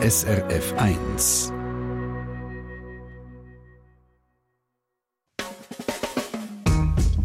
SRF 0.00 0.74
1. 0.76 1.52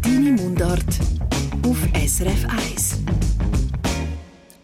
Deine 0.02 0.32
Mundart 0.32 0.82
auf 1.64 1.78
SRF 1.94 2.44
1. 2.48 2.98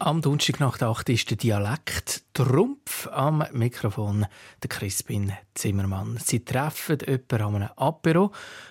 Am 0.01 0.21
Donnerstag 0.21 0.83
8 0.83 1.09
ist 1.11 1.31
der 1.31 1.37
Dialekt 1.37 2.20
Trumpf 2.33 3.09
am 3.09 3.45
Mikrofon, 3.53 4.25
der 4.63 4.69
Crispin 4.69 5.33
Zimmermann. 5.55 6.17
Sie 6.25 6.45
treffen 6.45 6.99
jemanden 7.05 7.43
an 7.43 7.55
einem 7.57 7.69
Apero, 7.77 8.31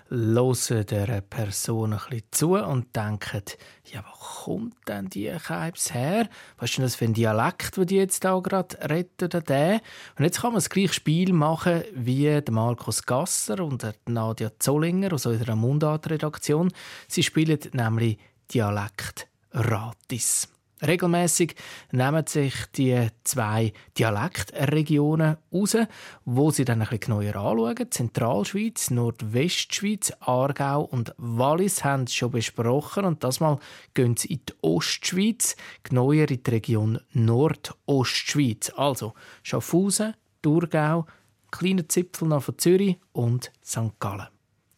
hören 0.10 0.86
der 0.86 1.22
Person 1.22 1.94
ein 1.94 2.22
zu 2.32 2.54
und 2.54 2.96
denken, 2.96 3.44
ja, 3.92 4.04
wo 4.06 4.46
kommt 4.46 4.76
denn 4.88 5.10
die 5.10 5.30
Keibs 5.44 5.94
her? 5.94 6.30
Was 6.58 6.70
ist 6.70 6.78
denn 6.78 6.86
das 6.86 6.96
für 6.96 7.06
ein 7.06 7.14
Dialekt, 7.14 7.76
den 7.76 7.88
die 7.88 7.98
jetzt 7.98 8.24
da 8.24 8.40
gerade 8.40 8.78
retten 8.90 9.30
der? 9.30 9.82
Und 10.18 10.24
jetzt 10.24 10.42
kann 10.42 10.52
man 10.52 10.60
das 10.60 10.70
gleiche 10.70 10.94
Spiel 10.94 11.34
machen 11.34 11.84
wie 11.94 12.42
Markus 12.50 13.04
Gasser 13.04 13.64
und 13.64 13.86
Nadia 14.08 14.52
Zollinger 14.58 15.14
aus 15.14 15.26
unserer 15.26 15.58
Mundartredaktion. 15.58 16.72
Sie 17.08 17.24
spielen 17.24 17.60
nämlich 17.74 18.20
Dialekt 18.54 19.28
Ratis. 19.52 20.48
Regelmäßig 20.86 21.56
nehmen 21.92 22.26
sich 22.26 22.54
die 22.76 23.08
zwei 23.24 23.74
Dialektregionen 23.98 25.38
raus, 25.54 25.76
wo 26.24 26.52
sie 26.52 26.64
dann 26.64 26.82
ein 26.82 26.88
bisschen 26.88 27.16
neuer 27.16 27.36
anschauen. 27.36 27.92
Zentralschweiz, 27.92 28.90
Nordwestschweiz, 28.90 30.14
Aargau 30.22 30.84
und 30.84 31.14
Wallis 31.18 31.84
haben 31.84 32.04
es 32.04 32.14
schon 32.14 32.32
besprochen. 32.32 33.04
Und 33.04 33.26
das 33.26 33.42
Mal 33.42 33.60
gehen 33.94 34.16
sie 34.16 34.30
in 34.34 34.42
die 34.48 34.54
Ostschweiz, 34.62 35.58
genauer 35.84 36.14
in 36.30 36.44
die 36.44 36.50
Region 36.50 37.00
Nordostschweiz. 37.12 38.72
Also 38.76 39.14
Schaffhausen, 39.44 40.14
Thurgau, 40.42 41.06
kleiner 41.52 41.90
Zipfel 41.90 42.30
nach 42.30 42.44
von 42.44 42.58
Zürich 42.58 42.98
und 43.12 43.52
St. 43.64 44.00
Gallen. 44.00 44.28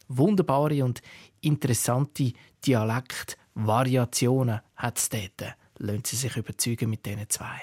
Wunderbare 0.08 0.84
und 0.84 1.00
interessante 1.40 2.32
Dialektvariationen 2.66 4.60
hat 4.74 4.98
es 4.98 5.08
dort 5.08 5.56
lassen 5.78 6.02
Sie 6.04 6.16
sich 6.16 6.36
überzeugen 6.36 6.90
mit 6.90 7.06
diesen 7.06 7.28
zwei. 7.28 7.60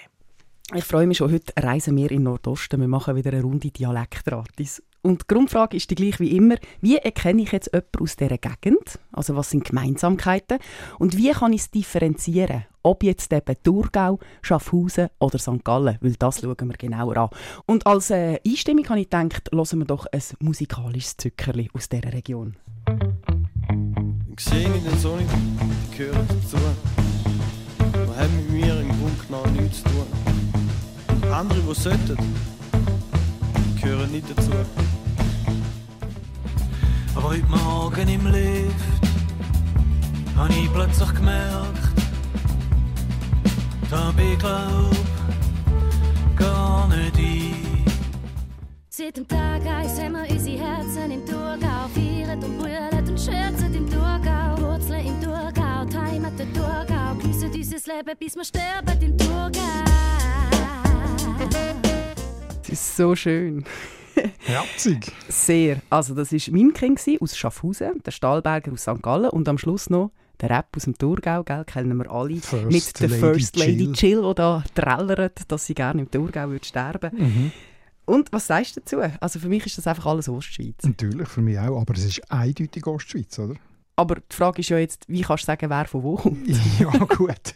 Ich 0.75 0.83
freue 0.83 1.07
mich 1.07 1.17
schon, 1.17 1.31
heute 1.31 1.52
reisen 1.57 1.97
wir 1.97 2.11
in 2.11 2.23
Nordosten. 2.23 2.79
Wir 2.79 2.88
machen 2.88 3.15
wieder 3.15 3.31
eine 3.31 3.41
Runde 3.41 3.71
Dialektratis. 3.71 4.83
Und 5.02 5.23
die 5.23 5.27
Grundfrage 5.33 5.77
ist 5.77 5.89
die 5.89 5.95
gleiche 5.95 6.19
wie 6.19 6.35
immer. 6.35 6.57
Wie 6.81 6.97
erkenne 6.97 7.41
ich 7.41 7.52
jetzt 7.52 7.73
jemanden 7.73 7.99
aus 8.02 8.15
dieser 8.17 8.37
Gegend? 8.37 8.99
Also 9.11 9.35
was 9.35 9.49
sind 9.49 9.65
Gemeinsamkeiten? 9.65 10.59
Und 10.99 11.17
wie 11.17 11.31
kann 11.31 11.53
ich 11.53 11.61
es 11.61 11.71
differenzieren? 11.71 12.65
Ob 12.83 13.03
jetzt 13.03 13.33
eben 13.33 13.55
Thurgau, 13.63 14.19
Schaffhausen 14.41 15.07
oder 15.19 15.39
St. 15.39 15.63
Gallen? 15.63 15.97
Weil 16.02 16.13
das 16.13 16.41
schauen 16.41 16.67
wir 16.67 16.77
genauer 16.77 17.17
an. 17.17 17.30
Und 17.65 17.87
als 17.87 18.11
äh, 18.11 18.39
Einstimmung 18.45 18.87
habe 18.89 18.99
ich 18.99 19.09
gedacht, 19.09 19.49
hören 19.52 19.80
wir 19.80 19.85
doch 19.85 20.05
ein 20.11 20.21
musikalisches 20.39 21.17
Zückerli 21.17 21.69
aus 21.73 21.89
dieser 21.89 22.13
Region. 22.13 22.57
Ich 24.37 24.45
sehe 24.45 24.69
den 24.69 24.97
Sonne, 24.97 25.23
haben 25.30 25.69
mit 25.69 25.97
mir 25.97 26.89
genommen 29.30 29.53
nichts 29.53 29.77
zu 29.77 29.83
tun. 29.83 31.31
Andere, 31.31 31.59
die 31.59 31.73
sollten, 31.73 32.17
gehören 33.81 34.11
nicht 34.11 34.25
dazu. 34.36 34.52
Aber 37.16 37.30
heute 37.30 37.45
Morgen 37.45 38.08
im 38.08 38.27
Lift 38.27 38.75
habe 40.36 40.53
ich 40.53 40.73
plötzlich 40.73 41.13
gemerkt, 41.13 42.03
da 43.89 44.11
bin 44.11 44.33
ich 44.33 44.39
glaub 44.39 44.95
gar 46.36 46.88
nicht 46.88 47.17
ein. 47.17 47.48
Seit 49.00 49.16
dem 49.16 49.25
Tag 49.25 49.66
eins 49.66 49.97
haben 49.97 50.11
wir 50.11 50.30
unsere 50.30 50.58
Herzen 50.58 51.11
im 51.11 51.25
Thurgau, 51.25 51.88
feiern 51.95 52.44
und 52.44 52.58
brüllen 52.58 53.08
und 53.08 53.17
scherzen 53.17 53.73
im 53.73 53.89
Thurgau, 53.89 54.61
Wurzeln 54.61 55.08
im 55.08 55.21
Thurgau, 55.21 55.86
die 55.86 55.98
Heimat 55.98 56.37
der 56.37 56.52
Thurgau, 56.52 57.15
geniessen 57.17 57.49
unser 57.49 57.95
Leben, 57.95 58.17
bis 58.20 58.36
wir 58.36 58.43
sterben 58.43 59.02
im 59.02 59.17
Thurgau. 59.17 59.61
Das 62.60 62.70
ist 62.73 62.98
so 62.98 63.15
schön. 63.15 63.64
Herzig. 64.39 65.14
Sehr. 65.30 65.77
Also 65.89 66.14
das 66.14 66.33
war 66.33 66.54
Mimking 66.54 66.99
aus 67.21 67.37
Schaffhausen, 67.37 68.04
der 68.05 68.11
Stahlberger 68.11 68.73
aus 68.73 68.81
St. 68.81 69.02
Gallen 69.02 69.30
und 69.30 69.48
am 69.48 69.58
Schluss 69.58 69.89
noch 69.89 70.11
der 70.42 70.49
Rap 70.49 70.76
aus 70.76 70.83
dem 70.83 70.98
Thurgau, 70.98 71.43
gell, 71.43 71.64
kennen 71.64 71.95
wir 71.95 72.11
alle. 72.11 72.36
First 72.42 72.70
mit 72.70 72.99
der 72.99 73.08
Lady 73.08 73.20
First 73.21 73.55
Lady 73.55 73.71
Jill. 73.86 73.93
Jill, 73.95 74.21
die 74.23 74.36
da 74.36 74.64
trällert, 74.76 75.39
dass 75.48 75.67
sie 75.67 75.73
gerne 75.73 76.02
im 76.02 76.11
Thurgau 76.11 76.49
würde 76.49 76.66
sterben 76.66 77.11
Mhm. 77.17 77.52
Und 78.09 78.33
was 78.33 78.47
sagst 78.47 78.75
du 78.75 78.80
dazu? 78.80 78.97
Also 79.20 79.37
für 79.37 79.49
mich 79.49 79.67
ist 79.67 79.77
das 79.77 79.86
einfach 79.86 80.08
alles 80.08 80.27
Ostschweiz. 80.27 80.83
Natürlich, 80.83 81.27
für 81.27 81.42
mich 81.42 81.59
auch. 81.59 81.80
Aber 81.80 81.93
es 81.93 82.03
ist 82.03 82.31
eindeutig 82.31 82.87
Ostschweiz, 82.87 83.37
oder? 83.37 83.53
Aber 83.95 84.15
die 84.15 84.36
Frage 84.36 84.61
ist 84.61 84.70
ja 84.70 84.80
jetzt, 84.80 85.05
wie 85.08 85.21
kannst 85.21 85.43
du 85.43 85.45
sagen, 85.45 85.70
wer 85.70 85.86
von 85.86 86.02
wo 86.02 86.15
kommt? 86.15 86.48
ja, 86.80 86.89
gut. 86.89 87.53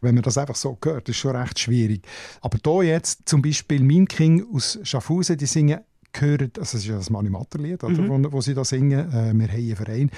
Wenn 0.00 0.14
man 0.14 0.22
das 0.22 0.38
einfach 0.38 0.54
so 0.54 0.78
hört, 0.84 1.08
ist 1.08 1.16
schon 1.16 1.34
recht 1.34 1.58
schwierig. 1.58 2.06
Aber 2.40 2.58
hier 2.62 2.92
jetzt 2.92 3.28
zum 3.28 3.42
Beispiel 3.42 3.82
Mimking 3.82 4.46
aus 4.54 4.78
Schaffhausen, 4.84 5.36
die 5.36 5.46
singen 5.46 5.80
gehört, 6.12 6.56
also 6.60 6.76
es 6.76 6.84
ist 6.84 6.86
ja 6.86 6.96
das 6.96 7.10
Mani 7.10 7.30
Matterlied, 7.30 7.82
oder, 7.82 8.08
wo, 8.08 8.32
wo 8.32 8.40
sie 8.40 8.54
da 8.54 8.64
singen, 8.64 9.10
äh, 9.10 9.32
wir 9.34 9.48
haben 9.48 9.56
einen 9.56 9.76
Verein. 9.76 10.10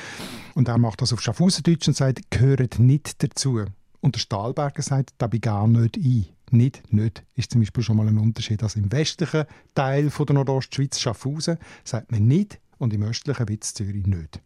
Und 0.54 0.68
er 0.68 0.76
macht 0.76 1.00
das 1.00 1.14
auf 1.14 1.22
Schaffhausendeutsch 1.22 1.88
und 1.88 1.96
sagt, 1.96 2.30
gehört 2.30 2.78
nicht 2.78 3.22
dazu. 3.22 3.64
Und 4.00 4.16
der 4.16 4.20
Stahlberger 4.20 4.82
sagt, 4.82 5.14
da 5.16 5.28
bin 5.28 5.38
ich 5.38 5.42
gar 5.42 5.66
nicht 5.66 5.96
ein. 5.96 6.26
Nicht, 6.52 6.92
nicht, 6.92 7.24
ist 7.34 7.50
zum 7.50 7.62
Beispiel 7.62 7.82
schon 7.82 7.96
mal 7.96 8.06
ein 8.06 8.18
Unterschied. 8.18 8.62
Also 8.62 8.78
im 8.78 8.92
westlichen 8.92 9.44
Teil 9.74 10.10
von 10.10 10.26
der 10.26 10.34
Nordostschweiz, 10.34 11.00
Schaffhausen, 11.00 11.58
sagt 11.82 12.12
man 12.12 12.26
nicht 12.26 12.60
und 12.78 12.92
im 12.92 13.02
östlichen 13.02 13.48
Witz 13.48 13.72
Zürich 13.72 14.06
nicht. 14.06 14.40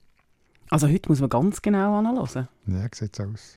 Also 0.71 0.89
heute 0.89 1.09
muss 1.09 1.21
man 1.21 1.31
ganz 1.31 1.61
genau 1.63 1.99
analysen. 1.99 2.49
Ja, 2.67 2.87
sieht 2.93 3.21
aus. 3.21 3.57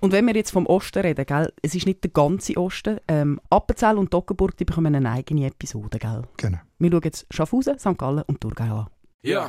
Und 0.00 0.12
wenn 0.12 0.26
wir 0.26 0.34
jetzt 0.34 0.52
vom 0.52 0.66
Osten 0.66 1.00
reden, 1.00 1.26
gell, 1.26 1.52
es 1.62 1.74
ist 1.74 1.86
nicht 1.86 2.04
der 2.04 2.12
ganze 2.12 2.56
Osten. 2.56 2.98
Ähm, 3.08 3.40
Appenzell 3.50 3.98
und 3.98 4.12
Toggenburg 4.12 4.56
die 4.56 4.64
bekommen 4.64 4.94
eine 4.94 5.10
eigene 5.10 5.46
Episode. 5.46 5.98
Gell? 5.98 6.22
Genau. 6.36 6.58
Wir 6.78 6.90
schauen 6.90 7.00
jetzt 7.04 7.26
Schaffhausen, 7.30 7.78
St. 7.78 7.98
Gallen 7.98 8.22
und 8.26 8.40
Thurgau 8.40 8.80
an. 8.80 8.86
Ja. 9.22 9.48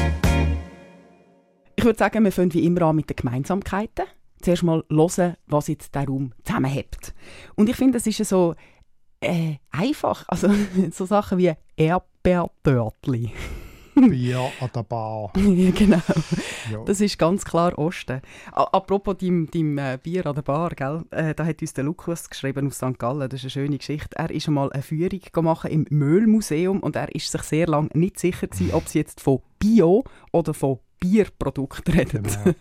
Ich 1.81 1.85
würde 1.85 1.97
sagen, 1.97 2.23
wir 2.23 2.31
fangen 2.31 2.53
wie 2.53 2.63
immer 2.63 2.83
an 2.83 2.95
mit 2.95 3.09
den 3.09 3.15
Gemeinsamkeiten. 3.15 4.05
Zuerst 4.39 4.61
mal 4.61 4.83
hören, 4.87 5.35
was 5.47 5.67
jetzt 5.67 5.95
der 5.95 6.05
Raum 6.05 6.31
zusammenhält. 6.43 7.15
Und 7.55 7.69
ich 7.69 7.75
finde, 7.75 7.97
es 7.97 8.05
ist 8.05 8.19
ja 8.19 8.25
so 8.25 8.53
äh, 9.19 9.55
einfach. 9.71 10.25
Also 10.27 10.51
so 10.91 11.07
Sachen 11.07 11.39
wie 11.39 11.51
Erdbeertörtli. 11.75 13.31
Bier 13.95 14.51
an 14.59 14.69
der 14.75 14.83
Bar. 14.83 15.33
ja, 15.35 15.71
genau. 15.71 16.01
Ja. 16.71 16.83
Das 16.85 17.01
ist 17.01 17.17
ganz 17.17 17.43
klar 17.45 17.75
Osten. 17.79 18.21
A 18.51 18.63
apropos 18.65 19.17
deinem, 19.17 19.79
äh, 19.79 19.97
Bier 19.97 20.27
an 20.27 20.35
der 20.35 20.43
Bar, 20.43 20.75
gell? 20.75 21.03
Äh, 21.09 21.33
da 21.33 21.43
hat 21.43 21.63
uns 21.63 21.73
der 21.73 21.83
Lukas 21.83 22.29
geschrieben 22.29 22.67
aus 22.67 22.75
St. 22.75 22.99
Gallen. 22.99 23.27
Das 23.27 23.39
ist 23.39 23.45
eine 23.45 23.65
schöne 23.65 23.79
Geschichte. 23.79 24.19
Er 24.19 24.29
ist 24.29 24.47
einmal 24.47 24.71
eine 24.71 24.83
Führung 24.83 25.21
gemacht 25.33 25.67
im 25.67 25.87
Müllmuseum 25.89 26.79
und 26.81 26.95
er 26.95 27.15
ist 27.15 27.31
sich 27.31 27.41
sehr 27.41 27.65
lange 27.65 27.89
nicht 27.95 28.19
sicher 28.19 28.45
gewesen, 28.45 28.71
ob 28.75 28.87
sie 28.87 28.99
jetzt 28.99 29.19
von 29.19 29.39
Bio 29.57 30.03
oder 30.31 30.53
von 30.53 30.77
Bierprodukten 31.01 31.93
reden. 31.93 32.23
Genau. 32.23 32.55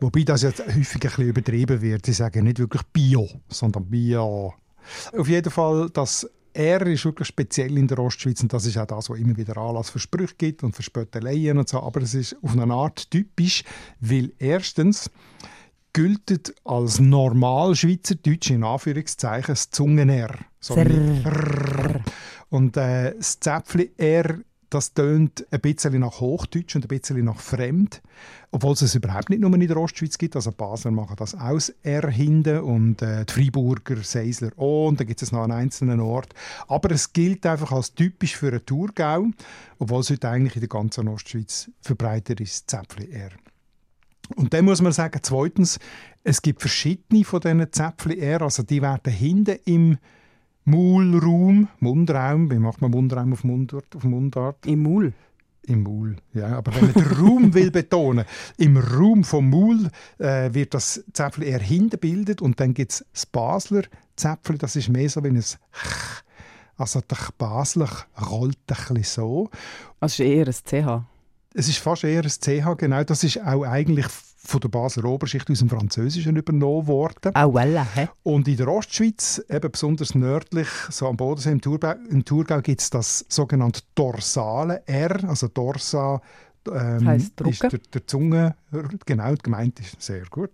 Wobei 0.00 0.22
das 0.22 0.42
jetzt 0.42 0.60
häufig 0.66 0.94
ein 0.94 1.00
bisschen 1.00 1.28
übertrieben 1.28 1.80
wird. 1.80 2.06
Sie 2.06 2.12
sagen 2.12 2.44
nicht 2.44 2.58
wirklich 2.58 2.82
Bio, 2.92 3.28
sondern 3.48 3.84
Bio. 3.84 4.54
Auf 5.16 5.28
jeden 5.28 5.50
Fall, 5.50 5.90
das 5.90 6.28
R 6.54 6.86
ist 6.86 7.04
wirklich 7.04 7.28
speziell 7.28 7.76
in 7.76 7.86
der 7.86 7.98
Ostschweiz 7.98 8.40
und 8.42 8.52
das 8.52 8.64
ist 8.64 8.78
auch 8.78 8.86
das, 8.86 9.10
was 9.10 9.18
immer 9.18 9.36
wieder 9.36 9.56
Anlass 9.56 9.90
für 9.90 9.98
Sprüche 9.98 10.34
gibt 10.38 10.62
und 10.62 10.74
für 10.74 10.82
Spötteleien 10.82 11.58
und 11.58 11.68
so. 11.68 11.80
Aber 11.80 12.00
es 12.00 12.14
ist 12.14 12.36
auf 12.42 12.56
eine 12.56 12.72
Art 12.72 13.10
typisch, 13.10 13.64
weil 14.00 14.32
erstens 14.38 15.10
gilt 15.92 16.54
als 16.64 17.00
normal 17.00 17.74
Schweizerdeutsch 17.76 18.50
in 18.50 18.64
Anführungszeichen 18.64 19.52
das 19.52 19.70
Zungen-R. 19.70 20.34
So. 20.60 20.74
Und 22.50 22.76
äh, 22.76 23.14
das 23.16 23.40
Zäpfli 23.40 23.92
R 23.96 24.38
das 24.74 24.92
tönt 24.92 25.46
ein 25.50 25.60
bisschen 25.60 26.00
nach 26.00 26.20
Hochdeutsch 26.20 26.74
und 26.74 26.84
ein 26.84 26.88
bisschen 26.88 27.24
nach 27.24 27.40
Fremd, 27.40 28.02
obwohl 28.50 28.72
es 28.72 28.82
es 28.82 28.94
überhaupt 28.94 29.30
nicht 29.30 29.40
nur 29.40 29.54
in 29.54 29.66
der 29.66 29.76
Ostschweiz 29.76 30.18
gibt. 30.18 30.34
Also 30.36 30.50
Basler 30.50 30.90
machen 30.90 31.16
das 31.16 31.34
aus 31.34 31.72
R 31.82 32.10
hinten 32.10 32.58
und 32.60 33.00
äh, 33.02 33.24
die 33.24 33.32
Freiburger, 33.32 34.02
Seisler 34.02 34.50
auch 34.56 34.88
und 34.88 34.98
dann 34.98 35.06
gibt 35.06 35.22
es 35.22 35.32
noch 35.32 35.42
an 35.42 35.52
einzelnen 35.52 36.00
Ort. 36.00 36.34
Aber 36.66 36.90
es 36.90 37.12
gilt 37.12 37.46
einfach 37.46 37.72
als 37.72 37.94
typisch 37.94 38.36
für 38.36 38.48
einen 38.48 38.66
Thurgau, 38.66 39.26
obwohl 39.78 40.00
es 40.00 40.10
heute 40.10 40.28
eigentlich 40.28 40.56
in 40.56 40.60
der 40.60 40.68
ganzen 40.68 41.08
Ostschweiz 41.08 41.70
verbreitet 41.80 42.40
ist, 42.40 42.68
Zäpfli 42.68 43.10
R. 43.10 43.30
Und 44.36 44.54
dann 44.54 44.64
muss 44.64 44.80
man 44.80 44.92
sagen, 44.92 45.20
zweitens, 45.22 45.78
es 46.22 46.42
gibt 46.42 46.60
verschiedene 46.60 47.24
von 47.24 47.40
diesen 47.40 47.72
Zäpfli 47.72 48.18
R, 48.18 48.42
also 48.42 48.62
die 48.62 48.82
werden 48.82 49.12
hinten 49.12 49.58
im 49.66 49.98
Maulraum, 50.64 51.68
Mundraum, 51.80 52.50
wie 52.50 52.58
macht 52.58 52.80
man 52.80 52.90
Mundraum 52.90 53.32
auf 53.32 53.44
Mundart? 53.44 53.94
Auf 53.94 54.04
Mundart? 54.04 54.64
Im 54.66 54.82
Maul. 54.82 55.12
Im 55.66 55.82
Maul, 55.82 56.16
ja. 56.34 56.56
Aber 56.56 56.74
wenn 56.74 56.84
man 56.84 56.92
den 56.92 57.06
Raum 57.06 57.54
will 57.54 57.70
betonen, 57.70 58.24
im 58.58 58.76
Raum 58.76 59.24
vom 59.24 59.48
Maul 59.50 59.90
äh, 60.18 60.52
wird 60.52 60.74
das 60.74 61.04
Zäpfli 61.12 61.46
eher 61.46 61.60
hinten 61.60 61.98
bildet 61.98 62.42
und 62.42 62.60
dann 62.60 62.74
gibt 62.74 62.92
es 62.92 63.04
das 63.12 63.26
Basler 63.26 63.82
Zäpfli, 64.16 64.58
das 64.58 64.76
ist 64.76 64.88
mehr 64.88 65.08
so 65.08 65.22
wie 65.24 65.28
ein 65.28 65.40
Ch. 65.40 65.54
Also 66.76 67.00
der 67.00 67.18
Basler 67.38 67.88
rollt 68.30 68.58
ein 68.66 68.94
bisschen 68.94 69.02
so. 69.04 69.50
Also 70.00 70.22
ist 70.22 70.28
eher 70.28 70.46
ein 70.46 70.52
CH. 70.52 71.04
Es 71.54 71.68
ist 71.68 71.78
fast 71.78 72.04
eher 72.04 72.24
ein 72.24 72.30
CH, 72.30 72.76
genau. 72.76 73.04
Das 73.04 73.22
ist 73.22 73.40
auch 73.40 73.64
eigentlich 73.64 74.06
von 74.44 74.60
der 74.60 74.68
Basler 74.68 75.04
Oberschicht 75.04 75.50
aus 75.50 75.58
dem 75.58 75.68
Französischen 75.68 76.36
übernommen 76.36 76.86
worden. 76.86 77.32
Ah, 77.34 77.44
voilà, 77.44 77.84
hä? 77.94 78.08
Und 78.22 78.46
in 78.46 78.56
der 78.56 78.68
Ostschweiz, 78.68 79.44
eben 79.48 79.70
besonders 79.70 80.14
nördlich, 80.14 80.68
so 80.90 81.08
am 81.08 81.16
Bodensee 81.16 81.52
im 81.52 81.60
Thurgau, 81.60 81.94
im 82.10 82.24
Thurgau 82.24 82.60
gibt 82.60 82.80
es 82.80 82.90
das 82.90 83.24
sogenannte 83.28 83.80
dorsale 83.94 84.82
R, 84.86 85.28
also 85.28 85.48
Dorsa 85.48 86.20
ähm, 86.70 87.08
ist 87.08 87.38
der, 87.38 87.78
der 87.92 88.06
Zunge, 88.06 88.56
genau 89.06 89.34
gemeint 89.42 89.80
ist 89.80 90.00
sehr 90.00 90.24
gut. 90.30 90.50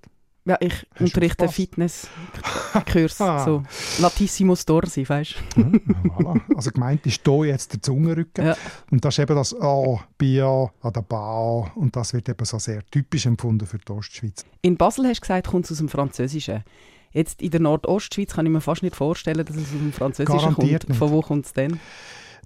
Ja, 0.50 0.56
ich 0.58 0.84
du 0.96 1.04
unterrichte? 1.04 1.48
Fitnesskurs. 1.48 3.18
So 3.44 3.62
Latissimus 4.00 4.66
dorsi, 4.66 5.08
weißt 5.08 5.36
du? 5.54 5.60
voilà. 5.60 6.40
Also 6.56 6.72
gemeint 6.72 7.06
ist 7.06 7.20
hier 7.24 7.44
jetzt 7.44 7.72
der 7.72 7.80
Zungenrücken. 7.82 8.46
Ja. 8.46 8.56
Und 8.90 9.04
das 9.04 9.14
ist 9.14 9.22
eben 9.22 9.36
das 9.36 9.54
A, 9.60 10.00
Bia, 10.18 10.68
an 10.82 10.92
der 10.92 11.02
Ba. 11.02 11.70
Und 11.76 11.94
das 11.94 12.14
wird 12.14 12.28
eben 12.28 12.44
so 12.44 12.58
sehr 12.58 12.84
typisch 12.90 13.26
empfunden 13.26 13.64
für 13.64 13.78
die 13.78 13.92
Ostschweiz. 13.92 14.44
In 14.62 14.76
Basel 14.76 15.06
hast 15.06 15.18
du 15.18 15.20
gesagt, 15.20 15.46
kommt 15.46 15.66
es 15.66 15.70
aus 15.70 15.78
dem 15.78 15.88
Französischen. 15.88 16.64
Jetzt 17.12 17.42
in 17.42 17.50
der 17.52 17.60
Nordostschweiz 17.60 18.32
kann 18.34 18.46
ich 18.46 18.52
mir 18.52 18.60
fast 18.60 18.82
nicht 18.82 18.96
vorstellen, 18.96 19.46
dass 19.46 19.54
es 19.54 19.62
aus 19.66 19.70
dem 19.70 19.92
Französischen 19.92 20.36
Garantiert 20.36 20.82
kommt. 20.82 20.88
nicht. 20.88 20.98
Von 20.98 21.10
wo 21.12 21.22
kommt 21.22 21.46
es 21.46 21.52
denn? 21.52 21.78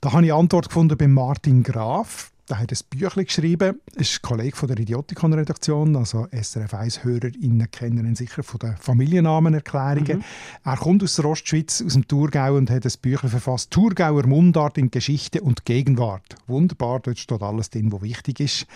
Da 0.03 0.13
habe 0.13 0.27
ich 0.27 0.33
Antwort 0.35 0.69
gefunden 0.69 0.99
bei 0.99 1.09
Martin 1.09 1.63
Graf. 1.63 2.33
Der 2.51 2.59
hat 2.59 2.71
ein 2.71 2.79
Büchlein 2.91 3.25
geschrieben, 3.25 3.81
ist 3.95 4.21
Kollege 4.21 4.55
von 4.55 4.69
der 4.69 4.79
Idiotikon-Redaktion, 4.79 5.97
also 5.97 6.27
SRF 6.31 6.75
1-HörerInnen 6.75 7.71
kennen 7.71 8.05
ihn 8.05 8.17
sicher 8.17 8.43
von 8.43 8.59
den 8.59 8.77
Familiennamenerklärungen. 8.77 10.23
Er 10.63 10.77
kommt 10.77 11.03
aus 11.03 11.17
der 11.17 11.25
Ostschweiz, 11.25 11.81
aus 11.81 11.95
dem 11.95 12.07
Thurgau 12.07 12.57
und 12.57 12.69
hat 12.69 12.85
ein 12.85 12.93
Büchlein 13.01 13.31
verfasst, 13.31 13.71
«Thurgauer 13.71 14.27
Mundart 14.27 14.77
in 14.77 14.91
Geschichte 14.91 15.41
und 15.41 15.65
Gegenwart». 15.65 16.35
Wunderbar, 16.47 17.01
dort 17.01 17.19
steht 17.19 17.41
alles 17.41 17.71
drin, 17.71 17.91
was 17.91 18.03
wichtig 18.03 18.41
ist. 18.41 18.67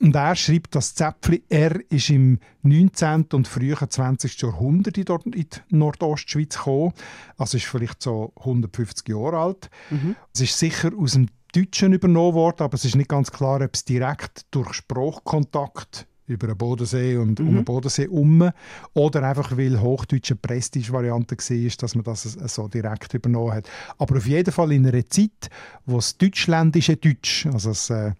Und 0.00 0.14
er 0.14 0.36
schreibt, 0.36 0.74
das 0.74 0.94
Zäpfli 0.94 1.42
R 1.48 1.80
ist 1.88 2.10
im 2.10 2.38
19. 2.62 3.24
und 3.32 3.48
frühen 3.48 3.76
20. 3.88 4.40
Jahrhundert 4.42 4.98
in 4.98 5.04
dort- 5.06 5.24
in 5.26 5.32
die 5.32 5.48
Nordostschweiz 5.70 6.56
gekommen. 6.58 6.92
Also 7.36 7.56
ist 7.56 7.66
vielleicht 7.66 8.02
so 8.02 8.32
150 8.36 9.08
Jahre 9.08 9.38
alt. 9.38 9.70
Es 10.34 10.42
ist 10.42 10.58
sicher 10.58 10.90
aus 10.96 11.12
dem 11.12 11.26
Deutschen 11.58 11.92
übernommen 11.92 12.34
worden, 12.34 12.62
aber 12.62 12.74
es 12.74 12.84
ist 12.84 12.94
nicht 12.94 13.08
ganz 13.08 13.30
klar, 13.30 13.60
ob 13.60 13.74
es 13.74 13.84
direkt 13.84 14.46
durch 14.50 14.74
Sprachkontakt 14.74 16.06
über 16.26 16.46
den 16.46 16.56
Bodensee 16.58 17.16
und 17.16 17.40
um 17.40 17.54
den 17.54 17.64
Bodensee 17.64 18.02
herum 18.02 18.50
oder 18.94 19.22
einfach, 19.22 19.56
weil 19.56 19.80
Hochdeutsch 19.80 20.30
eine 20.30 20.40
Prestige-Variante 20.40 21.36
war, 21.36 21.70
dass 21.78 21.94
man 21.94 22.04
das 22.04 22.22
so 22.22 22.68
direkt 22.68 23.14
übernommen 23.14 23.54
hat. 23.54 23.68
Aber 23.96 24.18
auf 24.18 24.26
jeden 24.26 24.52
Fall 24.52 24.72
in 24.72 24.86
einer 24.86 25.08
Zeit, 25.08 25.48
wo 25.86 25.96
das 25.96 26.16
deutschländische 26.18 26.96
Deutsch, 26.96 27.46
also 27.46 27.70
das, 27.70 27.90
äh, 27.90 28.12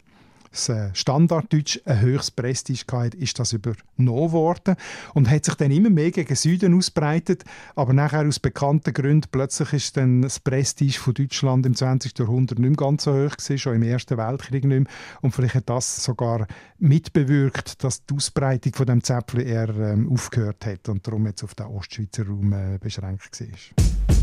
das 0.51 0.69
äh, 0.69 0.91
Standarddeutsch 0.95 1.81
ein 1.85 2.01
höchstes 2.01 2.31
Prestige 2.31 2.85
hatte, 2.93 3.17
ist 3.17 3.39
das 3.39 3.53
übernommen 3.53 4.33
worden 4.33 4.77
und 5.15 5.31
hat 5.31 5.45
sich 5.45 5.55
dann 5.55 5.71
immer 5.71 5.91
mehr 5.91 6.11
gegen 6.11 6.35
Süden 6.35 6.75
ausbreitet, 6.75 7.45
aber 7.75 7.93
nachher 7.93 8.27
aus 8.27 8.39
bekannten 8.39 8.93
Gründen 8.93 9.29
plötzlich 9.31 9.73
ist 9.73 9.97
dann 9.97 10.23
das 10.23 10.41
Prestige 10.41 10.99
von 10.99 11.15
Deutschland 11.15 11.67
im 11.67 11.75
20. 11.75 12.19
Jahrhundert 12.19 12.59
nicht 12.59 12.69
mehr 12.69 12.77
ganz 12.77 13.05
so 13.05 13.13
hoch 13.13 13.37
gewesen, 13.37 13.59
schon 13.59 13.77
im 13.77 13.83
Ersten 13.83 14.17
Weltkrieg 14.17 14.65
nicht 14.65 14.81
mehr. 14.81 14.89
und 15.21 15.33
vielleicht 15.33 15.55
hat 15.55 15.69
das 15.69 16.03
sogar 16.03 16.47
mitbewirkt, 16.79 17.83
dass 17.85 18.05
die 18.05 18.15
Ausbreitung 18.15 18.75
von 18.75 18.87
dem 18.87 19.03
Zäpfli 19.03 19.45
eher 19.45 19.69
ähm, 19.71 20.11
aufgehört 20.11 20.65
hat 20.67 20.89
und 20.89 21.07
darum 21.07 21.27
jetzt 21.27 21.43
auf 21.45 21.55
den 21.55 21.67
Ostschweizer 21.67 22.27
Raum 22.27 22.53
äh, 22.53 22.79
beschränkt 22.79 23.41
war. 23.41 23.49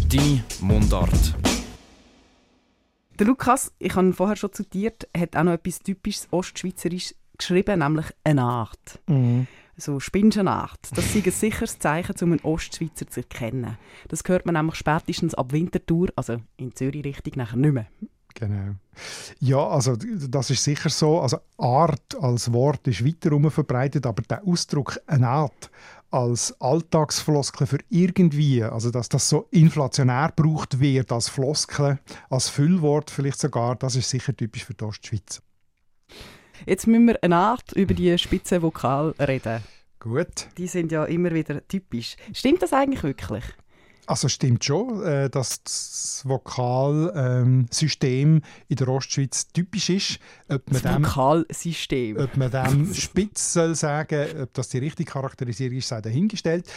Deine 0.10 0.44
Mundart. 0.62 1.36
Der 3.17 3.27
Lukas, 3.27 3.71
ich 3.79 3.95
habe 3.95 4.07
ihn 4.07 4.13
vorher 4.13 4.35
schon 4.35 4.51
zitiert, 4.51 5.07
hat 5.15 5.38
auch 5.38 5.44
noch 5.44 5.53
etwas 5.53 5.79
typisches 5.79 6.27
Ostschweizerisch 6.31 7.15
geschrieben, 7.38 7.79
nämlich 7.79 8.07
eine 8.23 8.44
Art. 8.44 9.00
So 9.77 10.00
spinnst 10.00 10.38
eine 10.38 10.51
Art. 10.51 10.79
Das 10.95 11.15
ist 11.15 11.25
ein 11.25 11.31
sicheres 11.31 11.79
Zeichen, 11.79 12.15
um 12.21 12.31
einen 12.31 12.41
Ostschweizer 12.41 13.07
zu 13.07 13.21
erkennen. 13.21 13.77
Das 14.09 14.23
hört 14.25 14.45
man 14.45 14.56
nämlich 14.56 14.75
spätestens 14.75 15.33
ab 15.33 15.53
Winterthur, 15.53 16.09
also 16.15 16.38
in 16.57 16.75
Zürich-Richtung, 16.75 17.33
nachher 17.38 17.57
nicht 17.57 17.73
mehr. 17.73 17.88
Genau. 18.33 18.75
Ja, 19.39 19.65
also 19.65 19.95
das 19.95 20.50
ist 20.50 20.63
sicher 20.63 20.89
so. 20.89 21.21
Also 21.21 21.38
Art 21.57 22.15
als 22.19 22.51
Wort 22.51 22.85
ist 22.88 23.06
weiter 23.06 23.50
verbreitet, 23.50 24.06
aber 24.06 24.23
der 24.23 24.45
Ausdruck 24.45 25.00
eine 25.07 25.29
Art 25.29 25.71
als 26.15 26.56
Alltagsfloskel 26.62 27.67
für 27.67 27.79
irgendwie, 27.89 28.63
also 28.63 28.89
dass 28.89 29.09
das 29.09 29.27
so 29.27 29.47
inflationär 29.51 30.31
gebraucht 30.33 30.79
wird 30.79 31.12
als 31.12 31.27
Floskel, 31.27 32.00
als 32.29 32.47
Füllwort 32.47 33.12
vielleicht 33.12 33.39
sogar, 33.39 33.75
das 33.75 33.97
ist 33.97 34.09
sicher 34.09 34.35
typisch 34.35 34.63
für 34.63 34.73
die 34.73 34.85
Ostschweiz. 34.85 35.41
Jetzt 36.65 36.88
müssen 36.88 37.07
wir 37.07 37.21
eine 37.21 37.35
Art 37.35 37.73
über 37.73 37.94
die 37.94 38.17
spitzen 38.17 38.62
Vokal 38.62 39.13
reden. 39.19 39.62
Gut. 40.00 40.47
Die 40.57 40.67
sind 40.67 40.94
ja 40.94 41.03
immer 41.03 41.33
wieder 41.33 41.67
typisch. 41.67 42.15
Stimmt 42.33 42.62
das 42.62 42.71
eigentlich 42.71 43.03
wirklich? 43.03 43.44
Also 44.07 44.29
stimmt 44.29 44.63
schon, 44.63 45.03
äh, 45.03 45.29
dass 45.29 45.61
das 45.63 46.21
Vokalsystem 46.25 48.41
in 48.67 48.75
der 48.75 48.87
Ostschweiz 48.87 49.47
typisch 49.47 49.89
ist. 49.89 50.19
Ob 50.47 50.71
man 50.71 50.81
Das 50.81 50.93
dem 50.93 51.03
Vokalsystem. 51.03 52.17
Ob 52.17 52.37
man 52.37 52.51
dem 52.51 52.93
spitz 52.97 53.53
soll 53.53 53.73
sagen, 53.75 54.43
ob 54.43 54.53
das 54.53 54.69
die 54.69 54.79
richtige 54.79 55.11
Charakterisierung 55.11 55.77
ist, 55.77 55.87
sei 55.87 56.01
dahingestellt. 56.01 56.71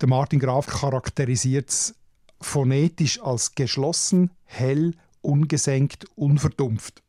Der 0.00 0.08
Martin 0.08 0.40
Graf 0.40 0.66
charakterisiert 0.66 1.70
es 1.70 1.94
phonetisch 2.40 3.22
als 3.22 3.54
geschlossen, 3.54 4.30
hell, 4.44 4.94
ungesenkt, 5.22 6.04
unverdumpft. 6.14 7.02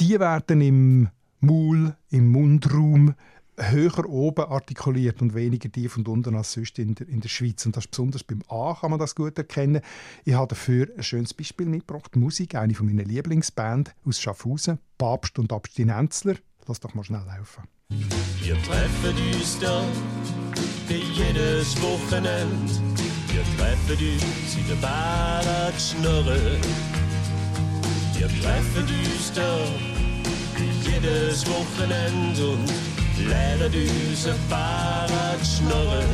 Die 0.00 0.20
werden 0.20 0.60
im 0.60 1.08
Maul, 1.40 1.96
im 2.10 2.30
Mundraum 2.30 3.14
höher 3.56 4.08
oben 4.08 4.46
artikuliert 4.46 5.20
und 5.20 5.34
weniger 5.34 5.70
tief 5.70 5.96
und 5.96 6.08
unten 6.08 6.34
als 6.34 6.52
sonst 6.52 6.78
in 6.78 6.94
der, 6.94 7.08
in 7.08 7.20
der 7.20 7.28
Schweiz. 7.28 7.64
Und 7.66 7.76
das 7.76 7.86
besonders 7.86 8.24
beim 8.24 8.42
A 8.48 8.76
kann 8.80 8.90
man 8.90 8.98
das 8.98 9.14
gut 9.14 9.36
erkennen. 9.38 9.82
Ich 10.24 10.34
habe 10.34 10.48
dafür 10.48 10.88
ein 10.96 11.02
schönes 11.02 11.34
Beispiel 11.34 11.66
mitgebracht. 11.66 12.16
Musik, 12.16 12.54
eine 12.54 12.74
von 12.74 12.86
meinen 12.86 13.06
Lieblingsbands 13.06 13.92
aus 14.04 14.20
Schaffhausen, 14.20 14.78
Papst 14.98 15.38
und 15.38 15.52
Abstinenzler. 15.52 16.36
Lass 16.66 16.80
doch 16.80 16.94
mal 16.94 17.04
schnell 17.04 17.24
laufen. 17.26 17.64
Wir 18.40 18.54
treffen 18.62 19.34
uns 19.34 19.58
da 19.58 19.84
bei 20.88 20.94
jedes 20.94 21.80
Wochenende. 21.82 22.72
Wir 23.28 23.42
treffen 23.56 23.98
uns 23.98 24.56
in 24.56 24.68
der 24.68 24.74
Bar 24.76 25.72
Schnurren. 25.78 26.60
Wir 28.14 28.28
treffen 28.28 28.84
uns 28.84 29.32
da 29.34 29.58
jedes 30.84 31.46
Wochenende 31.46 32.50
und 32.50 32.91
lernen 33.28 33.72
uns 33.72 34.26
ein 34.26 34.34
paar 34.48 35.08
Schnurren. 35.44 36.04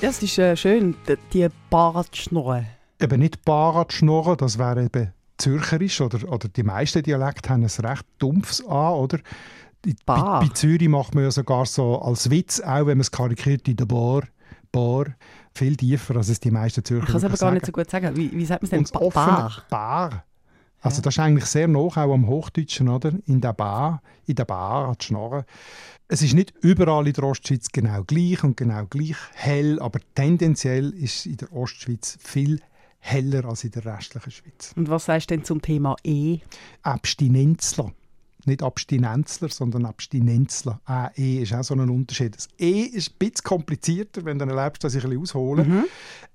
Das 0.00 0.22
ist 0.22 0.38
äh, 0.38 0.56
schön, 0.56 0.94
die 1.32 1.46
Bartschnurren. 1.68 2.66
Eben 3.00 3.20
nicht 3.20 3.44
Barat 3.44 3.92
schnurren, 3.92 4.36
das 4.38 4.58
wäre 4.58 4.84
eben 4.84 5.12
Zürcherisch 5.38 6.00
oder, 6.02 6.30
oder 6.30 6.48
die 6.48 6.62
meisten 6.62 7.02
Dialekte 7.02 7.48
haben 7.50 7.62
ein 7.64 7.86
recht 7.86 8.04
dumpfes 8.18 8.66
A, 8.66 8.90
oder? 8.92 9.18
Die- 9.84 9.94
Bei, 10.04 10.16
Bar. 10.16 10.40
bei 10.40 10.48
Zürich 10.48 10.88
macht 10.88 11.14
man 11.14 11.24
ja 11.24 11.30
sogar 11.30 11.64
so 11.64 11.98
als 12.00 12.28
Witz, 12.30 12.60
auch 12.60 12.80
wenn 12.86 12.98
man 12.98 13.00
es 13.00 13.10
karikiert 13.10 13.66
in 13.68 13.76
der 13.76 13.86
Bar, 13.86 14.24
Bar, 14.72 15.06
viel 15.54 15.76
tiefer, 15.76 16.16
als 16.16 16.28
es 16.28 16.40
die 16.40 16.50
meisten 16.50 16.84
Zürcher 16.84 17.04
Ich 17.04 17.08
kann 17.08 17.16
es 17.16 17.24
aber 17.24 17.36
gar 17.36 17.52
nicht 17.52 17.64
so 17.66 17.72
sagen. 17.72 17.82
gut 17.82 17.90
sagen. 17.90 18.16
Wie, 18.16 18.30
wie 18.32 18.44
sagt 18.44 18.62
man 18.62 18.70
es 18.82 18.90
denn? 18.90 19.00
Ba- 19.00 19.08
Bar. 19.08 19.52
Bar. 19.70 20.24
Also 20.80 21.02
das 21.02 21.14
ist 21.14 21.18
eigentlich 21.18 21.46
sehr 21.46 21.68
nah 21.68 21.78
auch 21.78 21.96
am 21.96 22.26
Hochdeutschen, 22.26 22.88
oder? 22.88 23.12
In 23.26 23.40
der 23.40 23.52
Bar, 23.52 24.02
in 24.26 24.34
der 24.34 24.44
Bar 24.46 24.98
zu 24.98 25.08
schnarren. 25.08 25.44
Es 26.08 26.22
ist 26.22 26.34
nicht 26.34 26.54
überall 26.62 27.06
in 27.06 27.12
der 27.12 27.24
Ostschweiz 27.24 27.68
genau 27.70 28.02
gleich 28.04 28.42
und 28.42 28.56
genau 28.56 28.84
gleich 28.86 29.16
hell, 29.34 29.78
aber 29.80 30.00
tendenziell 30.14 30.90
ist 30.90 31.26
in 31.26 31.36
der 31.36 31.52
Ostschweiz 31.52 32.18
viel 32.20 32.60
heller 32.98 33.44
als 33.44 33.64
in 33.64 33.70
der 33.70 33.84
restlichen 33.84 34.30
Schweiz. 34.30 34.72
Und 34.76 34.88
was 34.88 35.04
sagst 35.04 35.30
du 35.30 35.36
denn 35.36 35.44
zum 35.44 35.62
Thema 35.62 35.96
E? 36.02 36.38
Abstinenzler. 36.82 37.92
Nicht 38.46 38.62
Abstinenzler, 38.62 39.50
sondern 39.50 39.84
Abstinenzler. 39.84 40.80
Äh, 40.88 41.08
E 41.16 41.42
ist 41.42 41.52
auch 41.52 41.62
so 41.62 41.74
ein 41.74 41.90
Unterschied. 41.90 42.36
Das 42.36 42.48
E 42.58 42.82
ist 42.82 43.10
ein 43.12 43.18
bisschen 43.18 43.44
komplizierter, 43.44 44.24
wenn 44.24 44.38
du 44.38 44.46
erlebst, 44.46 44.82
dass 44.82 44.94
ich 44.94 45.04
ein 45.04 45.10
bisschen 45.10 45.22
aushole. 45.22 45.64
Mhm. 45.64 45.84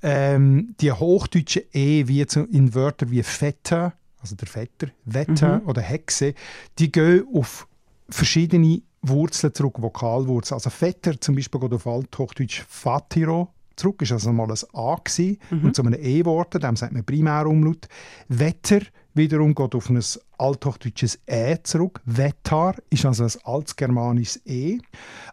Ähm, 0.04 0.76
die 0.80 0.92
hochdeutschen 0.92 1.64
E, 1.74 2.08
wie 2.08 2.22
in 2.22 2.76
Wörtern 2.76 3.12
wie 3.12 3.24
Vetter, 3.24 3.94
also 4.26 4.36
der 4.36 4.48
Vetter, 4.48 4.88
Wetter 5.06 5.60
Mhm. 5.62 5.68
oder 5.70 5.82
Hexe, 5.82 6.34
die 6.80 6.92
gehen 6.92 7.26
auf 7.34 7.68
verschiedene 8.10 8.82
Wurzeln 9.02 9.54
zurück, 9.54 9.82
Vokalwurzeln. 9.82 10.56
Also 10.56 10.70
Vetter 10.70 11.20
zum 11.22 11.36
Beispiel 11.36 11.60
geht 11.62 11.74
auf 11.74 11.86
Althochdeutsch 11.88 12.64
Fatiro 12.68 13.50
zurück, 13.76 14.02
ist 14.02 14.12
also 14.14 14.32
mal 14.32 14.50
ein 14.50 14.58
A 14.74 14.96
gewesen, 15.04 15.38
Mhm. 15.52 15.66
und 15.66 15.76
zu 15.76 15.84
einem 15.84 15.94
E 16.02 16.20
geworden, 16.20 16.60
dem 16.62 16.76
sagt 16.76 16.94
man 16.94 17.04
Primärumlaut. 17.04 17.88
Wetter 18.30 18.80
wiederum 19.14 19.54
geht 19.54 19.76
auf 19.76 19.90
ein 19.90 20.02
althochdeutsches 20.38 21.20
Ä 21.28 21.58
zurück. 21.64 22.02
Vettar 22.06 22.76
ist 22.90 23.06
also 23.06 23.26
ein 23.26 23.32
altgermanisches 23.44 24.42
E. 24.46 24.80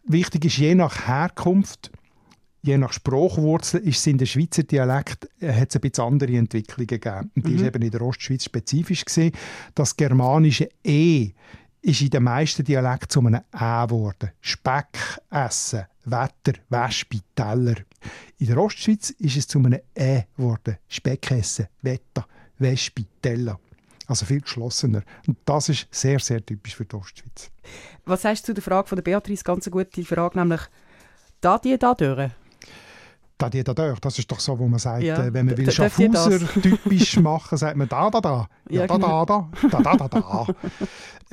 Wichtig 0.04 0.44
ist, 0.44 0.58
je 0.58 0.74
nach 0.74 1.06
Herkunft, 1.06 1.90
je 2.62 2.78
nach 2.78 2.92
Sprachwurzel, 2.92 3.80
ist 3.80 3.98
es 3.98 4.06
in 4.06 4.18
der 4.18 4.26
Schweizer 4.26 4.62
Dialekt 4.62 5.28
äh, 5.40 5.52
hat 5.52 5.70
es 5.70 5.76
ein 5.76 5.80
bisschen 5.80 6.04
andere 6.04 6.36
Entwicklungen 6.36 6.86
gegeben. 6.86 7.30
Und 7.34 7.46
die 7.46 7.54
ist 7.54 7.64
eben 7.64 7.82
in 7.82 7.90
der 7.90 8.02
Ostschweiz 8.02 8.44
spezifisch 8.44 9.04
gewesen. 9.04 9.32
Das 9.74 9.96
germanische 9.96 10.68
E 10.84 11.32
ist 11.82 12.00
in 12.00 12.10
den 12.10 12.22
meisten 12.22 12.64
Dialekten 12.64 13.10
zu 13.10 13.20
einem 13.20 13.40
Ä 13.52 13.86
geworden. 13.86 14.30
Speck 14.40 15.20
essen, 15.30 15.86
Wetter, 16.04 16.52
Wespe, 16.68 17.18
Teller. 17.34 17.74
In 18.38 18.46
der 18.46 18.58
Ostschweiz 18.58 19.10
ist 19.10 19.36
es 19.36 19.48
zu 19.48 19.58
einem 19.58 19.80
Ä 19.98 20.24
geworden. 20.36 20.78
Speck 20.88 21.32
essen, 21.32 21.66
Wetter, 21.82 22.26
Wespe, 22.58 23.04
Teller. 23.20 23.58
Also 24.06 24.24
viel 24.24 24.40
geschlossener. 24.40 25.02
Und 25.26 25.38
das 25.44 25.68
ist 25.68 25.88
sehr, 25.90 26.20
sehr 26.20 26.44
typisch 26.44 26.76
für 26.76 26.84
die 26.84 26.94
Ostschweiz. 26.94 27.50
Was 28.04 28.22
sagst 28.22 28.44
du 28.44 28.46
zu 28.46 28.54
der 28.54 28.62
Frage 28.62 28.88
von 28.88 28.96
der 28.96 29.02
Beatrice? 29.02 29.42
Ganz 29.42 29.66
eine 29.66 29.72
gute 29.72 30.04
Frage, 30.04 30.38
nämlich 30.38 30.60
da 31.40 31.58
die 31.58 31.76
da 31.78 31.94
durch. 31.94 32.30
Da, 33.38 33.50
die, 33.50 33.64
da, 33.64 33.74
da. 33.74 33.94
Das 34.00 34.18
ist 34.18 34.30
doch 34.30 34.38
so, 34.40 34.58
wo 34.58 34.68
man 34.68 34.78
sagt, 34.78 35.02
Ja. 35.02 35.24
äh, 35.24 35.32
wenn 35.32 35.46
man 35.46 35.56
will? 35.56 35.70
Schaffhauser 35.70 36.38
typisch 36.60 37.16
machen, 37.18 37.58
sagt 37.58 37.76
man 37.76 37.88
da, 37.88 38.08
da, 38.10 38.20
da. 38.20 38.48
Ja, 38.68 38.82
Ja, 38.82 38.86
da, 38.86 38.94
genau. 38.94 39.24
da, 39.24 39.48
da, 39.70 39.80
da, 39.80 39.96
da, 39.96 40.08
da, 40.08 40.20
da. 40.20 40.46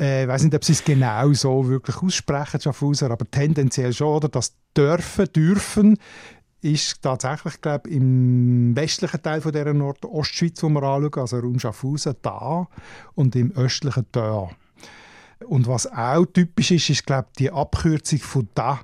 äh, 0.04 0.24
Ich 0.24 0.28
weiß 0.28 0.44
nicht, 0.44 0.56
ob 0.56 0.64
sie 0.66 0.72
es 0.72 0.84
genau 0.84 1.32
so 1.34 1.68
wirklich 1.68 1.98
aussprechen, 1.98 2.60
Schaffhauser, 2.62 3.12
aber 3.12 3.30
tendenziell 3.30 3.94
schon, 3.94 4.08
oder? 4.08 4.30
Das 4.30 4.56
dürfen, 4.76 5.26
dürfen 5.34 5.98
ist 6.62 7.02
tatsächlich, 7.04 7.62
glaube 7.62 7.90
ich, 7.90 7.96
im 7.96 8.76
westlichen 8.76 9.22
Teil 9.22 9.40
von 9.42 9.52
dieser 9.54 9.74
Nordostschweiz, 9.74 10.62
wo 10.64 10.70
wir 10.70 10.84
anschauen, 10.84 11.22
also 11.22 11.38
Raum 11.40 11.60
Schaffhausen, 11.60 12.16
da 12.22 12.68
und 13.16 13.36
im 13.36 13.52
östlichen 13.54 14.06
da. 14.12 14.50
Und 15.48 15.68
was 15.68 15.88
auch 15.90 16.26
typisch 16.26 16.72
ist, 16.72 16.90
ist, 16.90 17.06
glaube 17.06 17.28
ich, 17.32 17.38
die 17.38 17.52
Abkürzung 17.52 18.20
von 18.20 18.50
da. 18.56 18.82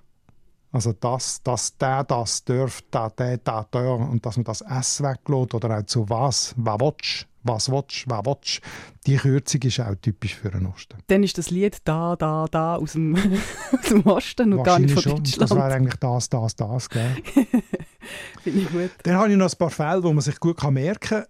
Also 0.75 0.91
das, 0.91 1.41
das, 1.41 1.77
der, 1.77 2.03
das, 2.03 2.43
dürft, 2.43 2.85
da, 2.91 3.09
der, 3.09 3.37
da, 3.37 3.65
der. 3.71 3.93
Und 3.93 4.25
dass 4.25 4.35
man 4.35 4.43
das 4.43 4.59
S 4.59 5.01
weglässt 5.01 5.53
oder 5.53 5.79
auch 5.79 5.85
zu 5.85 6.09
was, 6.09 6.53
was 6.57 6.79
willst, 6.81 7.27
was 7.43 7.71
willst, 7.71 8.09
was 8.09 8.25
willst. 8.25 8.61
Die 9.07 9.15
Kürzung 9.15 9.61
ist 9.61 9.79
auch 9.79 9.95
typisch 10.01 10.35
für 10.35 10.51
den 10.51 10.65
Osten. 10.65 10.97
Dann 11.07 11.23
ist 11.23 11.37
das 11.37 11.49
Lied 11.49 11.77
da, 11.85 12.17
da, 12.17 12.47
da 12.51 12.75
aus 12.75 12.91
dem, 12.91 13.15
aus 13.71 13.87
dem 13.87 14.05
Osten 14.05 14.51
und 14.51 14.63
gar 14.63 14.79
nicht 14.79 14.93
von 14.93 15.01
schon. 15.01 15.23
Das 15.23 15.37
Deutschland. 15.37 15.61
wäre 15.61 15.73
eigentlich 15.75 15.95
das, 15.95 16.27
das, 16.27 16.55
das. 16.57 16.89
Gell? 16.89 17.15
Finde 18.43 18.59
ich 18.59 18.69
gut. 18.69 18.91
Dann 19.03 19.15
habe 19.15 19.31
ich 19.31 19.37
noch 19.37 19.49
ein 19.49 19.57
paar 19.57 19.69
Fälle, 19.69 20.03
wo 20.03 20.11
man 20.11 20.21
sich 20.21 20.37
gut 20.41 20.57
kann 20.57 20.73
merken 20.73 20.99
kann. 20.99 21.25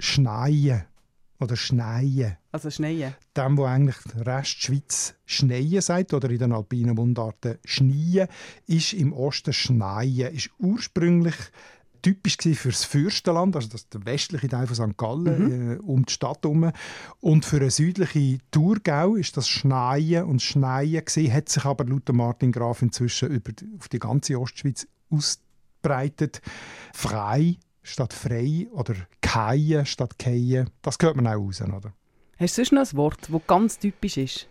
Schneien 0.00 0.82
oder 1.38 1.54
Schneien. 1.54 2.36
Also 2.50 2.70
Schneien. 2.70 3.14
Dem, 3.36 3.58
wo 3.58 3.64
eigentlich 3.64 3.96
der 4.14 4.26
Rest 4.26 4.62
Schweiz 4.62 5.14
Schneien 5.26 5.82
sagt 5.82 6.14
oder 6.14 6.30
in 6.30 6.38
den 6.38 6.52
alpinen 6.52 6.94
Mundarten 6.94 7.58
Schneien, 7.64 8.28
ist 8.66 8.94
im 8.94 9.12
Osten 9.12 9.52
Schneien. 9.52 10.34
Ist 10.34 10.50
ursprünglich 10.58 11.36
typisch 12.00 12.36
für 12.56 12.70
das 12.70 12.84
Fürstenland, 12.84 13.54
also 13.56 13.68
das 13.68 13.88
der 13.88 14.04
westliche 14.06 14.48
Teil 14.48 14.66
von 14.66 14.76
St. 14.76 14.96
Gallen, 14.96 15.72
äh, 15.72 15.78
um 15.80 16.06
die 16.06 16.12
Stadt 16.12 16.38
herum. 16.42 16.70
Und 17.20 17.44
für 17.44 17.60
den 17.60 17.70
südlichen 17.70 18.40
Thurgau 18.50 19.16
ist 19.16 19.36
das 19.36 19.48
Schneien 19.48 20.24
und 20.24 20.40
Schneien 20.40 21.04
gewesen, 21.04 21.32
hat 21.32 21.48
sich 21.48 21.64
aber 21.64 21.84
laut 21.84 22.08
Martin 22.12 22.52
Graf 22.52 22.80
inzwischen 22.82 23.28
über 23.28 23.52
die, 23.52 23.68
auf 23.78 23.88
die 23.88 23.98
ganze 23.98 24.38
Ostschweiz 24.38 24.86
ausbreitet. 25.10 26.40
Frei 26.94 27.56
statt 27.82 28.12
frei 28.12 28.68
oder 28.72 28.94
keien 29.20 29.86
statt 29.86 30.18
keien. 30.18 30.70
Das 30.82 30.98
hört 31.00 31.16
man 31.16 31.26
auch 31.26 31.36
raus, 31.36 31.62
oder? 31.62 31.92
Hast 32.38 32.56
du 32.56 32.64
sonst 32.64 32.72
noch 32.72 32.88
ein 32.92 32.96
Wort, 32.96 33.18
das 33.28 33.40
ganz 33.46 33.78
typisch 33.78 34.16
ist? 34.16 34.46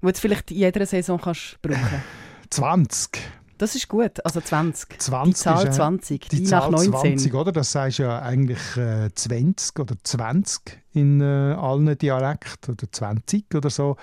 Das 0.00 0.12
du 0.14 0.20
vielleicht 0.20 0.50
in 0.50 0.58
jeder 0.58 0.86
Saison 0.86 1.20
kannst 1.20 1.58
brauchen 1.62 2.02
20. 2.50 3.20
Das 3.58 3.74
ist 3.74 3.88
gut, 3.88 4.24
also 4.24 4.40
20. 4.40 5.00
20 5.00 5.34
die 5.34 5.34
Zahl 5.34 5.62
ist, 5.64 5.70
äh, 5.70 5.72
20, 5.72 6.28
die, 6.28 6.36
Die 6.36 6.42
nach 6.42 6.60
Zahl 6.60 6.70
19. 6.70 6.92
20, 7.18 7.34
oder? 7.34 7.50
Das 7.50 7.72
sagst 7.72 7.98
ja 7.98 8.20
eigentlich 8.22 8.76
äh, 8.76 9.10
20 9.12 9.80
oder 9.80 9.96
20 10.00 10.80
in 10.92 11.20
äh, 11.20 11.24
allen 11.24 11.98
Dialekten 11.98 12.74
oder 12.74 12.86
20 12.92 13.52
oder 13.56 13.68
so. 13.68 13.96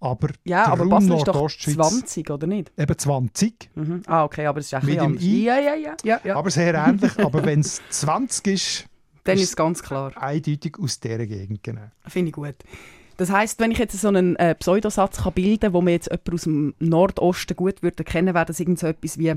Aber 0.00 0.28
Ja, 0.44 0.64
aber 0.64 0.86
Basel 0.86 1.14
ist 1.18 1.28
doch 1.28 1.34
Nordostschweiz- 1.34 1.74
20, 1.74 2.30
oder 2.30 2.46
nicht? 2.46 2.72
Eben 2.78 2.98
20. 2.98 3.70
Mhm. 3.74 4.02
Ah, 4.06 4.24
okay, 4.24 4.46
aber 4.46 4.60
es 4.60 4.66
ist 4.68 4.74
ein 4.74 4.86
Mit 4.86 4.94
bisschen 4.94 5.02
dem 5.02 5.10
anders. 5.12 5.24
I. 5.24 5.44
Ja, 5.44 5.58
ja, 5.58 5.74
ja. 5.74 5.96
ja, 6.04 6.20
ja. 6.24 6.34
Aber 6.36 6.50
sehr 6.50 6.72
ähnlich. 6.74 7.18
aber 7.18 7.44
wenn 7.44 7.60
es 7.60 7.82
20 7.90 8.46
ist, 8.46 8.84
Dann 9.24 9.36
ist 9.36 9.44
es 9.44 9.56
ganz 9.56 9.82
klar. 9.82 10.12
eindeutig 10.16 10.78
aus 10.80 11.00
dieser 11.00 11.26
Gegend. 11.26 11.62
Genau. 11.62 11.90
Finde 12.06 12.30
ich 12.30 12.34
gut. 12.34 12.56
Das 13.16 13.30
heisst, 13.30 13.60
wenn 13.60 13.70
ich 13.70 13.78
jetzt 13.78 13.98
so 14.00 14.08
einen 14.08 14.36
äh, 14.36 14.54
Pseudosatz 14.54 15.22
kann 15.22 15.34
bilden 15.34 15.60
kann, 15.60 15.72
wo 15.74 15.80
man 15.80 15.92
jetzt 15.92 16.10
jemand 16.10 16.32
aus 16.32 16.42
dem 16.42 16.74
Nordosten 16.80 17.54
gut 17.54 17.82
würde 17.82 18.04
kennen, 18.04 18.34
wäre 18.34 18.46
das 18.46 18.58
irgend 18.58 18.78
so 18.78 18.86
etwas 18.86 19.18
wie 19.18 19.34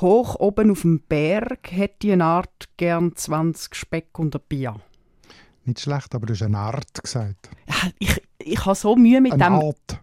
«Hoch 0.00 0.34
oben 0.40 0.72
auf 0.72 0.82
dem 0.82 1.00
Berg 1.00 1.70
hätte 1.70 2.12
eine 2.12 2.24
Art 2.24 2.68
gern 2.76 3.14
20 3.14 3.74
Speck 3.74 4.18
und 4.18 4.34
ein 4.34 4.42
Bier». 4.48 4.76
Nicht 5.64 5.80
schlecht, 5.80 6.14
aber 6.14 6.26
du 6.26 6.34
hast 6.34 6.42
eine 6.42 6.58
Art 6.58 7.02
gesagt. 7.02 7.48
Ja, 7.66 7.90
ich, 7.98 8.22
ich 8.38 8.66
habe 8.66 8.74
so 8.74 8.96
Mühe 8.96 9.20
mit 9.20 9.32
Eine 9.32 9.44
dem 9.44 9.52
Art. 9.54 10.00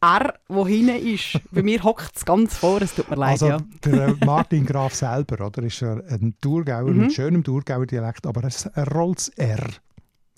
R, 0.00 0.34
wo 0.48 0.66
hinten 0.66 0.96
ist. 1.06 1.38
Bei 1.50 1.62
mir 1.62 1.82
hockt 1.82 2.16
es 2.16 2.24
ganz 2.24 2.56
vor, 2.56 2.82
es 2.82 2.94
tut 2.94 3.08
mir 3.08 3.16
leid. 3.16 3.32
Also 3.32 3.48
ja. 3.48 3.58
der 3.84 4.08
äh, 4.08 4.24
Martin 4.24 4.66
Graf 4.66 4.94
selber, 4.94 5.46
oder, 5.46 5.62
ist 5.62 5.82
ein 5.82 6.34
Thurgauer 6.40 6.90
Mhm. 6.90 6.98
mit 7.02 7.12
schönem 7.12 7.42
Thurgauer 7.42 7.86
Dialekt, 7.86 8.26
aber 8.26 8.44
es 8.44 8.66
er 8.66 8.88
rollt 8.88 9.18
das 9.18 9.28
R. 9.30 9.66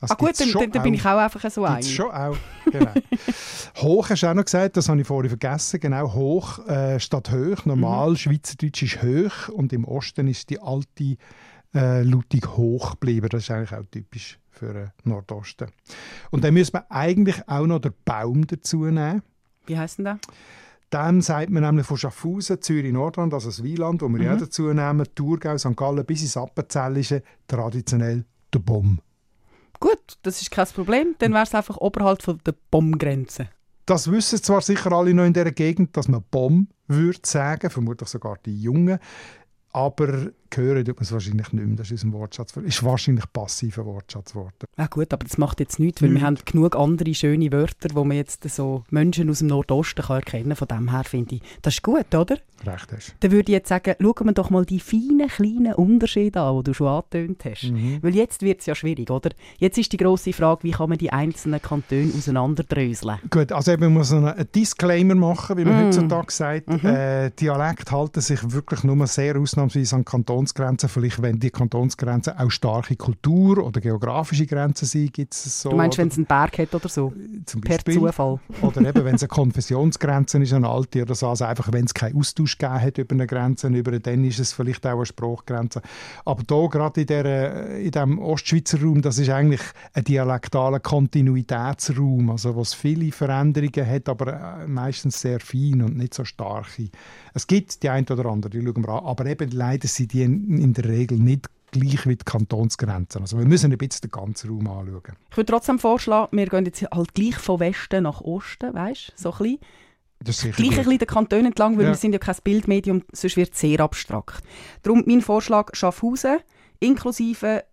Das 0.01 0.11
ah 0.11 0.15
gut, 0.17 0.39
dann, 0.39 0.53
dann, 0.53 0.71
dann 0.71 0.83
bin 0.83 0.95
ich 0.95 1.05
auch 1.07 1.17
einfach 1.17 1.51
so 1.51 1.65
ein. 1.65 1.83
Schon 1.83 2.11
auch. 2.11 2.37
Genau. 2.71 2.93
hoch 3.77 4.11
hast 4.11 4.23
du 4.23 4.27
auch 4.27 4.35
noch 4.35 4.45
gesagt, 4.45 4.77
das 4.77 4.89
habe 4.89 5.01
ich 5.01 5.07
vorhin 5.07 5.31
vergessen. 5.31 5.81
Genau, 5.81 6.13
hoch 6.13 6.59
äh, 6.69 7.01
statt 7.01 7.31
hoch. 7.31 7.65
Normal, 7.65 8.11
Mhm. 8.11 8.17
Schweizerdeutsch 8.17 8.83
ist 8.83 9.03
hoch 9.03 9.49
und 9.49 9.73
im 9.73 9.85
Osten 9.85 10.29
ist 10.29 10.51
die 10.51 10.61
alte 10.61 11.17
äh, 11.75 12.03
Lautung 12.03 12.57
hoch 12.57 12.93
geblieben. 12.93 13.29
Das 13.31 13.45
ist 13.45 13.51
eigentlich 13.51 13.73
auch 13.73 13.87
typisch 13.91 14.39
für 14.55 14.73
den 14.73 14.91
Nordosten. 15.05 15.69
Und 16.31 16.45
dann 16.45 16.55
müssen 16.55 16.75
wir 16.75 16.91
eigentlich 16.91 17.47
auch 17.49 17.67
noch 17.67 17.81
den 17.81 17.93
Baum 18.05 18.47
dazu 18.47 18.85
nehmen. 18.85 19.23
Wie 19.67 19.79
heisst 19.79 19.99
denn 19.99 20.05
der? 20.05 20.19
Dann 20.91 21.23
sagt 21.23 21.51
man 21.51 21.63
nämlich 21.65 21.87
von 21.87 21.97
Schaffhausen, 21.97 22.63
Zürich, 22.63 22.93
Nordland, 22.93 23.35
also 23.35 23.49
das 23.49 23.63
Wieland, 23.65 24.01
wo 24.03 24.09
wir 24.09 24.23
ja 24.23 24.35
Mhm. 24.35 24.41
dazu 24.41 24.63
nehmen, 24.73 25.07
Thurgau, 25.15 25.59
St. 25.59 25.77
Gallen 25.77 26.05
bis 26.05 26.23
ins 26.23 26.37
Appenzellische, 26.37 27.23
traditionell 27.49 28.25
der 28.53 28.59
Baum. 28.61 29.01
Gut, 29.81 30.19
das 30.23 30.41
ist 30.41 30.51
kein 30.51 30.67
Problem. 30.69 31.17
Dann 31.19 31.33
wäre 31.33 31.43
es 31.43 31.55
einfach 31.55 31.79
oberhalb 31.79 32.23
von 32.23 32.39
der 32.47 32.55
Bombgrenze. 32.71 33.49
Das 33.87 34.11
wissen 34.11 34.43
zwar 34.43 34.61
sicher 34.63 34.93
alle 34.93 35.13
noch 35.13 35.25
in 35.25 35.33
dieser 35.35 35.51
Gegend, 35.51 35.97
dass 35.97 36.09
man 36.09 36.23
Bomb 36.31 36.71
würde 36.87 37.19
sagen, 37.25 37.69
vermutlich 37.71 38.09
sogar 38.09 38.39
die 38.47 38.59
Jungen, 38.63 38.99
aber 39.73 40.29
hören 40.57 40.85
tut 40.85 40.97
man 40.97 41.03
es 41.05 41.13
wahrscheinlich 41.13 41.53
nicht 41.53 41.67
mehr. 41.67 41.77
Das 41.77 41.91
ist, 41.91 42.05
unser 42.05 42.19
Wortschatz, 42.19 42.57
ist 42.57 42.83
wahrscheinlich 42.85 43.25
passiver 43.33 43.85
Wortschatz 43.85 44.33
geworden. 44.33 44.53
Ja 44.79 44.87
gut, 44.87 45.13
aber 45.13 45.25
das 45.25 45.39
macht 45.39 45.61
jetzt 45.61 45.79
nichts, 45.79 46.03
weil 46.03 46.11
Nichts. 46.11 46.21
wir 46.23 46.27
haben 46.27 46.39
genug 46.45 46.77
andere 46.77 47.15
schöne 47.15 47.51
Wörter, 47.53 47.89
wo 47.95 48.05
man 48.05 48.17
jetzt 48.17 48.49
so 48.49 48.85
Menschen 48.91 49.31
aus 49.31 49.39
dem 49.39 49.49
Nordosten 49.49 50.03
kann 50.03 50.17
erkennen 50.17 50.57
Von 50.57 50.69
dem 50.69 50.91
her 50.91 51.05
finde 51.05 51.37
ich, 51.37 51.43
das 51.63 51.75
ist 51.75 51.83
gut, 51.83 52.15
oder? 52.15 52.37
Recht 52.67 52.93
hast. 52.93 53.15
Dann 53.21 53.31
würde 53.31 53.53
ich 53.53 53.57
jetzt 53.57 53.69
sagen, 53.69 53.95
schauen 54.01 54.27
wir 54.27 54.33
doch 54.33 54.49
mal 54.49 54.65
die 54.65 54.81
feinen, 54.81 55.29
kleinen 55.29 55.75
Unterschiede 55.75 56.41
an, 56.41 56.57
die 56.59 56.63
du 56.65 56.75
schon 56.75 56.87
angetönt 56.89 57.45
hast. 57.45 57.65
Mhm. 57.65 57.99
Weil 58.01 58.15
jetzt 58.15 58.41
wird 58.43 58.61
es 58.61 58.67
ja 58.67 58.75
schwierig, 58.75 59.11
oder? 59.11 59.31
Jetzt 59.59 59.77
ist 59.77 59.93
die 59.93 59.99
grosse 59.99 60.33
Frage, 60.33 60.63
wie 60.63 60.71
kann 60.71 60.89
man 60.89 60.97
die 60.97 61.13
einzelnen 61.13 61.61
Kantone 61.61 62.11
auseinanderdröseln? 62.17 63.19
Gut, 63.31 63.53
also 63.53 63.73
eben, 63.73 63.83
man 63.85 63.95
muss 63.95 64.13
einen 64.13 64.29
einen 64.29 64.49
Disclaimer 64.55 65.15
machen, 65.15 65.57
wie 65.59 65.65
man 65.65 65.75
Mm. 65.75 65.87
heutzutage 65.87 66.33
sagt. 66.33 66.69
Mhm. 66.69 66.87
Äh, 66.89 67.31
Dialekt 67.31 67.91
halten 67.93 68.21
sich 68.21 68.41
wirklich 68.53 68.83
nur 68.85 69.07
sehr 69.07 69.37
ausnahmsweise 69.39 69.97
an 69.97 70.05
Kanton 70.05 70.44
Kantonsgrenzen. 70.45 70.89
Vielleicht, 70.89 71.23
wenn 71.23 71.39
die 71.39 71.51
Kantonsgrenzen 71.51 72.37
auch 72.37 72.51
starke 72.51 72.97
Kultur- 72.97 73.65
oder 73.65 73.81
geografische 73.81 74.47
Grenzen 74.47 74.87
sind, 74.87 75.13
gibt 75.13 75.33
es 75.33 75.63
so. 75.63 75.71
Du 75.71 75.77
meinst, 75.77 75.99
wenn 75.99 76.09
es 76.09 76.17
einen 76.17 76.27
Berg 76.27 76.59
hat 76.59 76.75
oder 76.75 76.89
so? 76.89 77.13
Zum 77.47 77.61
Per. 77.61 77.79
Zufall. 77.85 78.41
Oder 78.63 78.89
eben, 78.89 79.05
wenn 79.05 79.15
es 79.15 79.23
eine 79.23 79.29
Konfessionsgrenze 79.29 80.39
ist, 80.43 80.53
eine 80.53 80.69
alte 80.69 81.03
oder 81.03 81.15
so. 81.15 81.29
Also 81.29 81.45
einfach, 81.45 81.73
wenn 81.73 81.85
es 81.85 81.95
keinen 81.95 82.19
Austausch 82.19 82.59
gegeben 82.59 82.81
hat 82.81 82.99
über 82.99 83.15
eine 83.15 83.27
Grenze, 83.27 83.69
über, 83.69 83.99
dann 83.99 84.25
ist 84.25 84.39
es 84.39 84.53
vielleicht 84.53 84.87
auch 84.87 84.97
eine 84.97 85.07
Spruchgrenze. 85.07 85.81
Aber 86.25 86.43
hier, 86.49 86.69
gerade 86.69 87.01
in, 87.01 87.07
der, 87.07 87.77
in 87.77 87.91
diesem 87.91 88.19
Ostschweizer 88.19 88.81
Raum, 88.81 89.03
das 89.03 89.19
ist 89.19 89.31
eigentlich 89.31 89.63
ein 89.93 90.05
dialektaler 90.05 90.81
Kontinuitätsraum, 90.81 92.31
also 92.31 92.55
wo 92.55 92.63
es 92.63 92.75
viele 92.75 93.13
Veränderungen 93.13 93.87
hat, 93.87 94.09
aber 94.09 94.63
äh, 94.63 94.67
meistens 94.67 95.21
sehr 95.21 95.41
fein 95.41 95.83
und 95.83 95.97
nicht 95.97 96.15
so 96.15 96.25
starke. 96.25 96.89
Es 97.35 97.47
gibt 97.47 97.83
die 97.83 97.89
eine 97.89 98.07
oder 98.07 98.27
andere, 98.27 98.51
die 98.51 98.63
schauen 98.65 98.85
wir 98.85 98.89
an, 98.91 99.05
aber 99.05 99.27
eben 99.27 99.51
leider 99.51 99.89
sind 99.89 100.13
die 100.13 100.23
in, 100.35 100.59
in 100.59 100.73
der 100.75 100.85
Regel 100.87 101.19
nicht 101.19 101.49
gleich 101.71 102.07
wie 102.07 102.17
die 102.17 102.25
Kantonsgrenzen. 102.25 103.23
Also 103.23 103.39
wir 103.39 103.47
müssen 103.47 103.73
ein 103.73 103.79
bisschen 103.79 104.03
den 104.03 104.11
ganzen 104.13 104.51
Raum 104.51 104.69
anschauen. 104.69 105.17
Ich 105.31 105.37
würde 105.37 105.51
trotzdem 105.53 105.79
vorschlagen, 105.79 106.37
wir 106.37 106.47
gehen 106.47 106.65
jetzt 106.67 106.83
halt 106.83 107.15
gleich 107.15 107.37
von 107.37 107.59
Westen 107.61 108.05
nach 108.05 108.21
Osten, 108.21 108.73
weißt 108.75 109.13
so 109.17 109.33
ein 109.33 109.39
bisschen. 109.39 109.59
Das 110.21 110.41
Gleich 110.41 110.71
ein 110.71 110.77
bisschen 110.77 110.99
den 110.99 111.09
Kanton 111.09 111.45
entlang, 111.47 111.77
weil 111.77 111.85
Ja. 111.85 111.91
wir 111.91 111.97
sind 111.97 112.13
ja 112.13 112.19
kein 112.19 112.37
Bildmedium, 112.45 113.03
sonst 113.13 113.37
wird 113.37 113.53
es 113.53 113.61
sehr 113.61 113.81
abstrakt. 113.81 114.43
Darum 114.83 115.03
mein 115.07 115.21
Vorschlag 115.21 115.71
Schaffhausen 115.75 116.39
inklusive 116.81 117.65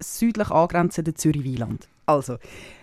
südlich 0.00 0.50
angrenzenden 0.50 1.14
Zürich-Wieland. 1.16 1.88
Also, 2.06 2.36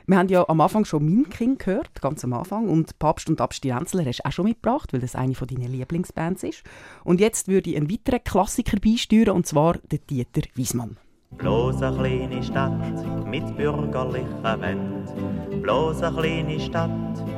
wir 0.05 0.17
haben 0.17 0.29
ja 0.29 0.48
am 0.48 0.62
Anfang 0.62 0.86
schon 0.86 1.05
Minking 1.05 1.57
gehört, 1.57 2.01
ganz 2.01 2.24
am 2.24 2.33
Anfang, 2.33 2.67
und 2.67 3.00
Papst 3.00 3.29
und 3.29 3.39
Abstinenzler 3.39 4.05
hast 4.05 4.19
du 4.19 4.25
auch 4.25 4.31
schon 4.31 4.45
mitgebracht, 4.45 4.93
weil 4.93 5.00
das 5.00 5.15
eine 5.15 5.36
von 5.36 5.48
deinen 5.48 5.72
Lieblingsbands 5.72 6.43
ist. 6.43 6.63
Und 7.03 7.19
jetzt 7.19 7.48
würde 7.48 7.69
ich 7.69 7.77
einen 7.77 7.89
weiteren 7.89 8.24
Klassiker 8.24 8.77
beisteuern, 8.79 9.36
und 9.36 9.48
zwar 9.48 9.77
den 9.77 10.00
Dieter 10.10 10.41
Wiesmann. 10.55 10.98
Bloß 11.38 11.81
eine 11.81 11.98
kleine 11.98 12.43
Stadt 12.43 13.25
mit 13.27 13.57
bürgerlichen 13.57 14.43
Wänden. 14.43 15.62
Bloß 15.62 16.03
eine 16.03 16.17
kleine 16.17 16.60
Stadt, 16.60 16.91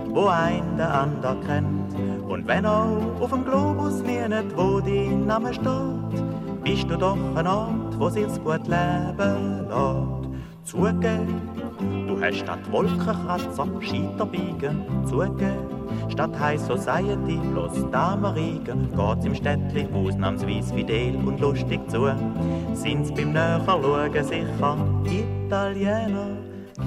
wo 0.07 0.25
ein 0.25 0.77
der 0.77 0.93
ander 0.93 1.37
kennt. 1.45 1.93
Und 2.27 2.47
wenn 2.47 2.65
auch 2.65 3.21
auf 3.21 3.29
dem 3.29 3.45
Globus 3.45 4.01
nie 4.01 4.27
nicht, 4.27 4.57
wo 4.57 4.79
dein 4.81 5.25
Name 5.25 5.53
steht, 5.53 6.63
bist 6.63 6.89
du 6.89 6.97
doch 6.97 7.17
ein 7.35 7.47
Ort, 7.47 7.97
wo 7.99 8.09
sich's 8.09 8.39
gut 8.43 8.67
leben 8.67 9.67
lässt. 9.69 10.25
Zugeben, 10.65 11.41
du 12.07 12.19
hast 12.21 12.37
statt 12.37 12.59
Wolkenkratzer 12.71 13.67
Scheiterbiegen. 13.81 14.83
Zugeben, 15.07 15.57
statt 16.09 16.37
High 16.39 16.59
Society 16.59 17.39
bloß 17.51 17.89
Damenriegen. 17.91 18.89
Geht's 18.95 19.25
im 19.25 19.35
Städtli 19.35 19.87
ausnahmsweise 19.93 20.73
fidel 20.73 21.15
und 21.15 21.39
lustig 21.39 21.79
zu. 21.89 22.13
Sind's 22.73 23.13
beim 23.13 23.33
Näherschauen 23.33 24.23
sicher 24.23 24.77
Italiener. 25.05 26.37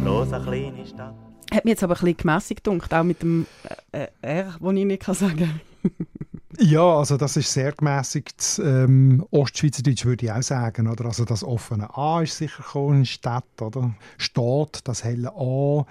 Bloß 0.03 0.33
eine 0.33 0.45
kleine 0.45 0.87
Stadt. 0.87 1.15
Hat 1.53 1.65
mir 1.65 1.71
jetzt 1.71 1.83
aber 1.83 1.95
ein 1.95 2.01
bisschen 2.01 2.17
gemässigt 2.19 2.65
gedunkt, 2.65 2.93
auch 2.93 3.03
mit 3.03 3.23
dem 3.23 3.47
äh, 3.93 4.03
äh, 4.03 4.09
R, 4.21 4.57
das 4.61 4.73
ich 4.73 4.85
nicht 4.85 5.05
sagen 5.05 5.61
kann. 5.83 5.93
Ja, 6.61 6.99
also 6.99 7.17
das 7.17 7.37
ist 7.37 7.53
sehr 7.53 7.71
gemäßigt. 7.71 8.61
Ähm, 8.65 9.25
Ostschweizerdeutsch 9.31 10.05
würde 10.05 10.27
ich 10.27 10.33
auch 10.33 10.43
sagen. 10.43 10.89
Oder? 10.89 11.05
Also 11.05 11.25
das 11.25 11.45
offene 11.45 11.97
A 11.97 12.23
ist 12.23 12.37
sicher 12.37 12.63
gekommen 12.65 13.07
Stadt, 13.07 13.45
oder? 13.61 13.95
Stadt, 14.19 14.81
das 14.83 15.05
helle 15.05 15.33
A 15.37 15.87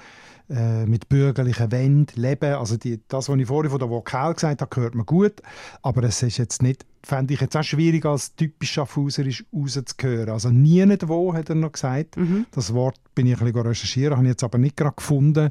äh, 0.49 0.85
mit 0.85 1.09
bürgerlichen 1.09 1.71
Wänden, 1.71 2.21
Leben. 2.21 2.53
Also 2.53 2.77
die, 2.77 3.01
das, 3.07 3.27
was 3.27 3.37
ich 3.37 3.47
vorhin 3.47 3.69
von 3.69 3.79
der 3.79 3.89
Vokal 3.89 4.33
gesagt 4.33 4.61
habe, 4.61 4.81
hört 4.81 4.95
man 4.95 5.05
gut. 5.05 5.41
Aber 5.81 6.03
es 6.03 6.23
ist 6.23 6.37
jetzt 6.37 6.61
nicht, 6.61 6.85
fände 7.03 7.33
ich 7.33 7.41
jetzt 7.41 7.57
auch 7.57 7.63
schwierig, 7.63 8.05
als 8.05 8.35
typisch 8.35 8.71
Schaffhauserisch 8.71 9.45
rauszuhören. 9.53 10.29
Also 10.29 10.49
nie 10.49 10.85
nicht 10.85 11.07
wo, 11.07 11.33
hat 11.33 11.49
er 11.49 11.55
noch 11.55 11.73
gesagt. 11.73 12.15
Das 12.51 12.73
Wort 12.73 12.97
bin 13.13 13.27
ich 13.27 13.39
ein 13.39 13.45
bisschen 13.45 13.67
recherchieren, 13.67 14.15
habe 14.15 14.25
ich 14.25 14.31
jetzt 14.31 14.43
aber 14.43 14.57
nicht 14.57 14.77
gerade 14.77 14.95
gefunden. 14.95 15.49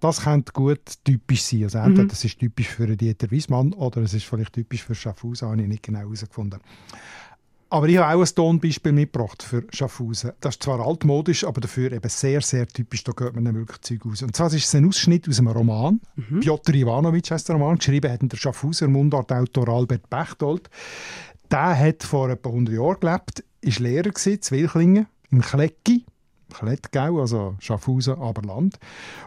Das 0.00 0.22
könnte 0.22 0.52
gut 0.52 0.80
typisch 1.04 1.42
sein. 1.42 1.64
Also 1.64 1.78
entweder 1.78 2.08
das 2.08 2.24
ist 2.24 2.38
typisch 2.38 2.68
für 2.68 2.96
Dieter 2.96 3.30
Wiesmann 3.30 3.72
oder 3.74 4.00
es 4.00 4.14
ist 4.14 4.24
vielleicht 4.24 4.54
typisch 4.54 4.84
für 4.84 4.94
Schaffhausen, 4.94 5.48
habe 5.48 5.60
ich 5.60 5.68
nicht 5.68 5.82
genau 5.82 5.98
herausgefunden. 5.98 6.60
Aber 7.70 7.86
ich 7.88 7.98
habe 7.98 8.16
auch 8.16 8.26
ein 8.26 8.34
Tonbeispiel 8.34 8.92
mitgebracht 8.92 9.42
für 9.42 9.64
Schaffhausen. 9.70 10.32
Das 10.40 10.54
ist 10.54 10.62
zwar 10.62 10.80
altmodisch, 10.80 11.44
aber 11.44 11.60
dafür 11.60 11.92
eben 11.92 12.08
sehr, 12.08 12.40
sehr 12.40 12.66
typisch. 12.66 13.04
Da 13.04 13.12
hört 13.18 13.34
man 13.34 13.44
dann 13.44 13.56
wirklich 13.56 13.80
Zeug 13.82 14.06
aus. 14.06 14.22
Und 14.22 14.34
zwar 14.34 14.46
ist 14.46 14.64
es 14.64 14.74
ein 14.74 14.88
Ausschnitt 14.88 15.28
aus 15.28 15.38
einem 15.38 15.48
Roman. 15.48 16.00
Piotr 16.40 16.74
Ivanovic 16.74 17.30
heißt 17.30 17.48
der 17.48 17.56
Roman. 17.56 17.76
Geschrieben 17.76 18.10
hat 18.10 18.22
der 18.22 18.36
Schaffhauser 18.38 18.88
Mundartautor 18.88 19.68
Albert 19.68 20.08
Bechtold. 20.08 20.70
Der 21.50 21.78
hat 21.78 22.02
vor 22.02 22.30
etwa 22.30 22.48
100 22.48 22.74
Jahren 22.74 23.00
gelebt, 23.00 23.44
war 23.62 23.82
Lehrer 23.82 24.10
gewesen, 24.10 24.32
in 24.32 24.50
Wilklingen, 24.50 25.06
im 25.30 25.40
Klecki. 25.42 26.04
Klettgau, 26.54 27.20
also 27.20 27.56
Schaffhausen, 27.58 28.14
aber 28.14 28.40
Land. 28.42 28.78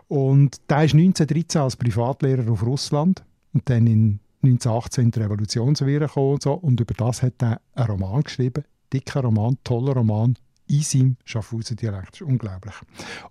Und 0.08 0.60
der 0.68 0.86
ist 0.86 0.96
1913 0.96 1.62
als 1.62 1.76
Privatlehrer 1.76 2.52
auf 2.52 2.66
Russland 2.66 3.24
und 3.54 3.70
dann 3.70 3.86
in 3.86 4.20
1918 4.44 5.06
in 5.06 5.12
die 5.12 5.20
Revolutionswehre 5.20 6.08
gekommen 6.08 6.34
und, 6.34 6.44
so. 6.44 6.54
und 6.54 6.80
über 6.80 6.94
das 6.94 7.22
hat 7.22 7.42
er 7.42 7.62
einen 7.74 7.88
Roman 7.92 8.22
geschrieben, 8.22 8.64
dicker 8.92 9.22
Roman, 9.22 9.58
toller 9.64 9.94
Roman, 9.94 10.36
in 10.68 10.82
seinem 10.82 11.18
Schaffhauser 11.26 11.76
Dialekt. 11.76 12.14
Das 12.14 12.22
ist 12.22 12.28
unglaublich. 12.28 12.76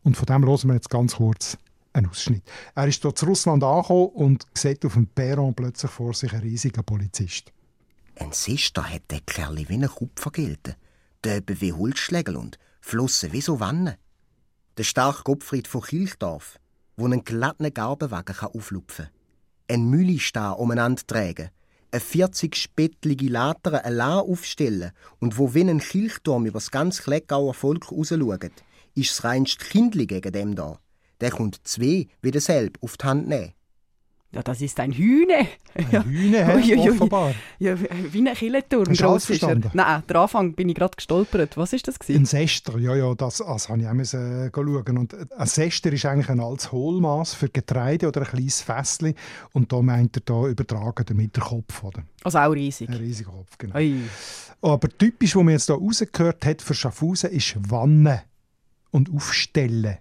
Und 0.03 0.17
von 0.17 0.27
dem 0.27 0.47
hören 0.47 0.69
wir 0.69 0.75
jetzt 0.75 0.91
ganz 0.91 1.17
kurz 1.17 1.57
einen 1.93 2.09
Ausschnitt. 2.09 2.45
Er 2.75 2.87
ist 2.87 3.05
dort 3.05 3.19
zu 3.19 3.27
Russland 3.27 3.65
angekommen 3.65 4.09
und 4.09 4.47
sieht 4.55 4.85
auf 4.85 4.95
dem 4.95 5.07
Perron 5.07 5.55
plötzlich 5.55 5.91
vor 5.91 6.15
sich 6.15 6.33
einen 6.33 6.43
riesigen 6.43 6.85
Polizist. 6.85 7.53
Ein 8.17 8.33
Sister 8.33 8.85
hat 8.85 9.11
der 9.11 9.21
Kerl 9.21 9.57
wie 9.69 9.75
ein 9.75 9.89
Kupfer 9.89 10.31
gelten. 10.31 10.75
Döben 11.25 11.61
wie 11.61 11.73
Holzschlägel 11.73 12.37
und 12.37 12.59
Flossen 12.81 13.33
wie 13.33 13.41
so 13.41 13.61
Wannen. 13.61 13.95
Der 14.77 14.85
starke 14.85 15.23
Gottfried 15.23 15.67
von 15.67 15.83
Kilchdorf, 15.83 16.59
wo 16.97 17.07
einen 17.07 17.25
glatten 17.25 17.73
Garbenwagen 17.73 18.37
auflupfen 18.39 19.07
kann. 19.07 19.20
Ein 19.71 19.89
Mühlistar 19.89 20.59
umeinander 20.59 21.07
tragen. 21.07 21.51
Eine 21.93 22.01
40 22.01 22.57
spettlige 22.57 23.29
Latere 23.29 23.85
allein 23.85 24.19
aufstellen 24.19 24.91
und 25.21 25.39
wo 25.39 25.55
wie 25.55 25.61
ein 25.61 25.79
Kirchturm 25.79 26.45
über 26.45 26.59
das 26.59 26.73
ganze 26.73 27.05
Kleckauer 27.05 27.55
Volk 27.55 27.93
rausschaut, 27.93 28.51
ist 28.97 29.11
das 29.11 29.23
reinste 29.23 29.65
Kindli 29.65 30.09
gegen 30.09 30.33
dem 30.33 30.57
da. 30.57 30.81
Der 31.21 31.31
kommt 31.31 31.61
zwei 31.69 32.09
wie 32.21 32.31
derselbe 32.33 32.81
auf 32.83 32.97
die 32.97 33.07
Hand 33.07 33.29
nehmen. 33.29 33.53
Ja, 34.33 34.45
das 34.45 34.61
ist 34.61 34.79
ein 34.79 34.93
Hühne. 34.93 35.49
Ein 35.75 36.05
Hühne, 36.05 36.55
ui, 36.55 36.77
ui. 36.77 36.91
offenbar. 36.91 37.35
Ja, 37.59 37.75
wie 37.81 38.29
ein 38.29 38.35
Killenturm. 38.35 38.87
Hast 38.89 39.01
du 39.01 39.09
alles 39.09 39.25
er. 39.25 39.27
verstanden? 39.27 39.71
Nein, 39.75 40.03
der 40.09 40.17
Anfang 40.17 40.53
bin 40.55 40.69
ich 40.69 40.77
gerade 40.77 40.95
gestolpert. 40.95 41.57
Was 41.57 41.73
ist 41.73 41.89
das? 41.89 41.97
Ein 41.97 42.07
Gewesen? 42.07 42.25
Sester, 42.27 42.79
ja, 42.79 42.95
ja, 42.95 43.13
das, 43.17 43.39
das 43.39 43.69
habe 43.69 43.81
ich 43.81 43.89
auch 43.89 43.93
müssen, 43.93 44.47
äh, 44.47 44.51
schauen. 44.55 44.99
Und 44.99 45.17
ein 45.33 45.47
Sester 45.47 45.93
ist 45.93 46.07
eigentlich 46.07 46.29
ein 46.29 46.39
altes 46.39 46.71
Hohlmaß 46.71 47.35
für 47.35 47.49
Getreide 47.49 48.07
oder 48.07 48.21
ein 48.21 48.27
kleines 48.29 48.63
Fässchen. 48.63 49.15
Und 49.53 49.73
da 49.73 49.83
meint 49.83 50.17
er 50.19 50.23
da 50.25 50.47
übertragen 50.47 51.05
damit 51.07 51.35
der 51.35 51.43
Kopf, 51.43 51.83
oder? 51.83 52.05
Also 52.23 52.39
auch 52.39 52.53
riesig. 52.53 52.89
Ein 52.89 52.97
riesiger 52.97 53.33
Kopf, 53.33 53.59
genau. 53.59 53.75
Ui. 53.75 53.97
Aber 54.63 54.89
typisch, 54.91 55.35
was 55.35 55.43
man 55.43 55.55
jetzt 55.55 55.67
hier 55.67 55.75
rausgehört 55.75 56.47
hat 56.47 56.63
für 56.63 56.75
Schaffhausen, 56.75 57.31
ist 57.31 57.57
Wannen 57.69 58.21
und 58.93 59.13
Aufstellen. 59.13 59.99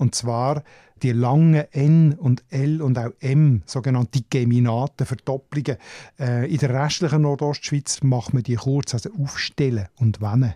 Und 0.00 0.14
zwar 0.14 0.62
die 1.02 1.12
langen 1.12 1.64
N 1.72 2.14
und 2.14 2.42
L 2.48 2.80
und 2.82 2.98
auch 2.98 3.10
M, 3.20 3.62
sogenannte 3.66 4.20
Geminaten, 4.30 5.06
Verdopplungen. 5.06 5.76
Äh, 6.18 6.50
in 6.50 6.56
der 6.58 6.70
restlichen 6.70 7.22
Nordostschweiz 7.22 8.02
macht 8.02 8.32
man 8.34 8.42
die 8.42 8.54
kurz, 8.56 8.94
also 8.94 9.10
Aufstellen 9.22 9.88
und 9.96 10.20
Wannen. 10.22 10.54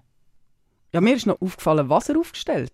Ja, 0.93 1.01
mir 1.01 1.15
ist 1.17 1.27
noch 1.27 1.41
aufgefallen, 1.43 1.89
was 1.89 2.09
er 2.09 2.19
aufgestellt 2.19 2.73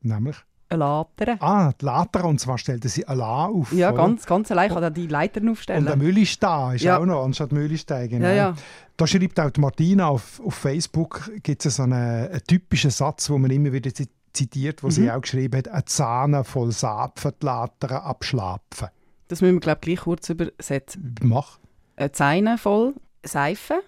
Nämlich 0.00 0.36
Eine 0.68 0.78
Latere. 0.80 1.36
Ah, 1.40 1.72
die 1.80 1.84
Later, 1.84 2.24
und 2.24 2.38
zwar 2.40 2.58
stellten 2.58 2.88
sie 2.88 3.06
allein 3.06 3.50
auf. 3.52 3.72
Ja, 3.72 3.88
oder? 3.92 3.96
ganz, 4.02 4.24
ganz 4.26 4.50
allein. 4.50 4.70
Kann 4.70 4.82
da 4.82 4.90
die 4.90 5.06
Leitern 5.06 5.48
aufstellen. 5.48 5.80
Und 5.80 5.86
der 5.88 5.96
Müllistag 5.96 6.74
ist 6.76 6.82
Ja. 6.82 6.98
auch 6.98 7.04
noch, 7.06 7.24
anstatt 7.24 7.50
Müllistag. 7.52 8.10
Genau. 8.10 8.26
Ja, 8.26 8.32
ja. 8.34 8.56
Da 8.96 9.06
schreibt 9.06 9.38
auch 9.40 9.50
die 9.50 9.60
Martina 9.60 10.06
auf, 10.08 10.40
auf 10.44 10.54
Facebook, 10.54 11.30
gibt 11.42 11.64
es 11.66 11.76
so 11.76 11.82
einen, 11.84 11.92
einen 12.28 12.42
typischen 12.46 12.90
Satz, 12.90 13.28
wo 13.30 13.38
man 13.38 13.50
immer 13.50 13.72
wieder 13.72 13.92
zi- 13.92 14.08
zitiert, 14.32 14.82
wo 14.82 14.90
sie 14.90 15.02
Mhm. 15.02 15.10
auch 15.10 15.20
geschrieben 15.20 15.58
hat, 15.58 15.68
«Eine 15.68 15.84
Zahne 15.84 16.44
voll 16.44 16.72
Sapfen, 16.72 17.32
die 17.40 17.46
Later 17.46 18.02
abschlafen». 18.04 18.88
Das 19.28 19.40
müssen 19.40 19.54
wir, 19.54 19.60
glaube 19.60 19.78
ich, 19.82 19.86
gleich 19.96 20.00
kurz 20.00 20.28
übersetzen. 20.28 21.14
Mach. 21.22 21.58
Eine 21.96 22.12
Zeine 22.12 22.58
voll 22.58 22.94
Seife, 23.24 23.82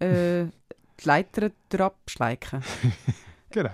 äh, 0.00 0.44
die 0.44 1.04
Leiter 1.04 1.50
drauf 1.68 1.92
schleichen. 2.08 2.62
Genau. 3.50 3.70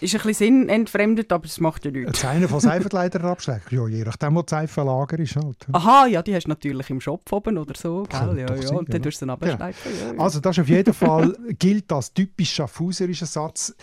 Ist 0.00 0.14
ein 0.14 0.20
bisschen 0.22 0.66
sinnentfremdet, 0.66 1.32
aber 1.32 1.46
es 1.46 1.58
macht 1.58 1.84
ja 1.84 1.90
nichts. 1.90 2.20
Zahne 2.20 2.48
von 2.48 2.60
Seifenleiter 2.60 3.22
abschlägt. 3.24 3.72
Ja, 3.72 3.86
je 3.88 4.04
nachdem, 4.04 4.34
wo 4.34 4.42
die 4.42 4.50
Seifenlager 4.50 5.18
ist. 5.18 5.36
Halt. 5.36 5.66
Aha, 5.72 6.06
ja, 6.06 6.22
die 6.22 6.34
hast 6.34 6.44
du 6.44 6.50
natürlich 6.50 6.90
im 6.90 7.00
Shop 7.00 7.30
oben 7.32 7.56
oder 7.56 7.74
so. 7.74 8.04
Gell? 8.04 8.38
Ja, 8.38 8.54
ja. 8.54 8.62
sein, 8.62 8.76
Und 8.76 8.88
dann 8.92 9.02
ja. 9.02 9.04
tust 9.04 9.04
du 9.04 9.08
es 9.08 9.18
dann 9.20 9.30
abschleifen. 9.30 9.92
Ja, 9.98 10.12
ja. 10.12 10.18
Also 10.18 10.40
das 10.40 10.56
ist 10.56 10.62
auf 10.62 10.68
jeden 10.68 10.92
Fall 10.92 11.36
gilt 11.58 11.90
als 11.92 12.12
typisch 12.12 12.52
schaffhauserischer 12.52 13.26
Satz, 13.26 13.74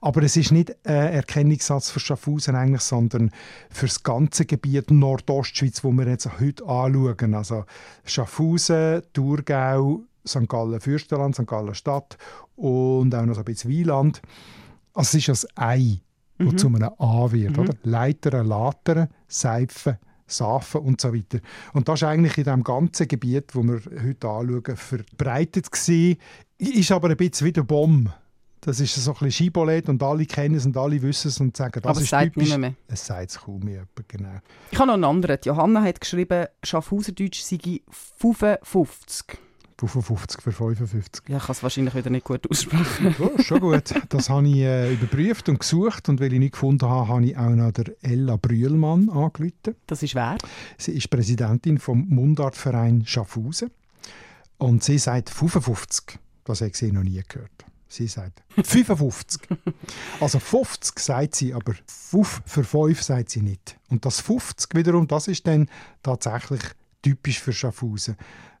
aber 0.00 0.22
es 0.22 0.36
ist 0.36 0.52
nicht 0.52 0.70
ein 0.86 0.94
Erkennungssatz 0.94 1.90
für 1.90 2.00
Schaffhausen 2.00 2.54
eigentlich, 2.54 2.82
sondern 2.82 3.30
für 3.70 3.86
das 3.86 4.02
ganze 4.02 4.46
Gebiet 4.46 4.90
Nordostschweiz, 4.90 5.82
wo 5.82 5.90
wir 5.92 6.06
jetzt 6.06 6.28
heute 6.40 6.64
anschauen. 6.64 7.34
Also 7.34 7.64
Schaffhausen, 8.04 9.02
Thurgau, 9.12 10.02
St. 10.26 10.48
Gallen 10.48 10.80
Fürstenland, 10.80 11.34
St. 11.34 11.46
Gallen 11.46 11.74
Stadt 11.74 12.16
und 12.56 13.14
auch 13.14 13.24
noch 13.24 13.34
so 13.34 13.40
ein 13.40 13.44
bisschen 13.44 13.70
Wieland. 13.70 14.22
Also 14.96 15.16
es 15.18 15.28
ist 15.28 15.28
das 15.28 15.46
Ei, 15.56 16.00
das 16.38 16.52
Mhm. 16.52 16.58
zu 16.58 16.66
einem 16.68 16.90
A 16.98 17.30
wird. 17.30 17.56
Mhm. 17.56 17.62
Oder? 17.62 17.74
Leitern, 17.84 18.46
Latern, 18.46 19.08
Seifen, 19.28 19.96
Safen 20.26 20.80
und 20.80 21.00
so 21.00 21.14
weiter. 21.14 21.38
Und 21.72 21.88
das 21.88 22.00
ist 22.00 22.08
eigentlich 22.08 22.36
in 22.38 22.44
dem 22.44 22.64
ganzen 22.64 23.06
Gebiet, 23.06 23.54
wo 23.54 23.62
wir 23.62 23.80
heute 24.02 24.28
anschauen, 24.28 24.76
verbreitet 24.76 25.70
gewesen. 25.70 26.16
Ist 26.58 26.90
aber 26.92 27.10
ein 27.10 27.16
bisschen 27.16 27.46
wie 27.46 27.52
der 27.52 27.62
Bomb. 27.62 28.10
Das 28.62 28.80
ist 28.80 28.94
so 28.96 29.10
ein 29.12 29.14
bisschen 29.14 29.30
Schibolet 29.30 29.88
und 29.88 30.02
alle 30.02 30.26
kennen 30.26 30.56
es 30.56 30.66
und 30.66 30.76
alle 30.76 31.00
wissen 31.00 31.28
es 31.28 31.38
und 31.38 31.56
sagen, 31.56 31.80
das 31.82 31.84
Aber 31.88 31.98
es 31.98 32.04
ist 32.04 32.10
sagt 32.10 32.34
typisch. 32.34 32.56
mehr. 32.56 32.74
Es 32.88 33.06
sagt 33.06 33.30
es 33.30 33.38
kaum 33.38 33.60
mehr, 33.60 33.86
genau. 34.08 34.40
Ich 34.72 34.78
habe 34.78 34.88
noch 34.88 34.94
einen 34.94 35.04
anderen. 35.04 35.38
Die 35.44 35.48
Johanna 35.48 35.82
hat 35.82 36.00
geschrieben, 36.00 36.46
Schaffhauserdeutsch 36.64 37.42
sei 37.42 37.80
55. 37.90 39.38
55 39.78 40.40
für 40.40 40.52
55. 40.52 41.28
Ja, 41.28 41.36
ich 41.36 41.42
kann 41.44 41.52
es 41.52 41.62
wahrscheinlich 41.62 41.94
wieder 41.94 42.10
nicht 42.10 42.24
gut 42.24 42.50
aussprechen. 42.50 43.14
Ja, 43.18 43.42
schon 43.42 43.60
gut. 43.60 43.94
Das 44.08 44.30
habe 44.30 44.48
ich 44.48 44.56
äh, 44.56 44.94
überprüft 44.94 45.48
und 45.48 45.60
gesucht 45.60 46.08
und 46.08 46.20
weil 46.20 46.32
ich 46.32 46.38
nicht 46.38 46.52
gefunden 46.52 46.88
habe, 46.88 47.08
habe 47.08 47.24
ich 47.26 47.36
auch 47.36 47.50
noch 47.50 47.72
der 47.72 47.94
Ella 48.00 48.36
Brühlmann 48.36 49.10
angerufen. 49.10 49.74
Das 49.86 50.02
ist 50.02 50.14
wer? 50.14 50.38
Sie 50.78 50.92
ist 50.92 51.10
Präsidentin 51.10 51.78
vom 51.78 52.06
Mundartverein 52.08 53.04
Schaffhausen 53.06 53.70
und 54.58 54.82
sie 54.82 54.98
sagt 54.98 55.28
55. 55.30 56.18
Das 56.44 56.60
habe 56.60 56.70
ich 56.70 56.76
sie 56.76 56.92
noch 56.92 57.02
nie 57.02 57.22
gehört. 57.28 57.66
Sie 57.88 58.08
sagt 58.08 58.42
55. 58.62 59.42
Also 60.20 60.38
50 60.38 60.98
sagt 60.98 61.34
sie, 61.34 61.54
aber 61.54 61.74
5 61.86 62.42
für 62.46 62.64
5 62.64 63.02
sagt 63.02 63.30
sie 63.30 63.42
nicht. 63.42 63.78
Und 63.88 64.04
das 64.04 64.20
50 64.20 64.74
wiederum, 64.74 65.06
das 65.06 65.28
ist 65.28 65.46
dann 65.46 65.68
tatsächlich 66.02 66.62
typisch 67.02 67.40
für 67.40 67.52
Schaffhausen. 67.52 68.16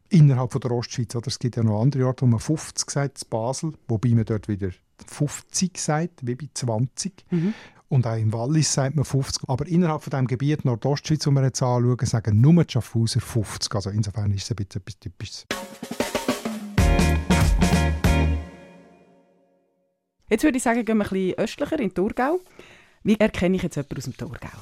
Innerhalb 0.08 0.52
von 0.52 0.60
der 0.60 0.70
Ostschweiz. 0.70 1.14
Oder? 1.16 1.28
Es 1.28 1.38
gibt 1.38 1.56
ja 1.56 1.62
noch 1.62 1.80
andere 1.80 2.06
Orte, 2.06 2.22
wo 2.22 2.26
man 2.26 2.40
50 2.40 2.90
sagt, 2.90 3.22
in 3.22 3.28
Basel, 3.28 3.72
wobei 3.88 4.10
man 4.10 4.24
dort 4.24 4.48
wieder 4.48 4.70
50 5.06 5.78
sagt, 5.78 6.26
wie 6.26 6.34
bei 6.34 6.48
20. 6.52 7.24
Mhm. 7.30 7.54
Und 7.88 8.06
auch 8.06 8.16
im 8.16 8.32
Wallis 8.32 8.72
sagt 8.72 8.96
man 8.96 9.04
50. 9.04 9.48
Aber 9.48 9.66
innerhalb 9.66 10.02
von 10.02 10.10
dem 10.10 10.26
Gebiet 10.26 10.64
Nordostschweiz, 10.64 11.20
das 11.20 11.32
wir 11.32 11.42
jetzt 11.42 11.62
anschauen, 11.62 12.06
sagen 12.06 12.40
nur 12.40 12.64
die 12.64 12.72
Schaffhauser 12.72 13.20
50. 13.20 13.74
Also 13.74 13.90
insofern 13.90 14.32
ist 14.32 14.44
es 14.44 14.50
ein 14.50 14.56
bisschen 14.56 14.80
etwas 14.80 14.98
Typisches. 14.98 15.46
Jetzt 20.28 20.42
würde 20.42 20.56
ich 20.56 20.62
sagen, 20.64 20.84
gehen 20.84 20.98
wir 20.98 21.04
ein 21.04 21.10
bisschen 21.10 21.38
östlicher 21.38 21.78
in 21.78 21.94
Thurgau. 21.94 22.40
Wie 23.04 23.18
erkenne 23.20 23.56
ich 23.56 23.62
jetzt 23.62 23.76
jemanden 23.76 23.96
aus 23.98 24.04
dem 24.04 24.16
Thurgau? 24.16 24.58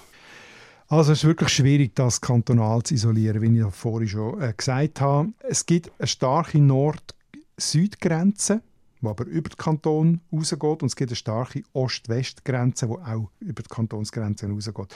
Also 0.88 1.12
es 1.12 1.20
ist 1.20 1.24
wirklich 1.24 1.48
schwierig, 1.48 1.94
das 1.94 2.20
kantonal 2.20 2.82
zu 2.82 2.92
isolieren, 2.94 3.40
wie 3.40 3.58
ich 3.58 3.64
vorhin 3.74 4.08
schon 4.08 4.38
äh, 4.40 4.52
gesagt 4.54 5.00
habe. 5.00 5.32
Es 5.48 5.64
gibt 5.64 5.90
eine 5.98 6.06
starke 6.06 6.58
Nord-Süd-Grenze, 6.58 8.60
die 9.00 9.06
aber 9.06 9.24
über 9.24 9.48
den 9.48 9.56
Kanton 9.56 10.20
rausgeht, 10.30 10.82
und 10.82 10.84
es 10.84 10.96
gibt 10.96 11.10
eine 11.10 11.16
starke 11.16 11.62
Ost-West-Grenze, 11.72 12.86
die 12.86 12.92
auch 12.92 13.30
über 13.40 13.62
die 13.62 13.68
Kantonsgrenze 13.68 14.46
rausgeht. 14.46 14.94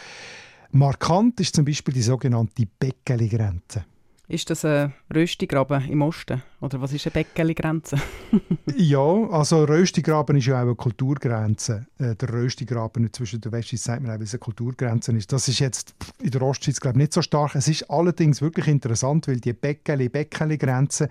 Markant 0.72 1.40
ist 1.40 1.56
zum 1.56 1.64
Beispiel 1.64 1.94
die 1.94 2.02
sogenannte 2.02 2.68
Beckeli-Grenze. 2.78 3.86
Ist 4.30 4.50
das 4.50 4.62
ein 4.66 4.92
Röstigraben 5.14 5.88
im 5.88 6.02
Osten? 6.02 6.42
Oder 6.60 6.82
was 6.82 6.92
ist 6.92 7.06
eine 7.06 7.12
Beckeli-Grenze? 7.12 7.96
Ja, 8.76 9.00
also 9.30 9.64
Röstigraben 9.64 10.36
ist 10.36 10.46
ja 10.46 10.58
auch 10.58 10.62
eine 10.62 10.74
Kulturgrenze. 10.74 11.86
Äh, 11.98 12.14
der 12.14 12.32
Röstigraben 12.32 13.10
zwischen 13.12 13.40
der 13.40 13.50
Westschweiz 13.50 13.84
sagt 13.84 14.02
man 14.02 14.10
auch, 14.10 14.18
weil 14.18 14.24
es 14.24 14.34
eine 14.34 14.40
Kulturgrenze 14.40 15.12
ist. 15.12 15.32
Das 15.32 15.48
ist 15.48 15.58
jetzt 15.58 15.94
in 16.22 16.30
der 16.30 16.42
Ostschweiz 16.42 16.78
glaube 16.78 16.98
ich 16.98 17.04
nicht 17.04 17.14
so 17.14 17.22
stark. 17.22 17.54
Es 17.54 17.66
ist 17.66 17.90
allerdings 17.90 18.42
wirklich 18.42 18.68
interessant, 18.68 19.26
weil 19.26 19.40
die 19.40 19.54
Beckeli-Beckeli-Grenze 19.54 21.08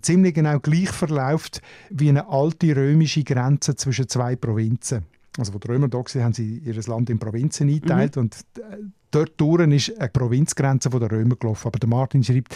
ziemlich 0.00 0.34
genau 0.34 0.60
gleich 0.60 0.90
verläuft 0.90 1.60
wie 1.90 2.08
eine 2.08 2.28
alte 2.28 2.74
römische 2.74 3.24
Grenze 3.24 3.74
zwischen 3.74 4.08
zwei 4.08 4.36
Provinzen. 4.36 5.04
Also, 5.38 5.54
wo 5.54 5.58
die 5.58 5.68
Römer 5.68 5.88
da 5.88 5.98
waren, 5.98 6.24
haben 6.24 6.34
sie 6.34 6.58
ihr 6.58 6.74
Land 6.74 7.08
in 7.08 7.18
Provinzen 7.18 7.68
eingeteilt 7.68 8.16
und 8.18 8.36
äh, 8.58 8.76
dort 9.10 9.40
durch 9.40 9.66
ist 9.70 9.98
eine 9.98 10.08
Provinzgrenze 10.08 10.90
der 10.90 11.10
Römer 11.10 11.36
gelaufen. 11.36 11.68
Aber 11.68 11.78
der 11.78 11.88
Martin 11.88 12.22
schreibt, 12.22 12.54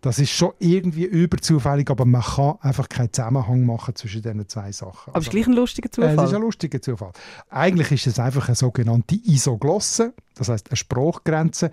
das 0.00 0.18
ist 0.18 0.30
schon 0.30 0.52
irgendwie 0.58 1.04
überzufällig, 1.04 1.88
aber 1.90 2.04
man 2.04 2.22
kann 2.22 2.56
einfach 2.60 2.88
keinen 2.88 3.12
Zusammenhang 3.12 3.64
machen 3.64 3.94
zwischen 3.94 4.22
diesen 4.22 4.48
zwei 4.48 4.72
Sachen. 4.72 5.10
Aber 5.10 5.20
es 5.20 5.26
ist 5.26 5.30
gleich 5.30 5.46
ein 5.46 5.54
lustiger 5.54 5.88
Äh, 5.88 5.90
Zufall. 5.90 6.18
Es 6.18 6.24
ist 6.24 6.34
ein 6.34 6.42
lustiger 6.42 6.82
Zufall. 6.82 7.12
Eigentlich 7.48 7.92
ist 7.92 8.06
es 8.06 8.18
einfach 8.18 8.48
eine 8.48 8.56
sogenannte 8.56 9.14
Isoglosse, 9.14 10.12
das 10.34 10.48
heißt 10.48 10.70
eine 10.70 10.76
Spruchgrenze 10.76 11.70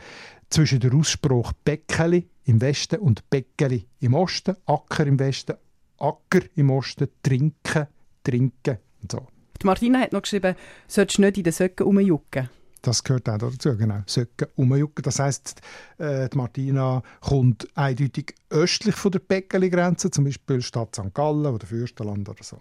zwischen 0.49 0.79
der 0.79 0.93
Ausspruch 0.93 1.51
Beckeli 1.63 2.29
im 2.45 2.61
Westen 2.61 2.99
und 2.99 3.29
Beckeli 3.29 3.87
im 3.99 4.13
Osten, 4.13 4.55
Acker 4.65 5.05
im 5.07 5.19
Westen, 5.19 5.55
Acker 5.97 6.41
im 6.55 6.69
Osten, 6.69 7.07
Trinken, 7.23 7.87
Trinken 8.23 8.77
und 9.01 9.11
so. 9.11 9.27
Die 9.65 9.67
Martina 9.67 9.99
hat 9.99 10.13
noch 10.13 10.21
geschrieben, 10.21 10.55
solltest 10.87 11.17
du 11.17 11.23
nicht 11.23 11.39
in 11.39 11.43
den 11.43 11.51
Söcken 11.51 11.87
rumjucken. 11.87 12.51
Das 12.83 13.03
gehört 13.03 13.27
auch 13.27 13.39
dazu, 13.39 13.75
genau. 13.75 14.03
Söcken, 14.05 14.47
umjucken. 14.53 15.01
Das 15.01 15.17
heisst, 15.17 15.59
äh, 15.97 16.29
die 16.29 16.37
Martina 16.37 17.01
kommt 17.19 17.67
eindeutig 17.73 18.35
östlich 18.51 18.93
von 18.93 19.11
der 19.11 19.21
Beckeli-Grenze, 19.21 20.11
zum 20.11 20.25
Beispiel 20.25 20.61
Stadt 20.61 20.95
St. 20.95 21.15
Gallen 21.15 21.47
oder 21.47 21.65
Fürstenland 21.65 22.29
oder 22.29 22.43
so. 22.43 22.59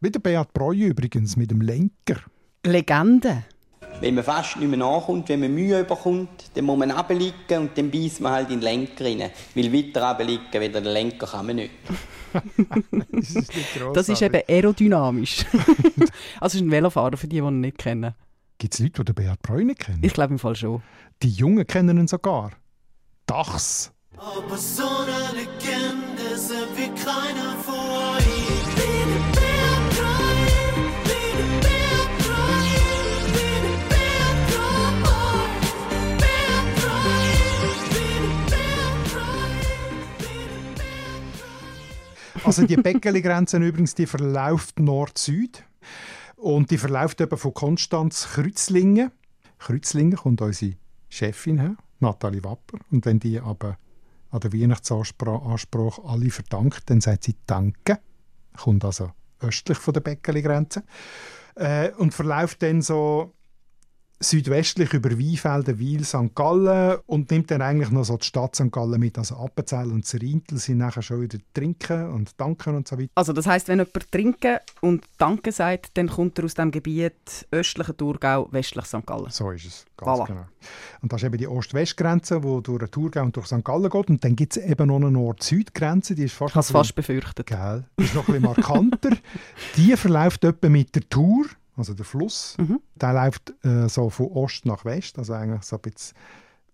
Wie 0.00 0.10
der 0.10 0.20
Beat 0.20 0.54
Breu 0.54 0.74
übrigens 0.74 1.36
mit 1.36 1.50
dem 1.50 1.60
Lenker. 1.60 2.22
Legende. 2.64 3.44
Wenn 4.00 4.14
man 4.14 4.24
fast 4.24 4.56
nicht 4.56 4.68
mehr 4.68 4.78
nachkommt, 4.78 5.28
wenn 5.28 5.40
man 5.40 5.54
Mühe 5.54 5.80
überkommt, 5.80 6.28
dann 6.54 6.64
muss 6.66 6.78
man 6.78 6.90
runterliegen 6.90 7.58
und 7.58 7.78
dann 7.78 7.90
beißt 7.90 8.20
man 8.20 8.32
halt 8.32 8.50
in 8.50 8.60
den 8.60 8.62
Lenker 8.62 9.04
rein. 9.06 9.30
Weil 9.54 9.72
weiter 9.72 10.08
runterliegen, 10.08 10.60
weder 10.60 10.80
den 10.80 10.92
Lenker 10.92 11.26
kann 11.26 11.46
man 11.46 11.56
nicht. 11.56 11.70
Das 13.94 14.10
ist 14.10 14.20
eben 14.20 14.42
aerodynamisch. 14.46 15.46
also 15.54 16.10
es 16.40 16.54
ist 16.56 16.60
ein 16.60 16.70
Velofahrer, 16.70 17.16
für 17.16 17.28
die, 17.28 17.40
die 17.40 17.42
ihn 17.42 17.60
nicht 17.60 17.78
kennen. 17.78 18.14
Gibt 18.58 18.74
es 18.74 18.80
Leute, 18.80 19.04
die 19.04 19.14
den 19.14 19.14
Beat 19.14 19.64
nicht 19.64 19.80
kennen? 19.80 20.00
Ich 20.02 20.12
glaube 20.12 20.34
im 20.34 20.38
Fall 20.38 20.54
schon. 20.54 20.82
Die 21.22 21.30
Jungen 21.30 21.66
kennen 21.66 21.96
ihn 21.96 22.08
sogar. 22.08 22.50
Dachs. 23.24 23.92
Aber 24.18 24.56
so 24.58 24.82
eine 24.82 25.38
Legende 25.38 26.36
sind 26.36 26.68
wie 26.76 26.88
keiner 26.88 27.56
Also 42.46 42.64
die 42.64 42.76
Beckeli-Grenze 42.76 43.56
übrigens, 43.56 43.94
die 43.94 44.06
verläuft 44.06 44.78
Nord-Süd. 44.78 45.64
Und 46.36 46.70
die 46.70 46.78
verläuft 46.78 47.20
eben 47.20 47.36
von 47.36 47.52
Konstanz 47.54 48.28
Kreuzlingen. 48.34 49.10
Kreuzlingen 49.58 50.16
kommt 50.16 50.40
unsere 50.40 50.76
Chefin 51.08 51.58
her, 51.58 51.76
Nathalie 51.98 52.44
Wapper. 52.44 52.78
Und 52.90 53.04
wenn 53.04 53.18
die 53.18 53.40
aber 53.40 53.78
an 54.30 54.40
der 54.40 54.52
Weihnachtsanspruch 54.52 56.04
alle 56.04 56.30
verdankt, 56.30 56.88
dann 56.90 57.00
sagt 57.00 57.24
sie 57.24 57.34
Danke. 57.46 57.98
Kommt 58.56 58.84
also 58.84 59.10
östlich 59.40 59.78
von 59.78 59.94
der 59.94 60.02
Beckeli-Grenze. 60.02 60.84
Äh, 61.56 61.90
und 61.92 62.14
verläuft 62.14 62.62
dann 62.62 62.82
so 62.82 63.34
südwestlich 64.18 64.92
über 64.94 65.10
Weinfelden, 65.10 65.78
Wil, 65.78 66.02
St. 66.04 66.34
Gallen 66.34 66.98
und 67.06 67.30
nimmt 67.30 67.50
dann 67.50 67.60
eigentlich 67.60 67.90
noch 67.90 68.04
so 68.04 68.16
die 68.16 68.24
Stadt 68.24 68.56
St. 68.56 68.72
Gallen 68.72 68.98
mit. 68.98 69.18
Also 69.18 69.36
Appenzell 69.36 69.90
und 69.92 70.06
Zerintel 70.06 70.58
sind 70.58 70.78
nachher 70.78 71.02
schon 71.02 71.20
wieder 71.20 71.38
trinken 71.52 72.10
und 72.10 72.30
danken 72.40 72.76
und 72.76 72.88
so 72.88 72.98
weiter. 72.98 73.10
Also 73.14 73.32
das 73.32 73.46
heißt, 73.46 73.68
wenn 73.68 73.78
jemand 73.78 74.10
trinken 74.10 74.56
und 74.80 75.04
danke 75.18 75.52
sagt, 75.52 75.90
dann 75.98 76.08
kommt 76.08 76.38
er 76.38 76.46
aus 76.46 76.54
dem 76.54 76.70
Gebiet 76.70 77.46
östlicher 77.50 77.96
Thurgau, 77.96 78.48
westlich 78.52 78.86
St. 78.86 79.04
Gallen. 79.04 79.30
So 79.30 79.50
ist 79.50 79.66
es, 79.66 79.84
ganz 79.96 80.18
Voilà. 80.20 80.26
genau. 80.26 80.46
Und 81.02 81.12
das 81.12 81.22
ist 81.22 81.26
eben 81.26 81.38
die 81.38 81.46
Ost-West-Grenze, 81.48 82.40
die 82.40 82.62
durch 82.62 82.78
den 82.78 82.90
Thurgau 82.90 83.22
und 83.22 83.36
durch 83.36 83.46
St. 83.46 83.64
Gallen 83.64 83.90
geht. 83.90 84.08
Und 84.08 84.24
dann 84.24 84.34
gibt 84.34 84.56
es 84.56 84.64
eben 84.64 84.88
noch 84.88 84.96
eine 84.96 85.10
Nord-Süd-Grenze, 85.10 86.14
die 86.14 86.24
ist 86.24 86.34
fast, 86.34 86.52
Ich 86.52 86.56
habe 86.56 86.64
es 86.64 86.70
fast 86.70 86.94
befürchtet. 86.94 87.46
Gell? 87.46 87.84
Ist 87.98 88.14
noch 88.14 88.26
ein 88.28 88.40
bisschen 88.40 88.42
markanter. 88.42 89.10
die 89.76 89.94
verläuft 89.96 90.42
etwa 90.44 90.68
mit 90.70 90.94
der 90.94 91.08
Tour, 91.08 91.44
also 91.76 91.94
der 91.94 92.04
Fluss. 92.04 92.56
Mhm. 92.58 92.80
Der 92.94 93.12
läuft 93.12 93.54
äh, 93.64 93.88
so 93.88 94.10
von 94.10 94.26
Ost 94.28 94.66
nach 94.66 94.84
West, 94.84 95.18
also 95.18 95.34
eigentlich 95.34 95.62
so 95.62 95.76
ein 95.76 95.82
bisschen, 95.82 96.16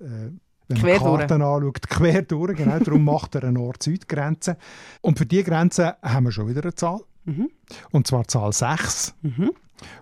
äh, 0.01 0.31
wenn 0.69 0.79
Quer 0.79 1.01
man 1.01 1.19
Karten 1.19 1.43
anschaut, 1.43 1.89
quer 1.89 2.23
durch, 2.23 2.57
genau. 2.57 2.79
Darum 2.79 3.05
macht 3.05 3.35
er 3.35 3.43
eine 3.43 3.53
Nord-Süd-Grenze. 3.53 4.57
Und 5.01 5.19
für 5.19 5.27
diese 5.27 5.45
Grenze 5.45 5.97
haben 6.03 6.25
wir 6.25 6.33
schon 6.33 6.49
wieder 6.49 6.63
eine 6.63 6.75
Zahl. 6.75 7.01
Mhm. 7.25 7.51
Und 7.91 8.07
zwar 8.07 8.27
Zahl 8.29 8.53
6. 8.53 9.15
Mhm. 9.23 9.53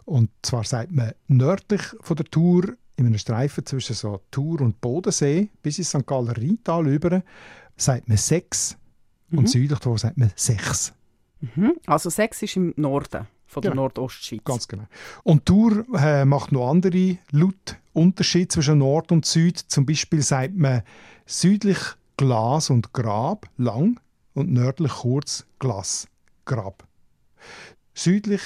Und 0.05 0.31
zwar 0.43 0.65
sagt 0.65 0.93
man 0.93 1.13
nördlich 1.29 1.83
von 2.01 2.17
der 2.17 2.27
Tour, 2.27 2.75
in 2.97 3.07
einem 3.07 3.19
Streifen 3.19 3.65
zwischen 3.65 3.95
so 3.95 4.21
Tour 4.31 4.61
und 4.61 4.81
Bodensee, 4.83 5.49
bis 5.63 5.79
ins 5.79 5.89
St. 5.89 6.07
Galler 6.07 6.37
Rheintal 6.37 6.87
über, 6.87 7.23
sagt 7.77 8.09
man 8.09 8.19
6. 8.19 8.77
Mhm. 9.31 9.39
Und 9.39 9.49
südlich 9.49 9.79
davon 9.79 9.97
sagt 9.97 10.19
man 10.19 10.31
6. 10.37 10.93
Mhm. 11.41 11.73
Also 11.87 12.11
sechs 12.11 12.43
ist 12.43 12.57
im 12.57 12.75
Norden 12.77 13.27
von 13.51 13.63
der 13.63 13.73
Genau. 13.73 13.83
Nordostschweiz. 13.83 14.45
Ganz 14.45 14.69
genau. 14.69 14.85
Und 15.25 15.45
Tour 15.47 15.85
äh, 15.99 16.25
macht 16.25 16.53
noch 16.53 16.71
andere 16.71 17.19
laut 17.33 17.77
Unterschiede 17.93 18.49
zwischen 18.49 18.79
Nord 18.79 19.11
und 19.13 19.27
Süd. 19.27 19.59
Zum 19.59 19.85
Beispiel 19.85 20.23
sagt 20.23 20.57
man 20.57 20.83
südlich 21.27 21.79
Glas 22.17 22.71
und 22.71 22.93
Grab 22.93 23.49
lang. 23.57 23.99
und 24.35 24.53
nördlich 24.53 24.93
kurz 24.93 25.45
Glas, 25.59 26.07
Grab. 26.45 26.87
Südlich 27.95 28.41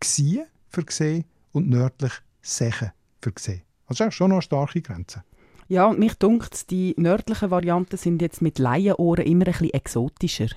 Gsie 0.00 0.42
für 0.68 0.84
gesehen 0.84 1.24
und 1.52 1.68
nördlich 1.70 2.12
Seche 2.42 2.92
für 3.22 3.32
gesehen. 3.32 3.62
Also 3.86 4.04
das 4.04 4.08
ist 4.12 4.16
schon 4.16 4.28
noch 4.28 4.36
eine 4.36 4.42
starke 4.42 4.82
Grenze. 4.82 5.24
Ja, 5.68 5.86
und 5.86 5.98
mich 5.98 6.14
dunkt, 6.14 6.70
die 6.70 6.94
nördlichen 6.98 7.50
Varianten 7.50 7.96
sind 7.96 8.22
jetzt 8.22 8.42
mit 8.42 8.58
Laienohren 8.58 9.24
immer 9.24 9.46
ein 9.46 9.52
bisschen 9.52 9.70
exotischer 9.70 10.48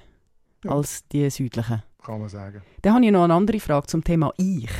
Ja. 0.63 0.71
als 0.71 1.07
die 1.07 1.29
südlichen. 1.29 1.81
Kann 2.03 2.19
man 2.19 2.29
sagen. 2.29 2.61
Dann 2.81 2.95
habe 2.95 3.05
ich 3.05 3.11
noch 3.11 3.23
eine 3.23 3.33
andere 3.33 3.59
Frage 3.59 3.87
zum 3.87 4.03
Thema 4.03 4.33
Ich. 4.37 4.71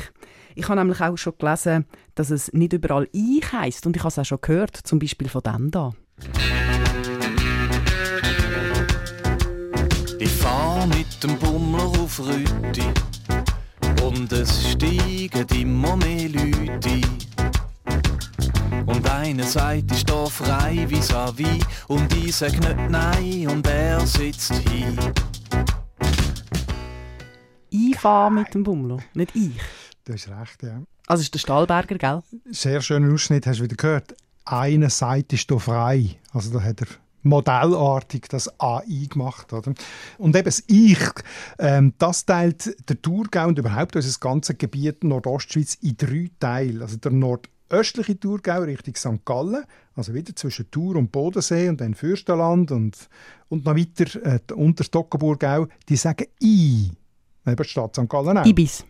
Ich 0.56 0.68
habe 0.68 0.80
nämlich 0.80 1.00
auch 1.02 1.16
schon 1.18 1.34
gelesen, 1.38 1.86
dass 2.16 2.30
es 2.30 2.52
nicht 2.52 2.74
überall 2.74 3.08
Ich 3.12 3.52
heisst 3.54 3.86
und 3.86 3.96
ich 3.96 4.02
habe 4.02 4.10
es 4.10 4.20
auch 4.20 4.26
schon 4.26 4.40
gehört, 4.42 4.76
zum 4.76 5.00
Beispiel 5.00 5.30
von 5.30 5.42
dem 5.42 5.72
da. 5.72 5.92
Ich 10.20 10.32
fahr 10.32 10.88
mit 10.88 11.24
dem 11.24 11.38
Bummler 11.38 11.84
auf 11.84 12.20
Rüti 12.20 12.84
und 14.04 14.32
es 14.32 14.72
steigen 14.72 15.48
immer 15.56 15.96
mehr 15.98 16.30
Leute 16.30 16.90
ein. 16.90 17.22
Und 18.86 19.10
einer 19.10 19.44
sagt, 19.44 19.92
ich 19.92 20.00
stehe 20.00 20.28
frei 20.28 20.86
vis-à-vis 20.90 21.64
und 21.88 22.14
ich 22.16 22.36
sag 22.36 22.52
nicht 22.52 22.90
nein 22.90 23.48
und 23.48 23.66
er 23.68 24.06
sitzt 24.06 24.54
hin. 24.54 24.98
Ich 28.02 28.04
fahre 28.04 28.32
mit 28.32 28.52
dem 28.56 28.64
Bummler, 28.64 28.98
nicht 29.14 29.36
ich. 29.36 29.52
Du 30.06 30.14
hast 30.14 30.28
recht, 30.28 30.64
ja. 30.64 30.82
Also 31.06 31.22
ist 31.22 31.36
der 31.36 31.38
Stahlberger, 31.38 32.00
gell? 32.00 32.24
Sehr 32.50 32.82
schöner 32.82 33.14
Ausschnitt, 33.14 33.46
hast 33.46 33.60
du 33.60 33.66
wieder 33.66 33.76
gehört. 33.76 34.16
Eine 34.44 34.90
Seite 34.90 35.36
ist 35.36 35.48
hier 35.48 35.60
frei. 35.60 36.16
Also 36.34 36.52
da 36.52 36.64
hat 36.64 36.82
er 36.82 36.88
modellartig 37.22 38.24
das 38.28 38.60
AI 38.60 39.06
gemacht. 39.08 39.54
Oder? 39.54 39.76
Und 40.18 40.36
eben 40.36 40.46
das 40.46 40.64
Ich, 40.66 40.98
ähm, 41.60 41.94
das 42.00 42.26
teilt 42.26 42.76
der 42.90 43.00
Thurgau 43.00 43.50
und 43.50 43.60
überhaupt 43.60 43.96
unser 43.96 44.20
ganzes 44.20 44.58
Gebiet 44.58 45.04
Nordostschweiz 45.04 45.76
in 45.76 45.96
drei 45.96 46.32
Teile. 46.40 46.82
Also 46.82 46.98
der 46.98 47.12
nordöstliche 47.12 48.20
Thurgau 48.20 48.64
Richtung 48.64 48.96
St. 48.96 49.24
Gallen, 49.26 49.64
also 49.96 50.16
wieder 50.16 50.36
zwischen 50.36 50.72
Thur 50.72 50.96
und 50.96 51.12
Bodensee 51.12 51.70
und 51.70 51.80
dann 51.80 51.94
Fürstenland 51.94 52.72
und, 52.72 52.98
und 53.50 53.64
noch 53.64 53.76
weiter 53.76 54.26
äh, 54.26 54.40
unter 54.56 54.84
Stockenburgau, 54.84 55.68
die 55.88 55.98
sagen 55.98 56.26
I. 56.42 56.94
Eben 57.46 57.56
die 57.56 57.70
Stadt 57.70 57.96
St. 57.96 58.10
Gallen 58.10 58.38
auch. 58.38 58.46
Ibis. 58.46 58.86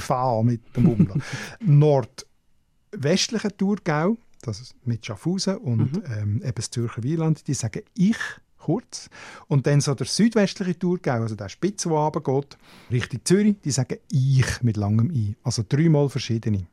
Fahre 0.00 0.44
mit 0.44 0.74
dem 0.76 0.84
Bummler. 0.84 1.16
Nordwestliche 1.60 3.56
Thurgau, 3.56 4.16
das 4.42 4.60
ist 4.60 4.74
mit 4.84 5.04
Schaffhausen 5.04 5.58
und 5.58 6.02
ähm, 6.06 6.42
eben 6.42 6.54
das 6.54 6.70
Zürcher 6.70 7.02
Wieland, 7.02 7.46
die 7.46 7.54
sagen 7.54 7.82
ich 7.94 8.16
kurz. 8.58 9.08
Und 9.46 9.66
dann 9.66 9.80
so 9.80 9.94
der 9.94 10.06
südwestliche 10.06 10.78
Thurgau, 10.78 11.22
also 11.22 11.34
der 11.34 11.48
Spitze, 11.48 11.88
der 11.88 11.98
runtergeht, 11.98 12.58
Richtung 12.90 13.20
Zürich, 13.24 13.56
die 13.64 13.70
sagen 13.70 13.98
ich 14.10 14.62
mit 14.62 14.76
langem 14.76 15.10
I. 15.10 15.36
Also 15.42 15.64
dreimal 15.68 16.08
verschiedene. 16.08 16.66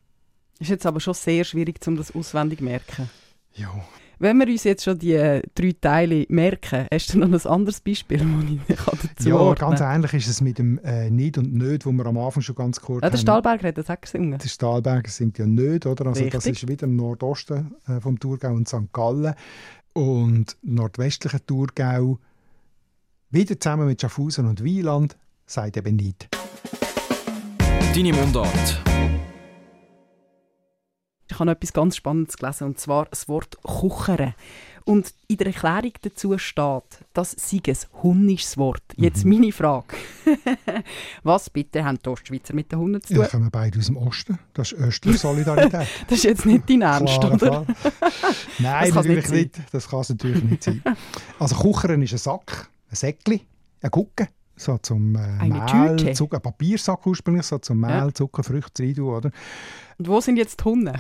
Ist 0.60 0.70
jetzt 0.70 0.86
aber 0.86 1.00
schon 1.00 1.14
sehr 1.14 1.44
schwierig, 1.44 1.86
um 1.88 1.98
das 1.98 2.14
auswendig 2.14 2.60
zu 2.60 2.66
merken. 2.66 3.10
Ja. 3.56 3.74
Wenn 4.20 4.38
wir 4.40 4.48
uns 4.48 4.64
jetzt 4.64 4.84
schon 4.84 4.98
die 4.98 5.14
äh, 5.14 5.42
drei 5.56 5.76
Teile 5.80 6.26
merken, 6.30 6.88
hast 6.92 7.14
du 7.14 7.20
noch 7.20 7.28
ein 7.28 7.52
anderes 7.52 7.82
Beispiel, 7.82 8.18
das 8.18 8.28
ich 8.68 8.78
kann 8.78 9.00
dazu 9.02 9.30
Ja, 9.30 9.36
ordnen 9.36 9.70
ganz 9.70 9.82
ähnlich 9.82 10.14
ist 10.14 10.28
es 10.28 10.42
mit 10.42 10.58
dem 10.58 10.80
äh, 10.84 11.10
Nicht 11.10 11.38
und 11.38 11.54
Nicht, 11.54 11.86
wo 11.86 11.92
wir 11.92 12.06
am 12.06 12.18
Anfang 12.18 12.42
schon 12.42 12.56
ganz 12.56 12.80
kurz 12.80 13.04
Ja, 13.04 13.10
der. 13.10 13.18
Stahlberger 13.18 13.68
hat 13.68 13.78
das 13.78 13.90
auch 13.90 14.00
gesungen. 14.00 14.38
Der 14.40 14.48
Stahlberger 14.48 15.10
singt 15.10 15.38
ja 15.38 15.46
nicht, 15.46 15.86
oder? 15.86 16.06
Also 16.08 16.24
das 16.26 16.46
Richtig. 16.46 16.64
ist 16.64 16.70
wieder 16.70 16.84
im 16.86 16.96
Nordosten 16.96 17.76
äh, 17.88 18.00
vom 18.00 18.20
Thurgau 18.20 18.54
und 18.54 18.68
St. 18.68 18.92
Gallen. 18.94 19.34
Und 19.94 20.58
nordwestliche 20.62 21.46
Thurgau, 21.46 22.20
wieder 23.32 23.60
zusammen 23.60 23.88
mit 23.88 24.02
Schaffhausen 24.02 24.46
und 24.46 24.64
Wieland, 24.64 25.18
sagt 25.46 25.78
eben 25.78 25.96
nicht. 25.96 26.28
Deine 27.94 28.14
Mundart. 28.14 28.82
Ich 31.36 31.40
habe 31.40 31.48
noch 31.52 31.58
etwas 31.58 31.74
ganz 31.74 31.98
Spannendes 31.98 32.38
gelesen, 32.38 32.64
und 32.64 32.80
zwar 32.80 33.08
das 33.08 33.28
Wort 33.28 33.58
«kuchere». 33.62 34.36
Und 34.86 35.14
in 35.28 35.36
der 35.36 35.48
Erklärung 35.48 35.92
dazu 36.02 36.38
steht, 36.38 36.84
das 37.12 37.32
sei 37.32 37.60
ein 37.68 37.76
hunnisches 38.04 38.58
Wort. 38.58 38.84
Jetzt 38.96 39.26
meine 39.26 39.52
Frage. 39.52 39.98
Was 41.24 41.50
bitte 41.50 41.84
haben 41.84 42.00
die 42.02 42.08
Ostschweizer 42.08 42.54
mit 42.54 42.72
den 42.72 42.80
Hunden 42.80 43.02
zu 43.02 43.14
tun? 43.16 43.24
Ja, 43.24 43.28
kommen 43.28 43.52
beide 43.52 43.80
aus 43.80 43.88
dem 43.88 43.98
Osten. 43.98 44.40
Das 44.54 44.72
ist 44.72 44.80
östliche 44.80 45.18
Solidarität. 45.18 45.88
Das 46.08 46.20
ist 46.20 46.24
jetzt 46.24 46.46
nicht 46.46 46.70
dein 46.70 46.84
Ernst, 46.84 47.20
Klarer 47.20 47.34
oder? 47.34 47.66
Fall. 47.66 47.76
Nein, 48.60 48.86
Das 48.86 48.96
natürlich 48.96 49.30
nicht 49.30 49.58
nicht. 49.58 49.74
Das 49.74 49.90
kann 49.90 50.00
es 50.02 50.10
natürlich 50.10 50.44
nicht 50.44 50.64
sein. 50.64 50.84
Also 51.38 51.56
Kuchern 51.56 52.02
ist 52.02 52.14
ein 52.14 52.18
Sack, 52.20 52.70
ein 52.90 52.96
Säckli, 52.96 53.42
ein 53.82 53.92
Gucke, 53.92 54.30
so 54.56 54.78
zum 54.78 55.16
äh, 55.16 55.48
Mehl, 55.48 55.96
Tüte. 55.98 56.14
Zucker, 56.14 56.38
ein 56.38 56.42
Papiersack 56.42 57.06
ursprünglich, 57.06 57.46
so 57.46 57.58
zum 57.58 57.80
Mehl, 57.80 57.90
Ja. 57.90 58.14
Zucker, 58.14 58.44
Früchte 58.44 58.84
rein 58.84 59.00
oder? 59.00 59.32
Und 59.98 60.08
wo 60.08 60.20
sind 60.22 60.38
jetzt 60.38 60.60
die 60.62 60.64
Hunde? 60.66 60.94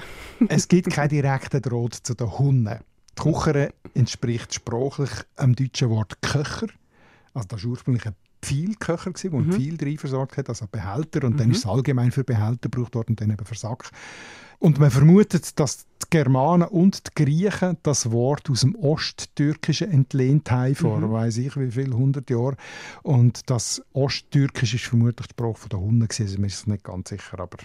Es 0.47 0.67
gibt 0.67 0.89
keinen 0.91 1.09
direkten 1.09 1.61
Draht 1.61 1.93
zu 1.95 2.13
den 2.13 2.37
Hunden. 2.37 2.79
Die 3.17 3.21
Kuchere 3.21 3.73
entspricht 3.93 4.53
sprachlich 4.53 5.09
dem 5.41 5.55
deutschen 5.55 5.89
Wort 5.89 6.21
Köcher. 6.21 6.67
Also 7.33 7.47
das 7.47 7.63
war 7.63 7.71
ursprünglich 7.71 8.05
ein 8.05 8.15
Pfeilköcher, 8.41 9.11
der 9.11 9.31
Mhm. 9.31 9.51
Pfeil 9.53 9.77
drin 9.77 9.97
versorgt 9.97 10.37
hat, 10.37 10.49
also 10.49 10.65
ein 10.65 10.69
Behälter. 10.71 11.25
Und 11.25 11.39
dann 11.39 11.47
Mhm. 11.47 11.53
ist 11.53 11.59
es 11.59 11.65
allgemein 11.65 12.11
für 12.11 12.23
Behälter 12.23 12.69
gebraucht 12.69 12.93
worden 12.95 13.11
und 13.11 13.21
dann 13.21 13.31
eben 13.31 13.45
für 13.45 13.55
Sack. 13.55 13.89
Und 14.59 14.79
man 14.79 14.91
vermutet, 14.91 15.59
dass 15.59 15.85
die 15.85 16.07
Germanen 16.09 16.67
und 16.67 17.07
die 17.07 17.23
Griechen 17.23 17.77
das 17.83 18.11
Wort 18.11 18.49
aus 18.49 18.61
dem 18.61 18.75
Osttürkischen 18.75 19.91
entlehnt 19.91 20.49
haben, 20.51 20.75
vor 20.75 20.99
Mhm. 20.99 21.11
weiß 21.11 21.37
ich 21.37 21.57
wie 21.57 21.71
viel, 21.71 21.93
hundert 21.93 22.29
Jahren. 22.29 22.55
Und 23.03 23.49
das 23.49 23.81
Osttürkisch 23.93 24.73
ist 24.73 24.85
vermutlich 24.85 25.27
die 25.27 25.33
Sprache 25.33 25.69
der 25.69 25.79
gewesen. 25.79 26.23
Also 26.23 26.37
man 26.37 26.45
ist 26.45 26.67
nicht 26.67 26.83
ganz 26.83 27.09
sicher, 27.09 27.39
aber 27.39 27.57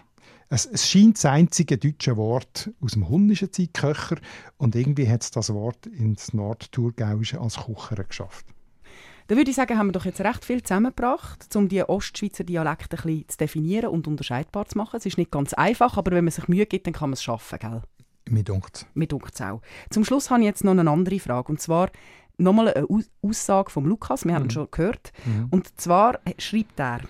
es, 0.48 0.66
es 0.66 0.88
scheint 0.88 1.16
das 1.16 1.26
einzige 1.26 1.79
deutsche 1.79 2.16
Wort 2.16 2.70
aus 2.81 2.92
dem 2.92 3.09
hundischen 3.09 3.53
Zeit, 3.53 3.72
Köcher. 3.72 4.16
Und 4.57 4.74
irgendwie 4.74 5.09
hat 5.09 5.22
es 5.22 5.31
das 5.31 5.53
Wort 5.55 5.87
ins 5.87 6.35
Nordthurgauische 6.35 7.40
als 7.40 7.57
Kucher 7.57 8.03
geschafft. 8.03 8.46
Dann 9.31 9.38
würde 9.38 9.51
ich 9.51 9.57
sagen, 9.57 9.79
haben 9.79 9.87
wir 9.87 9.93
doch 9.93 10.07
jetzt 10.07 10.21
recht 10.21 10.45
viel 10.45 10.61
zusammengebracht, 10.61 11.55
um 11.55 11.69
die 11.69 11.85
Ostschweizer 11.85 12.43
Dialekte 12.43 12.97
ein 12.97 13.03
bisschen 13.05 13.29
zu 13.29 13.38
definieren 13.38 13.90
und 13.90 14.09
unterscheidbar 14.09 14.66
zu 14.66 14.77
machen. 14.77 14.97
Es 14.97 15.07
ist 15.07 15.19
nicht 15.19 15.31
ganz 15.31 15.55
einfach, 15.55 15.97
aber 15.97 16.11
wenn 16.11 16.25
man 16.25 16.33
sich 16.33 16.49
Mühe 16.49 16.66
gibt, 16.66 16.88
dann 16.88 16.95
kann 16.95 17.11
man 17.11 17.14
es 17.14 17.23
schaffen, 17.23 17.61
gell? 17.61 17.83
Mir 18.29 18.43
dunkt 18.43 18.87
Mir 18.95 19.07
dunkt 19.07 19.33
es 19.33 19.40
auch. 19.40 19.62
Zum 19.90 20.05
Schluss 20.05 20.31
habe 20.31 20.40
ich 20.40 20.47
jetzt 20.47 20.64
noch 20.64 20.73
eine 20.73 20.90
andere 20.90 21.21
Frage. 21.21 21.47
Und 21.53 21.61
zwar 21.61 21.93
nochmal 22.38 22.75
eine 22.75 22.90
Aus 22.90 23.09
Aussage 23.23 23.71
von 23.71 23.85
Lukas. 23.85 24.25
Wir 24.25 24.35
haben 24.35 24.47
ihn 24.47 24.51
schon 24.51 24.66
gehört. 24.69 25.12
Mhm. 25.25 25.47
Und 25.53 25.81
zwar 25.81 26.19
schreibt 26.38 26.81
er, 26.81 27.03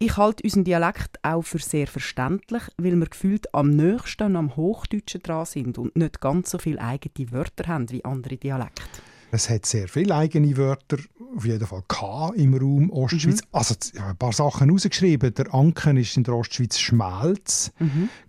ich 0.00 0.18
halte 0.18 0.42
unseren 0.42 0.64
Dialekt 0.64 1.18
auch 1.22 1.40
für 1.40 1.60
sehr 1.60 1.86
verständlich, 1.86 2.64
weil 2.76 2.96
wir 2.96 3.06
gefühlt 3.06 3.54
am 3.54 3.70
nächsten 3.70 4.36
am 4.36 4.54
Hochdeutschen 4.54 5.22
dran 5.22 5.46
sind 5.46 5.78
und 5.78 5.96
nicht 5.96 6.20
ganz 6.20 6.50
so 6.50 6.58
viele 6.58 6.82
eigene 6.82 7.32
Wörter 7.32 7.68
haben 7.68 7.90
wie 7.90 8.04
andere 8.04 8.36
Dialekte. 8.36 9.00
Es 9.32 9.48
hat 9.48 9.64
sehr 9.64 9.86
viele 9.88 10.14
eigene 10.14 10.56
Wörter, 10.56 10.98
auf 11.36 11.44
jeden 11.44 11.66
Fall 11.66 11.84
K 11.86 12.32
im 12.34 12.54
Raum 12.54 12.90
Ostschweiz. 12.90 13.40
Also 13.52 13.76
ich 13.92 14.00
habe 14.00 14.10
ein 14.10 14.16
paar 14.16 14.32
Sachen 14.32 14.70
rausgeschrieben. 14.70 15.32
Der 15.34 15.54
Anken 15.54 15.96
ist 15.96 16.16
in 16.16 16.24
der 16.24 16.34
Ostschweiz 16.34 16.78
Schmelz, 16.78 17.72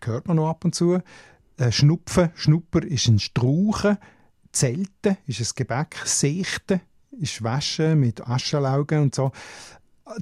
hört 0.04 0.28
man 0.28 0.38
noch 0.38 0.50
ab 0.50 0.64
und 0.64 0.76
zu. 0.76 1.00
Äh, 1.58 1.72
Schnupfen, 1.72 2.30
Schnupper 2.36 2.84
ist 2.84 3.08
ein 3.08 3.20
Strauchen. 3.20 3.98
Zelten 4.52 5.18
ist 5.26 5.40
ein 5.40 5.48
Gebäck. 5.56 5.96
Seichten 6.06 6.82
ist 7.20 7.44
Waschen 7.44 8.00
mit 8.00 8.28
Aschenlaugen 8.28 9.04
und 9.04 9.16
so. 9.16 9.32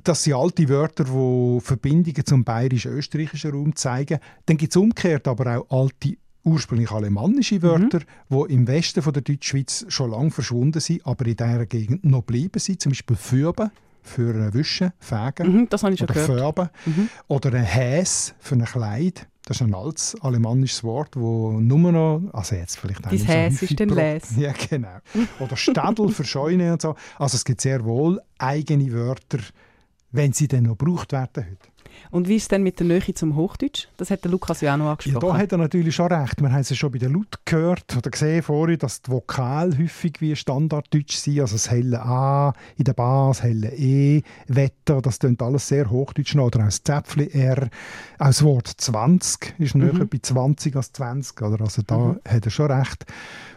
Das 0.03 0.23
sind 0.23 0.33
alte 0.33 0.69
Wörter, 0.69 1.05
die 1.05 1.61
Verbindungen 1.61 2.25
zum 2.25 2.43
bayerisch-österreichischen 2.43 3.51
Raum 3.51 3.75
zeigen. 3.75 4.19
Dann 4.45 4.57
gibt 4.57 4.73
es 4.73 4.77
umgekehrt 4.77 5.27
aber 5.27 5.57
auch 5.57 5.83
alte 5.83 6.17
ursprünglich 6.43 6.91
alemannische 6.91 7.61
Wörter, 7.61 7.99
die 8.29 8.53
im 8.53 8.67
Westen 8.67 9.01
von 9.01 9.13
der 9.13 9.21
Deutschschweiz 9.21 9.85
schon 9.89 10.11
lange 10.11 10.31
verschwunden 10.31 10.79
sind, 10.79 11.05
aber 11.05 11.25
in 11.25 11.35
dieser 11.35 11.65
Gegend 11.65 12.05
noch 12.05 12.25
geblieben 12.25 12.59
sind. 12.59 12.81
Zum 12.81 12.91
Beispiel 12.91 13.15
Fürben 13.15 13.71
für 14.01 14.35
äh, 14.35 14.53
Wischen, 14.53 14.91
Fegen. 14.99 15.53
Mhm, 15.53 15.69
das 15.69 15.83
habe 15.83 15.93
ich 15.93 15.99
schon 15.99 16.09
oder 16.09 16.13
gehört. 16.13 16.39
Färben. 16.39 16.69
Mhm. 16.85 17.09
Oder 17.27 17.53
ein 17.53 17.63
Häs 17.63 18.33
für 18.39 18.55
ein 18.55 18.65
Kleid. 18.65 19.27
Das 19.45 19.57
ist 19.57 19.63
ein 19.63 19.73
altes 19.73 20.15
alemannisches 20.21 20.83
Wort, 20.83 21.15
wo 21.15 21.59
nur 21.59 21.91
noch, 21.91 22.21
also 22.33 22.55
jetzt 22.55 22.77
vielleicht 22.77 23.05
auch 23.05 23.09
Dein 23.09 23.19
so 23.19 23.25
Häs 23.25 23.53
häufig 23.53 23.71
ist 23.71 23.81
ein 23.81 23.89
Läs. 23.89 24.37
Ja, 24.37 24.53
genau. 24.69 24.99
Oder 25.39 25.57
Städel 25.57 26.09
für 26.09 26.23
Scheune 26.23 26.73
und 26.73 26.81
so. 26.81 26.95
Also 27.17 27.35
es 27.35 27.45
gibt 27.45 27.61
sehr 27.61 27.83
wohl 27.83 28.21
eigene 28.37 28.91
Wörter, 28.93 29.39
wenn 30.11 30.33
sie 30.33 30.47
dann 30.47 30.63
noch 30.63 30.77
gebraucht 30.77 31.11
werden 31.13 31.45
heute. 31.45 31.69
Und 32.11 32.27
wie 32.27 32.35
ist 32.35 32.43
es 32.43 32.47
denn 32.47 32.63
mit 32.63 32.79
der 32.79 32.87
Nähe 32.87 33.13
zum 33.13 33.35
Hochdeutsch? 33.35 33.87
Das 33.97 34.09
hat 34.09 34.23
der 34.23 34.31
Lukas 34.31 34.61
ja 34.61 34.73
auch 34.73 34.77
noch 34.77 34.89
angesprochen. 34.89 35.27
Ja, 35.27 35.33
da 35.33 35.37
hat 35.37 35.51
er 35.51 35.57
natürlich 35.57 35.95
schon 35.95 36.11
recht. 36.11 36.41
Wir 36.41 36.51
haben 36.51 36.61
es 36.61 36.69
ja 36.69 36.75
schon 36.75 36.91
bei 36.91 36.97
den 36.97 37.13
Laut 37.13 37.39
gehört 37.45 37.95
oder 37.95 38.09
gesehen 38.09 38.41
vorhin, 38.41 38.79
dass 38.79 39.01
die 39.01 39.11
Vokale 39.11 39.77
häufig 39.77 40.19
wie 40.19 40.35
Standarddeutsch 40.35 41.15
sind. 41.15 41.41
Also 41.41 41.55
das 41.55 41.69
helle 41.69 42.01
A 42.01 42.53
in 42.77 42.85
der 42.85 42.93
das 42.93 43.43
helle 43.43 43.71
E, 43.75 44.23
Wetter, 44.47 45.01
das 45.01 45.19
klingt 45.19 45.41
alles 45.41 45.67
sehr 45.67 45.89
Hochdeutsch 45.89 46.35
noch. 46.35 46.45
Oder 46.45 46.61
auch 46.61 46.65
das 46.65 46.83
Zäpfli 46.83 47.29
R. 47.31 47.69
Auch 48.17 48.27
das 48.27 48.43
Wort 48.43 48.67
20 48.67 49.55
ist 49.59 49.75
mhm. 49.75 49.85
näher 49.85 50.05
bei 50.05 50.19
20 50.21 50.75
als 50.75 50.91
20. 50.93 51.41
Oder? 51.41 51.61
Also 51.61 51.81
da 51.85 51.97
mhm. 51.97 52.19
hat 52.27 52.45
er 52.45 52.51
schon 52.51 52.71
recht. 52.71 53.05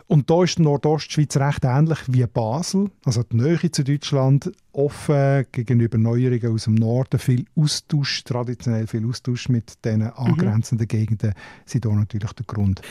Und 0.07 0.29
da 0.29 0.43
ist 0.45 0.59
die 0.59 0.63
Nordostschweiz 0.63 1.37
recht 1.37 1.65
ähnlich 1.65 1.99
wie 2.09 2.27
Basel. 2.27 2.91
Also 3.05 3.23
die 3.23 3.37
Nähe 3.37 3.71
zu 3.71 3.85
Deutschland, 3.85 4.53
offen 4.73 5.47
gegenüber 5.53 5.99
Neuerungen 5.99 6.53
aus 6.53 6.65
dem 6.65 6.75
Norden, 6.75 7.19
viel 7.19 7.45
Austausch, 7.57 8.25
traditionell 8.25 8.87
viel 8.87 9.07
Austausch 9.09 9.49
mit 9.49 9.85
den 9.85 10.01
mhm. 10.01 10.13
angrenzenden 10.15 10.85
mhm. 10.85 10.89
Gegenden, 10.89 11.35
sind 11.65 11.85
hier 11.85 11.95
natürlich 11.95 12.33
der 12.33 12.47
Grund. 12.47 12.83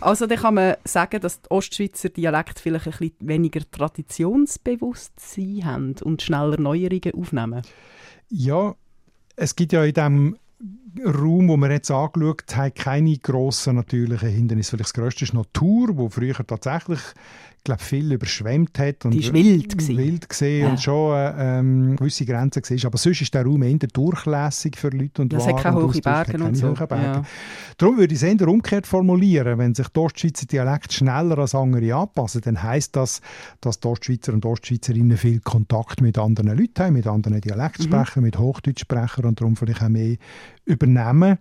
Also 0.00 0.26
dann 0.26 0.38
kann 0.38 0.54
man 0.54 0.74
sagen, 0.84 1.20
dass 1.20 1.42
die 1.42 1.50
Ostschweizer 1.50 2.10
Dialekte 2.10 2.62
vielleicht 2.62 2.86
ein 2.86 2.92
bisschen 2.92 3.12
weniger 3.20 3.60
Traditionsbewusstsein 3.70 5.64
haben 5.64 5.94
und 6.02 6.22
schneller 6.22 6.60
Neuerungen 6.60 7.12
aufnehmen. 7.14 7.62
Ja, 8.28 8.74
es 9.36 9.56
gibt 9.56 9.72
ja 9.72 9.84
in 9.84 9.94
diesem 9.94 10.36
Raum, 11.04 11.48
wo 11.48 11.56
wir 11.56 11.70
jetzt 11.70 11.90
angeschaut 11.90 12.56
haben, 12.56 12.74
keine 12.74 13.16
grossen 13.18 13.76
natürlichen 13.76 14.28
Hindernisse. 14.28 14.70
Vielleicht 14.70 14.88
das 14.88 14.94
grösste 14.94 15.24
ist 15.24 15.34
Natur, 15.34 15.96
wo 15.96 16.08
früher 16.08 16.34
tatsächlich 16.34 17.00
glaube 17.68 17.82
viel 17.82 18.12
überschwemmt 18.12 18.78
hat. 18.78 19.04
Und 19.04 19.12
die 19.12 19.26
war 19.26 19.34
wild. 19.34 19.78
Gewesen. 19.78 19.96
Wild 19.96 20.28
gesehen 20.28 20.64
ja. 20.64 20.70
und 20.70 20.80
schon 20.80 21.16
äh, 21.16 21.58
ähm, 21.58 21.96
gewisse 21.96 22.24
Grenzen 22.24 22.62
gesehen. 22.62 22.80
Aber 22.84 22.98
sonst 22.98 23.20
ist 23.20 23.34
der 23.34 23.44
Raum 23.44 23.62
eher 23.62 23.76
durchlässig 23.78 24.76
für 24.76 24.88
Leute 24.88 25.22
und 25.22 25.32
Das 25.32 25.46
hat 25.46 25.58
keine 25.58 25.76
hohen 25.76 26.00
Berge 26.00 26.42
und 26.42 26.56
so. 26.56 26.72
Berge. 26.72 26.94
Ja. 26.94 27.22
Darum 27.76 27.98
würde 27.98 28.14
ich 28.14 28.22
es 28.22 28.22
eher 28.22 28.48
umgekehrt 28.48 28.86
formulieren. 28.86 29.58
Wenn 29.58 29.74
sich 29.74 29.88
die 29.88 30.00
Ostschweizer 30.00 30.46
Dialekt 30.46 30.92
schneller 30.92 31.38
als 31.38 31.54
andere 31.54 31.94
anpassen, 31.94 32.40
dann 32.40 32.62
heisst 32.62 32.96
das, 32.96 33.20
dass 33.60 33.80
die 33.80 33.88
Ostschweizer 33.88 34.32
und 34.32 34.46
Ostschweizerinnen 34.46 35.16
viel 35.16 35.40
Kontakt 35.40 36.00
mit 36.00 36.18
anderen 36.18 36.56
Leuten 36.56 36.82
haben, 36.82 36.94
mit 36.94 37.06
anderen 37.06 37.40
Dialektsprechern, 37.40 38.22
mhm. 38.22 38.24
mit 38.24 38.38
Hochdeutschsprechern 38.38 39.26
und 39.26 39.40
darum 39.40 39.56
vielleicht 39.56 39.82
auch 39.82 39.88
mehr 39.88 40.16
übernehmen. 40.64 41.38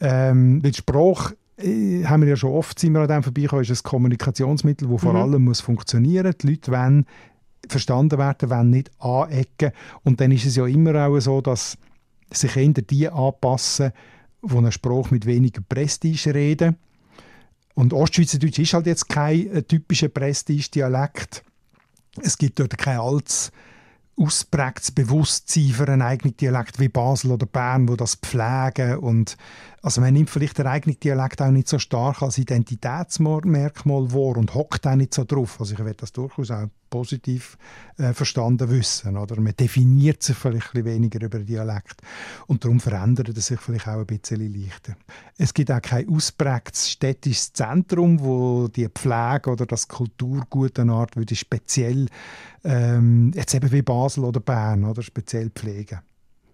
Ähm, 0.00 0.62
weil 0.62 0.74
Sprache 0.74 1.34
haben 1.60 2.22
wir 2.22 2.28
ja 2.28 2.36
schon 2.36 2.52
oft 2.52 2.78
sind 2.78 2.92
wir 2.92 3.00
an 3.00 3.08
dem 3.08 3.22
vorbeigekommen, 3.22 3.64
ist 3.64 3.70
ein 3.70 3.82
Kommunikationsmittel, 3.82 4.88
das 4.88 5.00
vor 5.00 5.12
mhm. 5.12 5.18
allem 5.18 5.44
muss 5.44 5.60
funktionieren. 5.60 6.34
Die 6.40 6.50
Leute 6.50 6.70
wollen 6.70 7.06
verstanden 7.68 8.18
werden, 8.18 8.50
wollen 8.50 8.70
nicht 8.70 8.90
anecken. 9.00 9.72
Und 10.04 10.20
dann 10.20 10.30
ist 10.30 10.46
es 10.46 10.56
ja 10.56 10.66
immer 10.66 10.94
auch 11.06 11.18
so, 11.18 11.40
dass 11.40 11.76
sich 12.32 12.56
eher 12.56 12.72
die 12.72 13.08
anpassen, 13.08 13.92
die 14.42 14.56
einen 14.56 14.72
Spruch 14.72 15.10
mit 15.10 15.26
weniger 15.26 15.62
Prestige 15.68 16.34
reden. 16.34 16.76
Und 17.74 17.92
Ostschweizerdeutsch 17.92 18.58
ist 18.58 18.74
halt 18.74 18.86
jetzt 18.86 19.08
kein 19.08 19.50
äh, 19.50 19.62
typischer 19.62 20.08
Prestige-Dialekt. 20.08 21.44
Es 22.22 22.36
gibt 22.36 22.58
dort 22.58 22.76
kein 22.76 22.98
altes 22.98 23.52
ausprägtes 24.16 24.90
Bewusstsein 24.90 25.68
für 25.68 25.88
einen 25.88 26.02
eigenen 26.02 26.36
Dialekt 26.36 26.80
wie 26.80 26.88
Basel 26.88 27.30
oder 27.30 27.46
Bern, 27.46 27.88
wo 27.88 27.94
das 27.94 28.16
pflegen 28.16 28.98
und 28.98 29.36
also 29.82 30.00
man 30.00 30.12
nimmt 30.12 30.30
vielleicht 30.30 30.58
den 30.58 30.66
eigenen 30.66 30.98
Dialekt 30.98 31.40
auch 31.40 31.50
nicht 31.50 31.68
so 31.68 31.78
stark 31.78 32.22
als 32.22 32.38
Identitätsmerkmal 32.38 34.12
wahr 34.12 34.36
und 34.36 34.54
hockt 34.54 34.86
auch 34.86 34.96
nicht 34.96 35.14
so 35.14 35.24
drauf. 35.24 35.60
Also 35.60 35.74
ich 35.74 35.78
werde 35.78 35.94
das 35.94 36.12
durchaus 36.12 36.50
auch 36.50 36.66
positiv 36.90 37.56
äh, 37.96 38.12
verstanden 38.12 38.70
wissen. 38.70 39.16
Oder? 39.16 39.40
Man 39.40 39.54
definiert 39.54 40.22
sich 40.22 40.36
vielleicht 40.36 40.74
ein 40.74 40.84
weniger 40.84 41.22
über 41.22 41.38
Dialekt 41.38 42.00
und 42.46 42.64
darum 42.64 42.80
verändert 42.80 43.28
er 43.28 43.40
sich 43.40 43.60
vielleicht 43.60 43.86
auch 43.88 44.00
ein 44.00 44.06
bisschen 44.06 44.52
leichter. 44.52 44.96
Es 45.36 45.54
gibt 45.54 45.70
auch 45.70 45.82
kein 45.82 46.08
ausprägtes 46.08 46.90
städtisches 46.90 47.52
Zentrum, 47.52 48.20
wo 48.20 48.68
die 48.68 48.88
Pflege 48.88 49.50
oder 49.50 49.66
das 49.66 49.86
Kulturgut 49.86 50.78
eine 50.78 50.92
Art 50.92 51.16
würde 51.16 51.36
speziell 51.36 52.08
ähm, 52.64 53.32
jetzt 53.34 53.54
eben 53.54 53.70
wie 53.70 53.82
Basel 53.82 54.24
oder 54.24 54.40
Bern 54.40 54.84
oder 54.84 55.02
speziell 55.02 55.50
pflegen. 55.50 56.00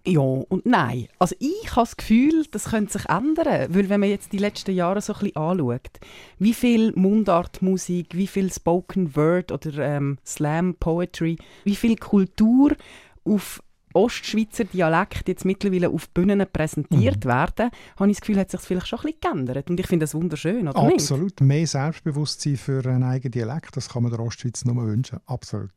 Ja 0.07 0.21
und 0.21 0.65
nein. 0.65 1.07
Also 1.17 1.35
ich 1.39 1.71
habe 1.71 1.81
das 1.81 1.97
Gefühl, 1.97 2.45
das 2.51 2.65
könnte 2.65 2.93
sich 2.93 3.09
ändern. 3.09 3.73
Weil 3.73 3.89
wenn 3.89 3.99
man 3.99 4.09
jetzt 4.09 4.33
die 4.33 4.37
letzten 4.37 4.75
Jahre 4.75 5.01
so 5.01 5.13
ein 5.13 5.19
bisschen 5.19 5.35
anschaut, 5.35 5.99
wie 6.37 6.53
viel 6.53 6.91
Mundartmusik, 6.95 8.15
wie 8.15 8.27
viel 8.27 8.51
Spoken 8.51 9.15
Word 9.15 9.51
oder 9.51 9.77
ähm, 9.79 10.17
Slam 10.25 10.75
Poetry, 10.75 11.37
wie 11.63 11.75
viel 11.75 11.95
Kultur 11.97 12.75
auf 13.23 13.63
Ostschweizer 13.95 14.65
Dialekt 14.65 15.27
jetzt 15.27 15.45
mittlerweile 15.45 15.89
auf 15.89 16.09
Bühnen 16.09 16.45
präsentiert 16.51 17.23
mhm. 17.23 17.29
werden, 17.29 17.71
habe 17.97 18.11
ich 18.11 18.17
das 18.17 18.21
Gefühl, 18.21 18.39
hat 18.39 18.51
sich 18.51 18.59
vielleicht 18.59 18.87
schon 18.87 18.99
ein 18.99 19.05
bisschen 19.05 19.19
geändert. 19.21 19.69
Und 19.69 19.79
ich 19.79 19.87
finde 19.87 20.03
das 20.03 20.13
wunderschön, 20.13 20.67
oder 20.67 20.77
Absolut. 20.77 21.39
Nicht? 21.39 21.41
Mehr 21.41 21.65
Selbstbewusstsein 21.65 22.57
für 22.57 22.85
einen 22.85 23.03
eigenen 23.03 23.31
Dialekt, 23.31 23.77
das 23.77 23.87
kann 23.89 24.03
man 24.03 24.11
der 24.11 24.19
Ostschweiz 24.19 24.65
nur 24.65 24.75
wünschen. 24.85 25.19
Absolut. 25.25 25.71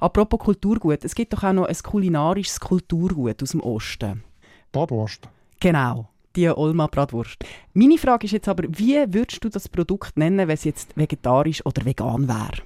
Apropos 0.00 0.40
Kulturgut, 0.40 1.04
es 1.04 1.14
gibt 1.14 1.32
doch 1.32 1.42
auch 1.42 1.52
noch 1.52 1.66
ein 1.66 1.76
kulinarisches 1.82 2.60
Kulturgut 2.60 3.42
aus 3.42 3.50
dem 3.50 3.60
Osten. 3.60 4.22
Bratwurst. 4.70 5.28
Genau, 5.58 6.08
die 6.36 6.48
Olma 6.48 6.86
Bratwurst. 6.86 7.44
Meine 7.72 7.98
Frage 7.98 8.26
ist 8.26 8.32
jetzt 8.32 8.48
aber, 8.48 8.64
wie 8.68 8.96
würdest 9.08 9.42
du 9.42 9.48
das 9.48 9.68
Produkt 9.68 10.18
nennen, 10.18 10.38
wenn 10.38 10.50
es 10.50 10.64
jetzt 10.64 10.96
vegetarisch 10.96 11.64
oder 11.64 11.84
vegan 11.84 12.28
wäre? 12.28 12.62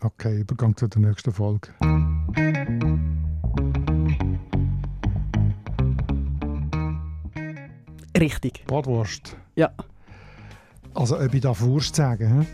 Okay, 0.00 0.40
Übergang 0.40 0.76
zu 0.76 0.88
der 0.88 1.00
nächsten 1.00 1.32
Folge. 1.32 1.68
Richtig. 8.22 8.64
Bratwurst. 8.68 9.36
Ja. 9.56 9.72
Also, 10.94 11.18
ob 11.18 11.34
ich 11.34 11.40
darf 11.40 11.60
Wurst 11.60 11.96
sagen, 11.96 12.28
hm? 12.28 12.46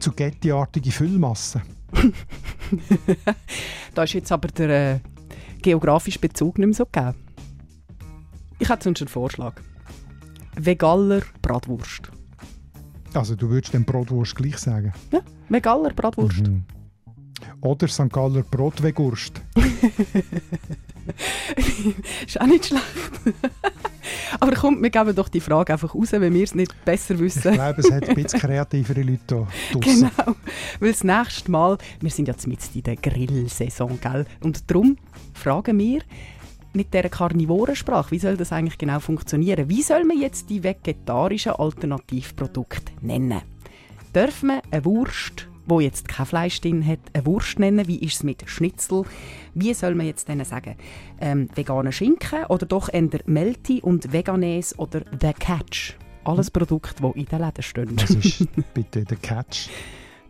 Zugetti-artige 0.00 0.90
Füllmasse. 0.90 1.62
da 3.94 4.02
ist 4.02 4.14
jetzt 4.14 4.32
aber 4.32 4.48
der 4.48 4.94
äh, 4.94 4.98
geografische 5.62 6.18
Bezug 6.18 6.58
nicht 6.58 6.66
mehr 6.66 6.74
so 6.74 6.84
gegeben. 6.84 7.14
Ich 8.58 8.68
hätte 8.68 8.82
sonst 8.82 9.02
einen 9.02 9.08
Vorschlag. 9.08 9.54
Vegaler 10.56 11.22
Bratwurst. 11.40 12.10
Also 13.12 13.36
du 13.36 13.48
würdest 13.48 13.72
den 13.72 13.84
Bratwurst 13.84 14.34
gleich 14.34 14.58
sagen? 14.58 14.92
Ja, 15.12 15.20
Vegaler 15.48 15.92
Bratwurst. 15.92 16.40
Mhm. 16.40 16.64
Oder 17.60 17.86
St. 17.86 18.10
Galler 18.10 18.42
Brotwegurst. 18.42 19.40
ist 22.26 22.40
auch 22.40 22.46
nicht 22.46 22.66
schlecht. 22.66 22.82
Aber 24.40 24.52
komm, 24.52 24.82
wir 24.82 24.90
geben 24.90 25.14
doch 25.14 25.28
die 25.28 25.40
Frage 25.40 25.72
einfach 25.72 25.94
raus, 25.94 26.12
wenn 26.12 26.32
wir 26.32 26.42
es 26.42 26.54
nicht 26.54 26.84
besser 26.84 27.18
wissen. 27.18 27.52
Ich 27.52 27.54
glaube, 27.54 27.80
es 27.80 27.90
hat 27.90 28.08
ein 28.08 28.14
bisschen 28.14 28.40
kreativere 28.40 29.02
Leute 29.02 29.46
hier 29.70 29.80
Genau, 29.80 30.36
weil 30.80 30.92
das 30.92 31.04
nächste 31.04 31.50
Mal, 31.50 31.78
wir 32.00 32.10
sind 32.10 32.28
ja 32.28 32.34
mitten 32.46 32.70
in 32.74 32.82
der 32.82 32.96
Grillsaison, 32.96 33.98
gell? 34.00 34.26
Und 34.42 34.70
darum 34.70 34.96
fragen 35.34 35.78
wir, 35.78 36.02
mit 36.72 36.92
dieser 36.92 37.08
Karnivorensprache, 37.08 38.10
wie 38.10 38.18
soll 38.18 38.36
das 38.36 38.52
eigentlich 38.52 38.78
genau 38.78 38.98
funktionieren? 38.98 39.68
Wie 39.68 39.82
soll 39.82 40.04
man 40.04 40.18
jetzt 40.18 40.50
die 40.50 40.62
vegetarischen 40.62 41.52
Alternativprodukte 41.52 42.92
nennen? 43.00 43.42
Dürfen 44.14 44.48
wir 44.48 44.62
eine 44.70 44.84
Wurst 44.84 45.48
wo 45.66 45.80
jetzt 45.80 46.08
kein 46.08 46.26
Fleisch 46.26 46.60
drin 46.60 46.86
hat, 46.86 47.00
eine 47.12 47.26
Wurst 47.26 47.58
nennen? 47.58 47.86
Wie 47.86 47.98
ist 47.98 48.16
es 48.16 48.22
mit 48.22 48.48
Schnitzel? 48.48 49.04
Wie 49.54 49.74
soll 49.74 49.94
man 49.94 50.06
jetzt 50.06 50.28
denen 50.28 50.44
sagen? 50.44 50.76
Ähm, 51.20 51.48
veganer 51.54 51.92
Schinken 51.92 52.44
oder 52.48 52.66
doch 52.66 52.92
eher 52.92 53.08
Melti 53.26 53.80
und 53.80 54.12
Veganes 54.12 54.78
oder 54.78 55.02
The 55.20 55.32
Catch? 55.32 55.94
Alles 56.24 56.50
Produkte, 56.50 57.02
die 57.02 57.20
in 57.20 57.26
den 57.26 57.40
Läden 57.40 57.62
stehen. 57.62 57.96
Was 58.00 58.10
ist 58.10 58.46
bitte 58.74 59.04
The 59.08 59.16
Catch? 59.16 59.68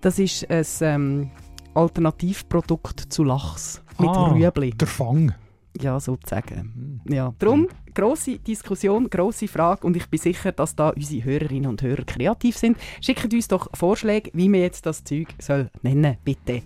Das 0.01 0.19
ist 0.19 0.51
ein 0.51 0.67
ähm, 0.81 1.31
Alternativprodukt 1.75 3.13
zu 3.13 3.25
Lachs 3.25 3.83
mit 3.99 4.11
ah, 4.11 4.33
Rüebli. 4.33 4.71
Der 4.71 4.89
Fang. 4.89 5.35
Ja, 5.81 5.99
sozusagen. 5.99 7.01
Ja. 7.09 7.35
Darum, 7.39 7.69
grosse 7.95 8.39
Diskussion, 8.39 9.11
grosse 9.11 9.49
Frage 9.49 9.87
und 9.87 9.97
ich 9.97 10.07
bin 10.09 10.21
sicher, 10.21 10.53
dass 10.53 10.77
da 10.77 10.91
unsere 10.91 11.25
Hörerinnen 11.25 11.69
und 11.69 11.83
Hörer 11.83 12.05
kreativ 12.05 12.57
sind. 12.57 12.79
Schickt 13.01 13.33
uns 13.33 13.49
doch 13.49 13.69
Vorschläge, 13.75 14.31
wie 14.35 14.49
man 14.49 14.61
jetzt 14.61 14.87
das 14.87 15.03
Zeug 15.03 15.29
soll 15.41 15.71
nennen 15.83 16.17
bitte. 16.25 16.63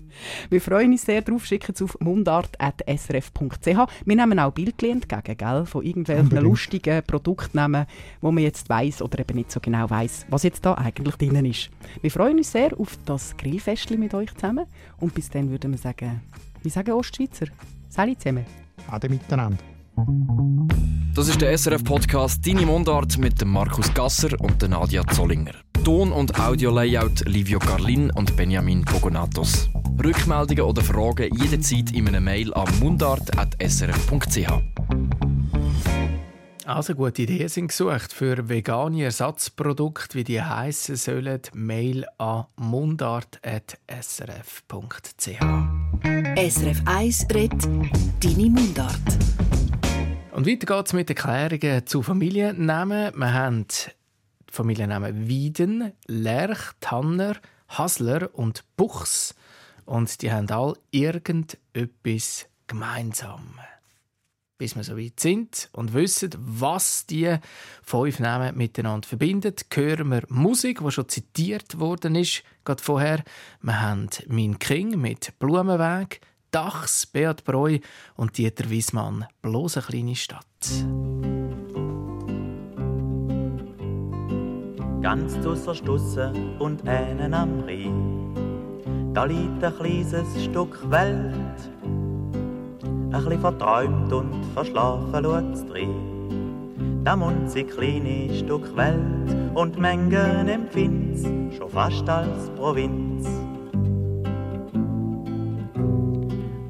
Wir 0.50 0.60
freuen 0.60 0.92
uns 0.92 1.02
sehr 1.02 1.22
drauf, 1.22 1.46
schickt 1.46 1.70
es 1.70 1.82
auf 1.82 1.98
mundart.srf.ch. 2.00 3.66
Wir 4.04 4.16
nehmen 4.16 4.38
auch 4.38 4.52
Bildchen 4.52 5.02
entgegen, 5.02 5.36
gell, 5.38 5.64
von 5.64 5.82
irgendwelchen 5.84 6.24
Unbedingt. 6.24 6.44
lustigen 6.44 7.02
Produktnamen, 7.02 7.86
wo 8.20 8.30
man 8.30 8.44
jetzt 8.44 8.68
weiß 8.68 9.00
oder 9.00 9.20
eben 9.20 9.36
nicht 9.36 9.50
so 9.50 9.60
genau 9.60 9.88
weiß, 9.88 10.26
was 10.28 10.42
jetzt 10.42 10.66
da 10.66 10.74
eigentlich 10.74 11.16
drin 11.16 11.44
ist. 11.46 11.70
Wir 12.02 12.10
freuen 12.10 12.36
uns 12.38 12.52
sehr 12.52 12.78
auf 12.78 12.98
das 13.06 13.36
Grillfestli 13.38 13.96
mit 13.96 14.12
euch 14.12 14.34
zusammen 14.34 14.66
und 14.98 15.14
bis 15.14 15.30
dann 15.30 15.50
würden 15.50 15.72
wir 15.72 15.78
sagen, 15.78 16.20
wie 16.62 16.70
sagen 16.70 16.92
Ostschweizer? 16.92 17.46
Salut 17.88 18.20
zusammen. 18.20 18.67
Ade 18.90 19.08
miteinander. 19.08 19.58
Das 21.14 21.28
ist 21.28 21.40
der 21.40 21.56
SRF-Podcast 21.56 22.46
Deine 22.46 22.64
Mundart 22.64 23.18
mit 23.18 23.40
dem 23.40 23.50
Markus 23.50 23.92
Gasser 23.92 24.40
und 24.40 24.62
der 24.62 24.68
Nadia 24.68 25.04
Zollinger. 25.06 25.52
Ton- 25.84 26.12
und 26.12 26.38
Audio-Layout 26.38 27.26
Livio 27.26 27.58
Carlin 27.58 28.10
und 28.12 28.36
Benjamin 28.36 28.84
Pogonatos. 28.84 29.68
Rückmeldungen 30.04 30.62
oder 30.62 30.82
Fragen 30.82 31.34
jederzeit 31.34 31.90
in 31.92 32.08
einer 32.08 32.20
Mail 32.20 32.54
an 32.54 32.68
mundart.srf.ch. 32.78 34.52
Also 36.64 36.94
gute 36.94 37.22
Ideen 37.22 37.48
sind 37.48 37.68
gesucht 37.68 38.12
für 38.12 38.48
vegane 38.48 39.04
Ersatzprodukte, 39.04 40.18
wie 40.18 40.24
die 40.24 40.42
heißen 40.42 40.96
sollen. 40.96 41.40
Mail 41.54 42.04
an 42.18 42.44
mundart.srf.ch. 42.56 45.38
SRF 46.38 46.82
1 46.84 47.26
redet 47.34 47.64
Deine 47.64 48.48
Mundart. 48.48 48.94
Und 50.30 50.46
weiter 50.46 50.66
geht 50.76 50.86
es 50.86 50.92
mit 50.92 51.10
Erklärungen 51.10 51.84
zu 51.84 52.00
Familiennamen. 52.00 53.12
Wir 53.16 53.32
haben 53.32 53.66
die 53.66 54.52
Familiennamen 54.52 55.26
Wieden, 55.26 55.94
Lerch, 56.06 56.74
Tanner, 56.78 57.34
Hasler 57.66 58.30
und 58.34 58.62
Buchs. 58.76 59.34
Und 59.84 60.22
die 60.22 60.30
haben 60.30 60.48
alle 60.48 60.74
irgendetwas 60.92 62.46
gemeinsam. 62.68 63.58
Bis 64.58 64.74
wir 64.74 64.82
so 64.82 64.98
weit 64.98 65.20
sind 65.20 65.70
und 65.72 65.94
wissen, 65.94 66.30
was 66.36 67.06
die 67.06 67.36
fünf 67.80 68.18
Namen 68.18 68.56
miteinander 68.56 69.06
verbindet, 69.06 69.66
hören 69.72 70.08
wir 70.08 70.24
Musik, 70.28 70.80
die 70.84 70.90
schon 70.90 71.08
zitiert 71.08 71.78
worden 71.78 72.16
ist, 72.16 72.42
gerade 72.64 72.82
vorher. 72.82 73.22
Wir 73.62 73.80
haben 73.80 74.08
«Mein 74.26 74.58
King» 74.58 75.00
mit 75.00 75.38
«Blumenweg», 75.38 76.20
Dachs, 76.50 77.06
Beat 77.06 77.44
Breu 77.44 77.78
und 78.16 78.36
Dieter 78.36 78.68
Wiesmann, 78.68 79.26
«Bloß 79.42 79.76
eine 79.76 79.86
kleine 79.86 80.16
Stadt». 80.16 80.44
Ganz 85.00 85.40
zu 85.40 85.54
Stusse 85.72 86.32
und 86.58 86.88
einen 86.88 87.32
am 87.32 87.60
Rhein. 87.60 89.14
Da 89.14 89.24
liegt 89.24 89.62
ein 89.62 89.76
kleines 89.76 90.42
Stück 90.42 90.90
Welt, 90.90 91.77
ein 93.12 93.24
bisschen 93.24 93.40
verträumt 93.40 94.12
und 94.12 94.44
verschlafen 94.54 95.24
schaut's. 95.24 95.64
Da 97.04 97.16
munzig 97.16 97.70
kleine 97.70 98.34
Stück 98.34 98.76
Welt 98.76 99.34
und 99.54 99.78
Mengen 99.78 100.48
empfind's 100.48 101.24
schon 101.56 101.70
fast 101.70 102.08
als 102.08 102.50
Provinz. 102.50 103.26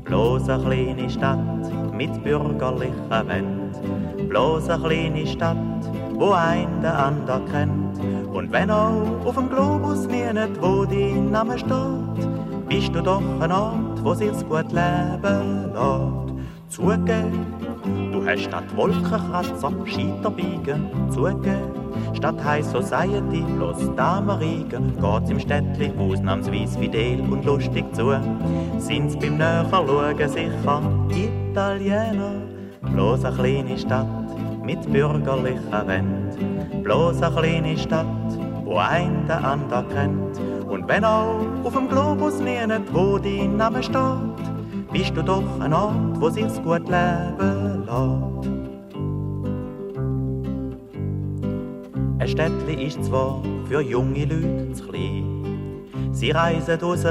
Bloß 0.05 0.49
eine 0.49 0.62
kleine 0.62 1.11
Stadt 1.11 1.93
mit 1.93 2.22
bürgerlicher 2.22 3.26
Wend, 3.26 4.28
bloß 4.28 4.70
eine 4.70 4.84
kleine 4.84 5.26
Stadt, 5.26 5.57
wo 6.14 6.30
ein 6.30 6.80
der 6.82 7.07
ander 7.07 7.41
kennt. 7.51 7.99
Und 8.32 8.53
wenn 8.53 8.70
auch 8.70 9.24
auf 9.24 9.34
dem 9.34 9.49
Globus 9.49 10.07
mir 10.07 10.32
nicht, 10.32 10.62
wo 10.62 10.84
dein 10.84 11.32
Name 11.32 11.59
steht, 11.59 12.28
bist 12.68 12.95
du 12.95 13.03
doch 13.03 13.22
ein 13.41 13.51
Ort, 13.51 14.05
wo 14.05 14.14
sich's 14.14 14.45
gut 14.47 14.70
leben 14.70 15.72
lässt. 15.74 16.28
Zugeben, 16.69 17.47
du 18.12 18.25
hast 18.27 18.43
statt 18.43 18.64
Wolkenkratzer 18.77 19.73
Scheiterbiegen. 19.87 20.87
Zugeben, 21.11 21.73
statt 22.14 22.45
High 22.45 22.64
Society 22.64 23.43
bloß 23.57 23.95
Damerigen. 23.97 24.93
Geht's 25.01 25.31
im 25.31 25.41
Städtli 25.41 25.91
ausnahmsweise 25.99 26.79
fidel 26.79 27.21
und 27.21 27.45
lustig 27.47 27.85
zu. 27.95 28.12
Sind's 28.79 29.16
beim 29.16 29.39
Näherschauen 29.39 30.29
sicher 30.29 30.83
Italiener. 31.09 32.33
Bloß 32.93 33.25
eine 33.25 33.37
kleine 33.37 33.79
Stadt 33.79 34.07
mit 34.62 34.93
bürgerlicher 34.93 35.87
Wend. 35.87 36.85
Bloß 36.85 37.23
eine 37.23 37.35
kleine 37.35 37.79
Stadt, 37.79 38.07
wo 38.64 38.77
ein 38.77 39.27
der 39.27 39.43
ander 39.43 39.85
kennt. 39.95 40.39
Und 40.69 40.87
wenn 40.87 41.05
auch 41.05 41.47
auf 41.64 41.73
dem 41.73 41.89
Globus 41.89 42.41
nie 42.41 42.66
nicht, 42.66 42.93
wo 42.93 43.19
dein 43.19 43.57
Name 43.57 43.83
steht, 43.83 44.47
bist 44.93 45.16
du 45.16 45.22
doch 45.22 45.61
ein 45.61 45.72
Ort, 45.72 46.20
wo 46.20 46.30
sich's 46.30 46.61
gut 46.62 46.89
leben 46.89 47.84
lässt. 47.86 48.49
Ein 52.18 52.28
Städtli 52.28 52.86
ist 52.86 53.05
zwar 53.05 53.43
für 53.68 53.80
junge 53.80 54.24
Leute 54.24 54.72
zu 54.72 54.89
klein, 54.89 55.84
sie 56.12 56.30
reisen 56.30 56.80
raus 56.80 57.05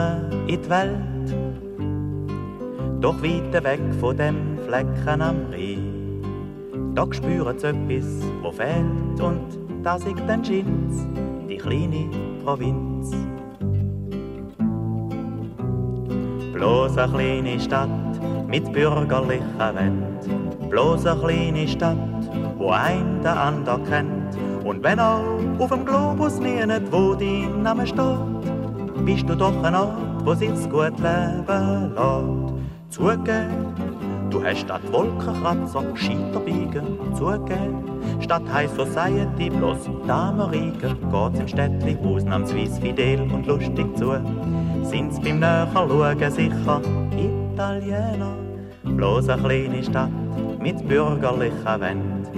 in 0.47 0.61
die 0.61 0.69
Welt, 0.69 1.35
doch 3.01 3.21
weit 3.21 3.63
weg 3.63 3.79
von 3.99 4.17
dem 4.17 4.57
Flecken 4.65 5.21
am 5.21 5.35
Rhein. 5.51 5.93
Da 6.95 7.05
spüren 7.11 7.59
sie 7.59 7.67
etwas, 7.67 8.05
wo 8.41 8.51
fehlt, 8.51 9.21
und 9.21 9.59
das 9.83 10.03
ist 10.03 10.17
dann 10.27 10.43
Schins, 10.43 11.05
die 11.47 11.57
kleine 11.57 12.09
Provinz. 12.43 12.96
Bloß 16.57 16.97
eine 16.97 17.11
kleine 17.13 17.59
Stadt 17.59 17.87
mit 18.47 18.73
bürgerlicher 18.73 19.75
Wend. 19.75 20.69
Bloß 20.71 21.05
eine 21.05 21.19
kleine 21.19 21.67
Stadt, 21.67 21.97
wo 22.57 22.71
ein 22.71 23.21
der 23.21 23.39
ander 23.39 23.79
kennt. 23.87 24.35
Und 24.65 24.83
wenn 24.83 24.99
auch 24.99 25.21
auf 25.59 25.69
dem 25.69 25.85
Globus 25.85 26.39
nie 26.39 26.65
nicht, 26.65 26.91
wo 26.91 27.13
dein 27.13 27.61
Name 27.61 27.85
steht, 27.85 29.05
bist 29.05 29.29
du 29.29 29.35
doch 29.35 29.63
ein 29.63 29.75
Ort, 29.75 30.25
wo 30.25 30.33
sich's 30.33 30.67
gut 30.67 30.97
leben 30.97 31.93
lässt. 31.93 32.53
Zugeben, 32.89 33.75
du 34.29 34.43
hast 34.43 34.59
statt 34.59 34.81
Wolkenkratzer 34.91 35.83
Scheiterbiegen. 35.95 36.97
Zugeben, 37.15 37.83
statt 38.19 38.43
High 38.53 38.69
Society 38.69 39.49
bloß 39.49 39.89
Damerigen. 40.07 40.95
Geht's 41.11 41.39
im 41.39 41.47
Städtli 41.47 41.97
ausnahmsweise 42.03 42.81
fidel 42.81 43.21
und 43.21 43.45
lustig 43.47 43.85
zu 43.97 44.15
sind's 44.83 45.19
beim 45.19 45.39
Näherschauen 45.39 46.31
sicher 46.31 46.81
Italiener. 47.11 48.35
Bloß 48.83 49.29
eine 49.29 49.41
kleine 49.41 49.83
Stadt 49.83 50.11
mit 50.61 50.87
bürgerlicher 50.87 51.79
Wend. 51.79 52.29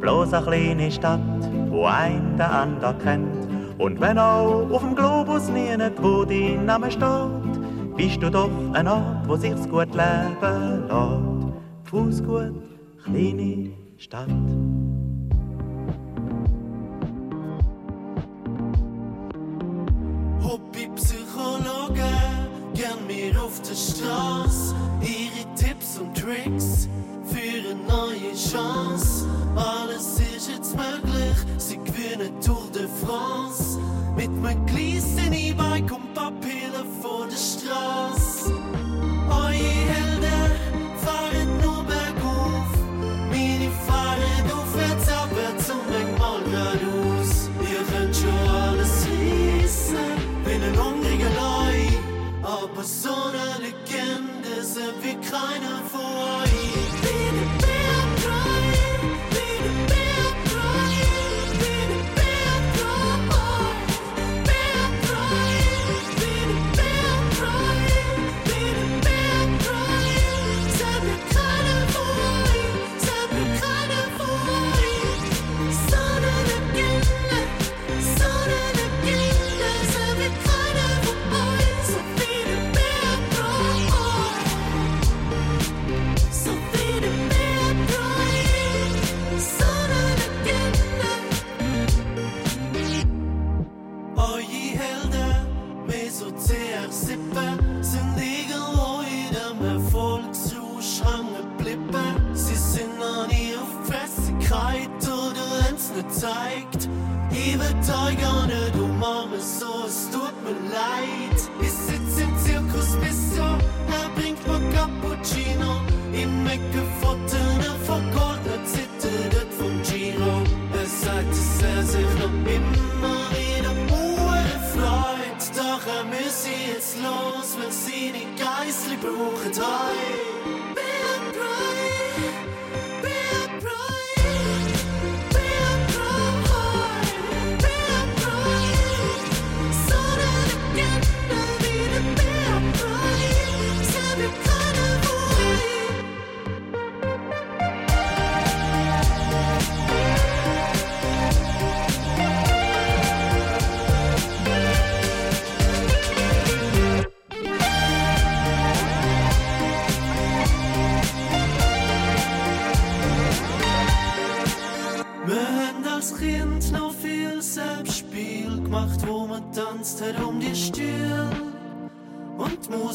Bloß 0.00 0.32
eine 0.32 0.46
kleine 0.46 0.90
Stadt, 0.90 1.20
wo 1.68 1.86
ein 1.86 2.36
der 2.36 2.52
ander 2.52 2.94
kennt. 3.02 3.48
Und 3.78 4.00
wenn 4.00 4.18
auch 4.18 4.70
auf 4.70 4.80
dem 4.80 4.94
Globus 4.94 5.48
nie 5.48 5.76
nicht, 5.76 6.02
wo 6.02 6.24
dein 6.24 6.64
Name 6.64 6.90
steht, 6.90 7.96
bist 7.96 8.22
du 8.22 8.30
doch 8.30 8.50
ein 8.72 8.88
Ort, 8.88 9.26
wo 9.26 9.36
sich's 9.36 9.68
gut 9.68 9.94
leben 9.94 10.88
lässt. 10.88 11.35
Fußgut, 11.86 12.52
kleine 13.04 13.70
Stadt. 13.96 14.28
Hobby-Psychologe, 20.42 22.02
gern 22.74 23.06
mir 23.06 23.40
auf 23.40 23.62
der 23.62 23.76
Straße. 23.76 24.74
Ihre 25.00 25.54
Tipps 25.54 25.98
und 25.98 26.12
Tricks 26.16 26.88
für 27.24 27.70
eine 27.70 27.76
neue 27.86 28.34
Chance. 28.34 29.28
Alles 29.54 30.18
ist 30.18 30.50
jetzt 30.50 30.74
möglich, 30.76 31.36
sie 31.58 31.76
gewinnen 31.76 32.40
Tour 32.44 32.68
de 32.74 32.88
France. 33.04 33.78
Mit 34.16 34.30
einem 34.44 34.66
kleinen 34.66 35.32
E-Bike 35.32 35.92
und 35.92 36.12
Papiere 36.14 36.84
vor 37.00 37.26
der 37.26 37.36
Straße. 37.36 38.52
Eure 39.28 39.52
Helden 39.52 40.25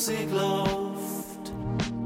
Musik 0.02 0.32
läuft. 0.32 1.54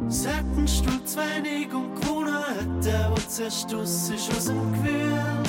Seitenstuhl, 0.10 1.02
Zweinig 1.06 1.74
und 1.74 1.96
Krone, 2.02 2.44
der, 2.84 3.10
der 3.10 3.28
zerstoßen 3.30 4.16
ist 4.16 4.32
aus 4.32 4.46
dem 4.48 4.74
Gewirr. 4.74 5.44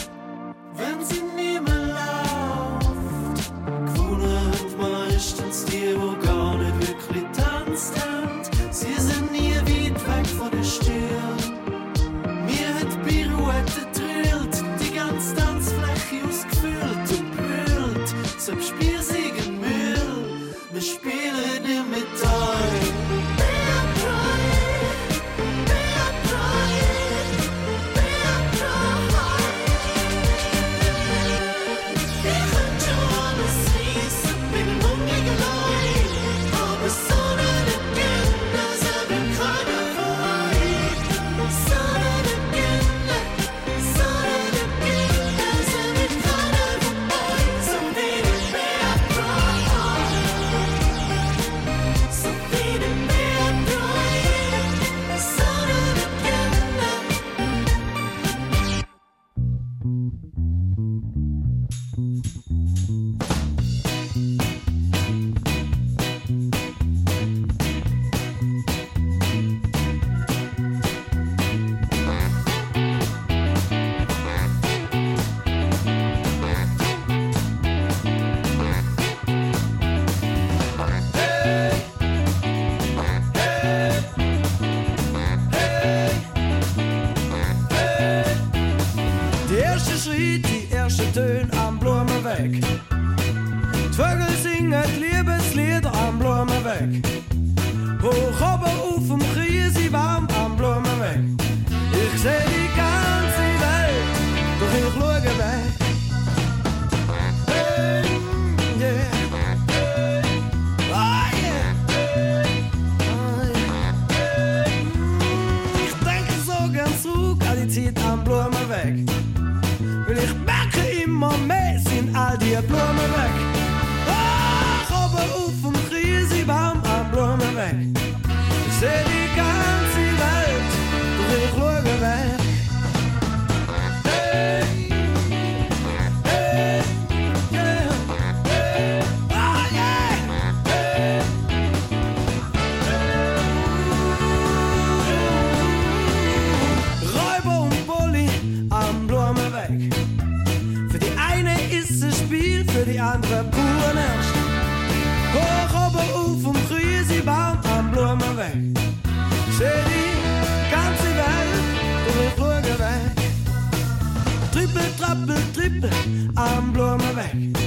trappeltrippen 165.25 165.91
aan 166.35 166.73
Blommerweg. 166.73 167.66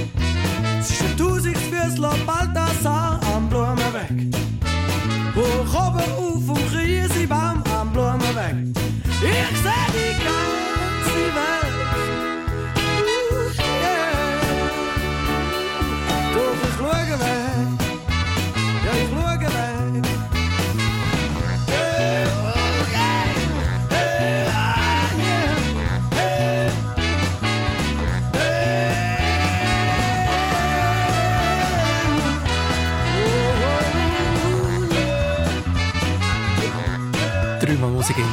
Grüße 38.10 38.14
gehen. 38.14 38.32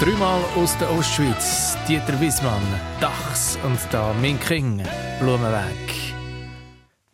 Dreimal 0.00 0.42
aus 0.56 0.76
der 0.78 0.90
Ostschweiz. 0.92 1.76
Dieter 1.88 2.20
Wiesmann, 2.20 2.62
Dachs 3.00 3.58
und 3.64 3.78
da 3.90 4.14
mein 4.20 4.38
King, 4.40 4.82
Blumenweg. 5.18 6.14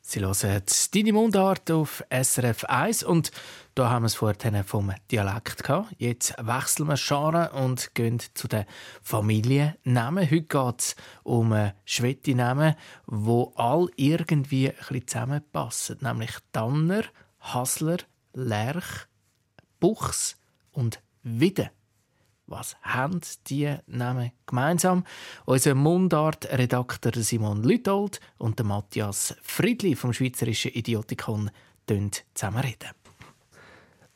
Sie 0.03 0.21
hören 0.21 0.63
«Deine 0.93 1.13
Mundart» 1.13 1.71
auf 1.71 2.05
SRF 2.11 2.65
1 2.65 3.03
und 3.05 3.31
da 3.75 3.91
haben 3.91 4.03
wir 4.03 4.07
es 4.07 4.15
vorhin 4.15 4.63
vom 4.65 4.93
Dialekt 5.11 5.65
gehabt. 5.65 5.95
Jetzt 5.99 6.35
wechseln 6.39 6.89
wir 6.89 6.97
Scharen 6.97 7.49
und 7.51 7.95
gehen 7.95 8.21
zu 8.35 8.49
den 8.49 8.67
Familiennamen. 9.03 10.31
Heute 10.31 10.43
geht 10.43 10.81
es 10.81 10.97
um 11.23 11.55
Schwetti-Namen, 11.85 12.75
die 13.07 13.47
alle 13.57 13.89
irgendwie 13.97 14.69
ein 14.69 14.77
bisschen 14.77 15.07
zusammenpassen. 15.07 15.99
Nämlich 16.01 16.33
Tanner, 16.53 17.05
Hasler, 17.41 17.99
Lerch, 18.35 19.07
Buchs 19.81 20.37
und 20.71 21.01
Wiede. 21.23 21.71
Was 22.47 22.77
haben 22.83 23.23
die 23.47 23.75
Namen 23.87 24.31
gemeinsam? 24.47 25.05
Unser 25.47 25.75
Mundart-Redakteur 25.75 27.13
Simon 27.23 27.63
Lütold 27.63 28.21
und 28.37 28.59
der 28.59 28.67
Matthias 28.67 29.35
Friedli 29.43 29.97
vom 29.97 30.13
Schweizerischen 30.13 30.73
Idiotikon 30.73 31.51
zusammen. 32.35 32.75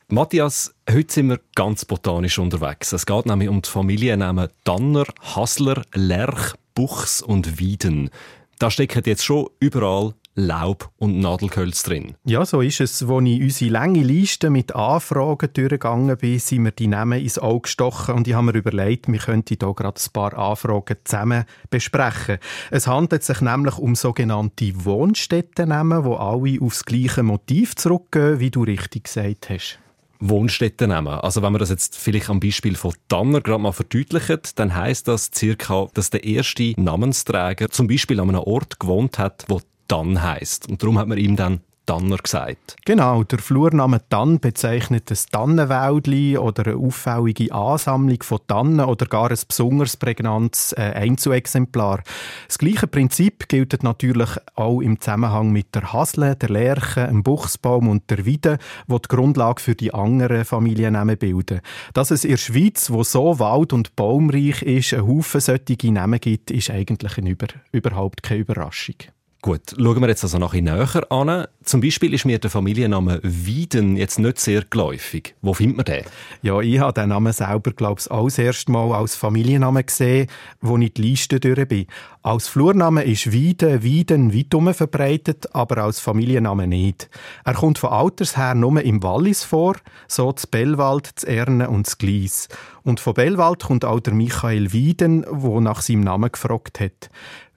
Matthias, 0.09 0.75
heute 0.91 1.13
sind 1.13 1.31
wir 1.31 1.41
ganz 1.55 1.87
botanisch 1.87 2.39
unterwegs. 2.39 2.93
Es 2.93 3.07
geht 3.07 3.25
nämlich 3.25 3.49
um 3.49 3.63
die 3.63 3.71
Familiennamen 3.71 4.51
Danner, 4.63 5.07
Hassler, 5.23 5.83
Lerch, 5.95 6.53
Buchs 6.75 7.23
und 7.23 7.59
Wieden. 7.59 8.11
Da 8.59 8.71
stecken 8.71 9.05
jetzt 9.07 9.25
schon 9.25 9.49
überall 9.59 10.15
Laub 10.39 10.91
und 10.99 11.19
Nadelgehölz 11.19 11.83
drin. 11.83 12.15
Ja, 12.25 12.47
so 12.47 12.61
ist 12.61 12.81
es. 12.81 13.03
Als 13.03 13.25
ich 13.25 13.43
unsere 13.43 13.71
lange 13.73 14.03
Liste 14.05 14.51
mit 14.51 14.73
Anfragen 14.75 15.49
durchgegangen 15.53 16.17
bin, 16.17 16.39
sind 16.39 16.63
mir 16.63 16.71
die 16.71 16.87
Namen 16.87 17.21
ins 17.21 17.41
Auge 17.41 17.63
gestochen 17.63 18.15
und 18.15 18.29
ich 18.29 18.35
habe 18.35 18.47
mir 18.47 18.55
überlegt, 18.55 19.11
wir 19.11 19.19
könnten 19.19 19.57
hier 19.61 19.75
gerade 19.75 20.01
ein 20.01 20.13
paar 20.13 20.39
Anfragen 20.39 20.97
zusammen 21.03 21.45
besprechen. 21.71 22.39
Es 22.71 22.87
handelt 22.87 23.25
sich 23.25 23.41
nämlich 23.41 23.79
um 23.79 23.97
sogenannte 23.97 24.85
Wohnstättennamen, 24.85 26.05
die 26.05 26.11
alle 26.11 26.61
aufs 26.61 26.85
gleiche 26.85 27.25
Motiv 27.25 27.75
zurückgehen, 27.75 28.39
wie 28.39 28.53
du 28.53 28.63
richtig 28.63 29.05
gesagt 29.05 29.51
hast. 29.51 29.81
Wohnstätten 30.21 30.91
nehmen. 30.91 31.09
Also 31.09 31.43
wenn 31.43 31.53
man 31.53 31.61
das 31.61 31.71
jetzt 31.71 31.97
vielleicht 31.97 32.31
am 32.31 32.41
Beispiel 32.41 32.77
von 32.77 32.93
Tanner 33.09 33.41
gerade 33.41 33.63
mal 33.63 33.73
verdeutlicht, 33.73 34.59
dann 34.59 34.75
heißt 34.75 35.09
das 35.09 35.31
circa, 35.35 35.87
dass 35.95 36.11
der 36.11 36.25
erste 36.25 36.75
Namensträger 36.77 37.71
zum 37.71 37.87
Beispiel 37.87 38.21
an 38.21 38.29
einem 38.29 38.41
Ort 38.41 38.81
gewohnt 38.81 39.19
hat, 39.19 39.45
wo 39.49 39.61
Dann 39.89 40.23
heißt. 40.23 40.69
Und 40.69 40.83
darum 40.83 40.99
hat 40.99 41.09
man 41.09 41.19
ihm 41.19 41.37
dann 41.37 41.61
Tanner 41.89 42.19
gesagt. 42.19 42.77
Genau, 42.85 43.25
der 43.25 43.39
Flurname 43.39 44.07
Tann 44.11 44.41
bezeichnet 44.41 45.11
ein 45.11 45.17
Tannenwäldli 45.33 46.37
oder 46.37 46.67
eine 46.67 46.77
auffällige 46.77 47.51
Ansammlung 47.51 48.23
von 48.23 48.41
Tannen 48.47 48.81
oder 48.81 49.07
gar 49.07 49.31
ein 49.31 49.39
besonders 49.49 49.97
prägnantes 49.97 50.75
äh, 50.75 50.83
Einzelexemplar. 50.83 52.03
Das 52.47 52.59
gleiche 52.59 52.89
Prinzip 52.89 53.49
gilt 53.49 53.83
natürlich 53.83 54.29
auch 54.55 54.83
im 54.83 55.01
Zusammenhang 55.01 55.51
mit 55.51 55.75
der 55.75 55.95
Hasle, 55.95 56.37
der 56.37 56.51
Lerche, 56.51 57.07
dem 57.07 57.23
Buchsbaum 57.23 57.89
und 57.89 58.11
der 58.11 58.27
Wiede, 58.27 58.59
wo 58.87 58.99
die 58.99 59.09
Grundlage 59.09 59.63
für 59.63 59.75
die 59.75 59.95
anderen 59.95 60.45
Familiennamen 60.45 61.17
bilden. 61.17 61.63
Dass 61.95 62.11
es 62.11 62.25
in 62.25 62.33
der 62.33 62.37
Schweiz, 62.37 62.91
wo 62.91 63.03
so 63.03 63.39
wald- 63.39 63.73
und 63.73 63.97
baumreich 63.97 64.61
ist, 64.61 64.93
einen 64.93 65.09
Haufen 65.09 65.41
solche 65.41 65.91
Namen 65.91 66.21
gibt, 66.21 66.51
ist 66.51 66.69
eigentlich 66.69 67.17
über, 67.17 67.47
überhaupt 67.73 68.23
keine 68.23 68.41
Überraschung. 68.41 68.97
Gut, 69.41 69.77
schauen 69.79 70.01
wir 70.01 70.09
jetzt 70.09 70.25
also 70.25 70.37
noch 70.39 70.53
ein 70.53 70.65
näher 70.65 71.13
an. 71.13 71.47
Zum 71.63 71.81
Beispiel 71.81 72.13
ist 72.13 72.25
mir 72.25 72.41
der 72.41 72.51
Familienname 72.51 73.21
Wieden 73.23 73.97
jetzt 73.97 74.19
nicht 74.19 74.41
sehr 74.41 74.65
geläufig. 74.69 75.37
Wo 75.43 75.55
findet 75.55 75.77
man 75.77 75.85
den? 75.85 76.05
Ja, 76.43 76.59
ich 76.61 76.81
habe 76.81 76.93
den 76.93 77.11
Namen 77.11 77.33
selber, 77.33 77.71
glaube 77.71 78.01
ich, 78.01 78.11
auch 78.11 78.25
das 78.25 78.39
erste 78.39 78.73
Mal 78.73 78.93
als 78.93 79.15
Familienname 79.15 79.85
gesehen, 79.85 80.27
wo 80.61 80.77
ich 80.79 80.93
die 80.93 81.03
Liste 81.03 81.39
durch 81.39 81.69
bin. 81.69 81.87
Als 82.23 82.49
Flurname 82.49 83.05
ist 83.05 83.31
Wieden, 83.31 83.85
Wieden 83.85 84.35
weit 84.35 84.77
verbreitet, 84.77 85.55
aber 85.55 85.85
als 85.85 86.01
Familienname 86.01 86.67
nicht. 86.67 87.09
Er 87.45 87.55
kommt 87.55 87.79
von 87.79 87.91
Alters 87.91 88.37
her 88.37 88.57
nur 88.57 88.83
im 88.83 89.05
Wallis 89.05 89.45
vor, 89.45 89.77
so 90.09 90.33
das 90.33 90.49
Bellwald, 90.49 91.13
das 91.15 91.23
Erne 91.23 91.71
und 91.71 91.87
das 91.87 91.97
Glies. 91.97 92.49
Und 92.83 92.99
von 92.99 93.15
Bellwald 93.15 93.63
kommt 93.63 93.85
auch 93.85 94.01
der 94.01 94.15
Michael 94.15 94.73
Wieden, 94.73 95.25
wo 95.31 95.61
nach 95.61 95.81
seinem 95.81 96.01
Namen 96.01 96.33
gefragt 96.33 96.81
hat. 96.81 97.09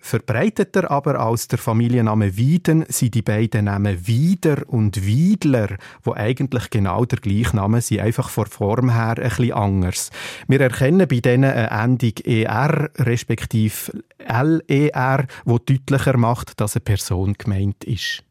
Verbreiteter 0.01 0.89
aber 0.89 1.19
als 1.19 1.47
der 1.47 1.59
Familienname 1.59 2.35
Wieden 2.35 2.85
sind 2.89 3.13
die 3.13 3.21
beiden 3.21 3.65
Namen 3.65 4.07
Wieder 4.07 4.67
und 4.67 5.05
Wiedler, 5.05 5.77
wo 6.03 6.13
eigentlich 6.13 6.71
genau 6.71 7.05
der 7.05 7.19
gleiche 7.19 7.55
Name 7.55 7.81
sind, 7.81 8.01
einfach 8.01 8.29
von 8.29 8.47
Form 8.47 8.89
her 8.89 9.17
ein 9.17 9.29
bisschen 9.29 9.53
anders. 9.53 10.09
Wir 10.47 10.59
erkennen 10.59 11.07
bei 11.07 11.19
denen 11.19 11.51
eine 11.51 11.69
Endung 11.69 12.13
ER 12.25 12.89
respektive 12.97 14.03
LER, 14.27 15.27
wo 15.45 15.59
deutlicher 15.59 16.17
macht, 16.17 16.59
dass 16.59 16.75
eine 16.75 16.81
Person 16.81 17.35
gemeint 17.37 17.83
ist. 17.83 18.23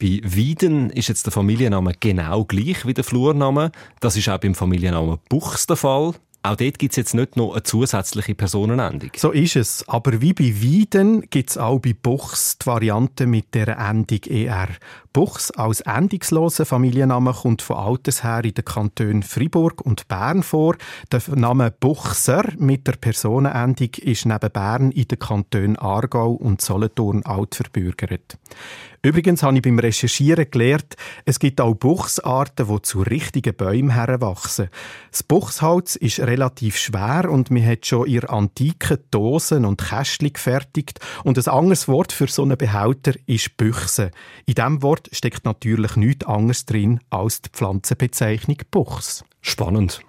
Bei 0.00 0.20
Wieden 0.22 0.90
ist 0.90 1.08
jetzt 1.08 1.26
der 1.26 1.32
Familienname 1.32 1.94
genau 1.98 2.44
gleich 2.44 2.86
wie 2.86 2.94
der 2.94 3.04
Flurname. 3.04 3.72
Das 4.00 4.16
ist 4.16 4.28
auch 4.28 4.38
beim 4.38 4.54
Familiennamen 4.54 5.18
Buchs 5.28 5.66
der 5.66 5.76
Fall. 5.76 6.14
Auch 6.44 6.56
dort 6.56 6.80
gibt 6.80 6.92
es 6.92 6.96
jetzt 6.96 7.14
nicht 7.14 7.36
noch 7.36 7.52
eine 7.52 7.62
zusätzliche 7.62 8.34
Personenendung. 8.34 9.10
So 9.16 9.30
ist 9.30 9.54
es. 9.54 9.88
Aber 9.88 10.20
wie 10.20 10.32
bei 10.32 10.60
Wieden 10.60 11.28
gibt 11.30 11.50
es 11.50 11.58
auch 11.58 11.78
bei 11.78 11.94
Buchs 11.94 12.58
die 12.58 12.66
Variante 12.66 13.26
mit 13.26 13.54
der 13.54 13.78
Endung 13.78 14.18
ER. 14.24 14.68
Buchs 15.12 15.52
als 15.52 15.82
endungsloser 15.82 16.64
Familienname 16.66 17.32
kommt 17.32 17.62
von 17.62 17.76
alters 17.76 18.24
her 18.24 18.42
in 18.44 18.54
den 18.54 18.64
Kantonen 18.64 19.22
Fribourg 19.22 19.82
und 19.82 20.08
Bern 20.08 20.42
vor. 20.42 20.76
Der 21.12 21.22
Name 21.34 21.70
Buchser 21.70 22.44
mit 22.58 22.88
der 22.88 22.94
Personenendung 22.94 23.90
ist 23.98 24.26
neben 24.26 24.50
Bern 24.50 24.90
in 24.90 25.06
den 25.06 25.18
Kantonen 25.18 25.76
Aargau 25.76 26.32
und 26.32 26.60
Solothurn 26.60 27.24
alt 27.24 27.54
verbürgert. 27.54 28.38
Übrigens 29.04 29.42
habe 29.42 29.56
ich 29.56 29.62
beim 29.62 29.80
Recherchieren 29.80 30.48
gelernt, 30.48 30.94
es 31.24 31.40
gibt 31.40 31.60
auch 31.60 31.74
Buchsarten, 31.74 32.68
die 32.68 32.82
zu 32.82 33.02
richtigen 33.02 33.54
Bäumen 33.54 33.90
heranwachsen. 33.90 34.68
Das 35.10 35.24
Buchsholz 35.24 35.96
ist 35.96 36.20
relativ 36.32 36.76
schwer 36.78 37.30
und 37.30 37.50
man 37.50 37.64
hat 37.66 37.86
schon 37.86 38.06
in 38.06 38.24
antiken 38.24 38.98
Dosen 39.10 39.64
und 39.64 39.82
Kästchen 39.82 40.32
gefertigt. 40.32 40.98
Und 41.24 41.36
ein 41.38 41.52
anderes 41.52 41.88
Wort 41.88 42.12
für 42.12 42.26
so 42.26 42.42
einen 42.42 42.56
Behälter 42.56 43.12
ist 43.26 43.56
Büchse. 43.56 44.10
In 44.46 44.54
diesem 44.54 44.82
Wort 44.82 45.10
steckt 45.12 45.44
natürlich 45.44 45.96
nichts 45.96 46.26
anderes 46.26 46.64
drin 46.64 47.00
als 47.10 47.42
die 47.42 47.50
Pflanzenbezeichnung 47.50 48.58
Buchs. 48.70 49.24
Spannend. 49.42 50.00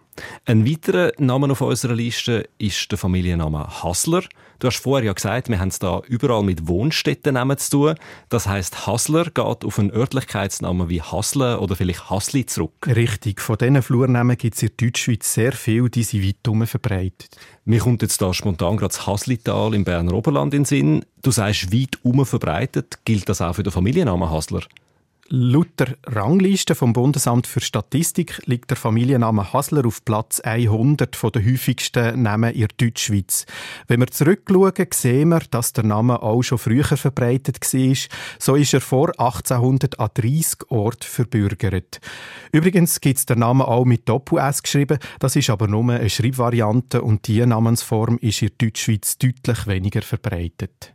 Ein 0.45 0.65
weiterer 0.69 1.11
Name 1.17 1.51
auf 1.51 1.61
unserer 1.61 1.95
Liste 1.95 2.47
ist 2.57 2.91
der 2.91 2.99
Familienname 2.99 3.67
Hasler. 3.83 4.23
Du 4.63 4.67
hast 4.67 4.77
vorher 4.77 5.05
ja 5.05 5.11
gesagt, 5.11 5.49
wir 5.49 5.59
haben 5.59 5.67
es 5.67 5.79
da 5.79 6.01
überall 6.07 6.41
mit 6.41 6.69
Wohnstättennamen 6.69 7.57
zu 7.57 7.69
tun. 7.69 7.95
Das 8.29 8.47
heißt, 8.47 8.87
Hasler 8.87 9.25
geht 9.25 9.65
auf 9.65 9.77
einen 9.77 9.91
Örtlichkeitsnamen 9.91 10.87
wie 10.87 11.01
Hasle 11.01 11.59
oder 11.59 11.75
vielleicht 11.75 12.09
Hasli 12.09 12.45
zurück. 12.45 12.87
Richtig. 12.87 13.41
Von 13.41 13.57
diesen 13.57 13.81
Flurnamen 13.81 14.37
gibt 14.37 14.55
es 14.55 14.63
in 14.63 14.69
der 14.69 14.87
Deutschschweiz 14.87 15.33
sehr 15.33 15.51
viel, 15.51 15.89
die 15.89 16.03
sind 16.03 16.25
weit 16.25 16.37
herum 16.45 16.65
verbreitet. 16.65 17.35
Mir 17.65 17.81
kommt 17.81 18.03
jetzt 18.03 18.21
da 18.21 18.33
spontan 18.33 18.77
gerade 18.77 18.93
das 18.93 19.05
Haslital 19.05 19.73
im 19.73 19.83
Berner 19.83 20.13
Oberland 20.13 20.53
in 20.53 20.61
den 20.61 20.65
Sinn. 20.65 21.05
Du 21.21 21.31
sagst 21.31 21.73
weit 21.73 21.97
herum 22.01 22.25
verbreitet. 22.25 22.99
Gilt 23.03 23.27
das 23.27 23.41
auch 23.41 23.55
für 23.55 23.63
den 23.63 23.73
Familiennamen 23.73 24.29
Hasler? 24.29 24.61
Laut 25.35 25.79
der 25.79 25.97
Rangliste 26.05 26.75
vom 26.75 26.93
Bundesamt 26.93 27.47
für 27.47 27.59
Statistik 27.59 28.45
liegt 28.45 28.69
der 28.69 28.77
Familienname 28.77 29.51
Hasler 29.51 29.83
auf 29.83 30.05
Platz 30.05 30.39
100 30.41 31.15
von 31.15 31.31
den 31.31 31.43
häufigsten 31.43 32.21
Namen 32.21 32.53
in 32.53 32.59
der 32.59 32.67
Deutschschweiz. 32.77 33.47
Wenn 33.87 34.01
wir 34.01 34.11
zurückschauen, 34.11 34.73
sehen 34.93 35.29
wir, 35.29 35.39
dass 35.49 35.73
der 35.73 35.85
Name 35.85 36.21
auch 36.21 36.43
schon 36.43 36.59
früher 36.59 36.83
verbreitet 36.83 37.57
war. 37.61 37.95
So 38.37 38.53
ist 38.53 38.75
er 38.75 38.81
vor 38.81 39.09
1800 39.17 39.99
an 39.99 40.09
30 40.13 40.69
Orten 40.69 41.07
verbürgert. 41.07 41.99
Übrigens 42.51 43.01
gibt 43.01 43.17
es 43.17 43.25
den 43.25 43.39
Namen 43.39 43.63
auch 43.63 43.85
mit 43.85 44.07
Doppel-S 44.07 44.61
geschrieben. 44.61 44.99
Das 45.17 45.35
ist 45.35 45.49
aber 45.49 45.67
nur 45.67 45.93
eine 45.93 46.11
Schreibvariante 46.11 47.01
und 47.01 47.27
diese 47.27 47.47
Namensform 47.47 48.19
ist 48.19 48.43
in 48.43 48.49
der 48.49 48.67
Deutschschweiz 48.67 49.17
deutlich 49.17 49.65
weniger 49.65 50.03
verbreitet. 50.03 50.93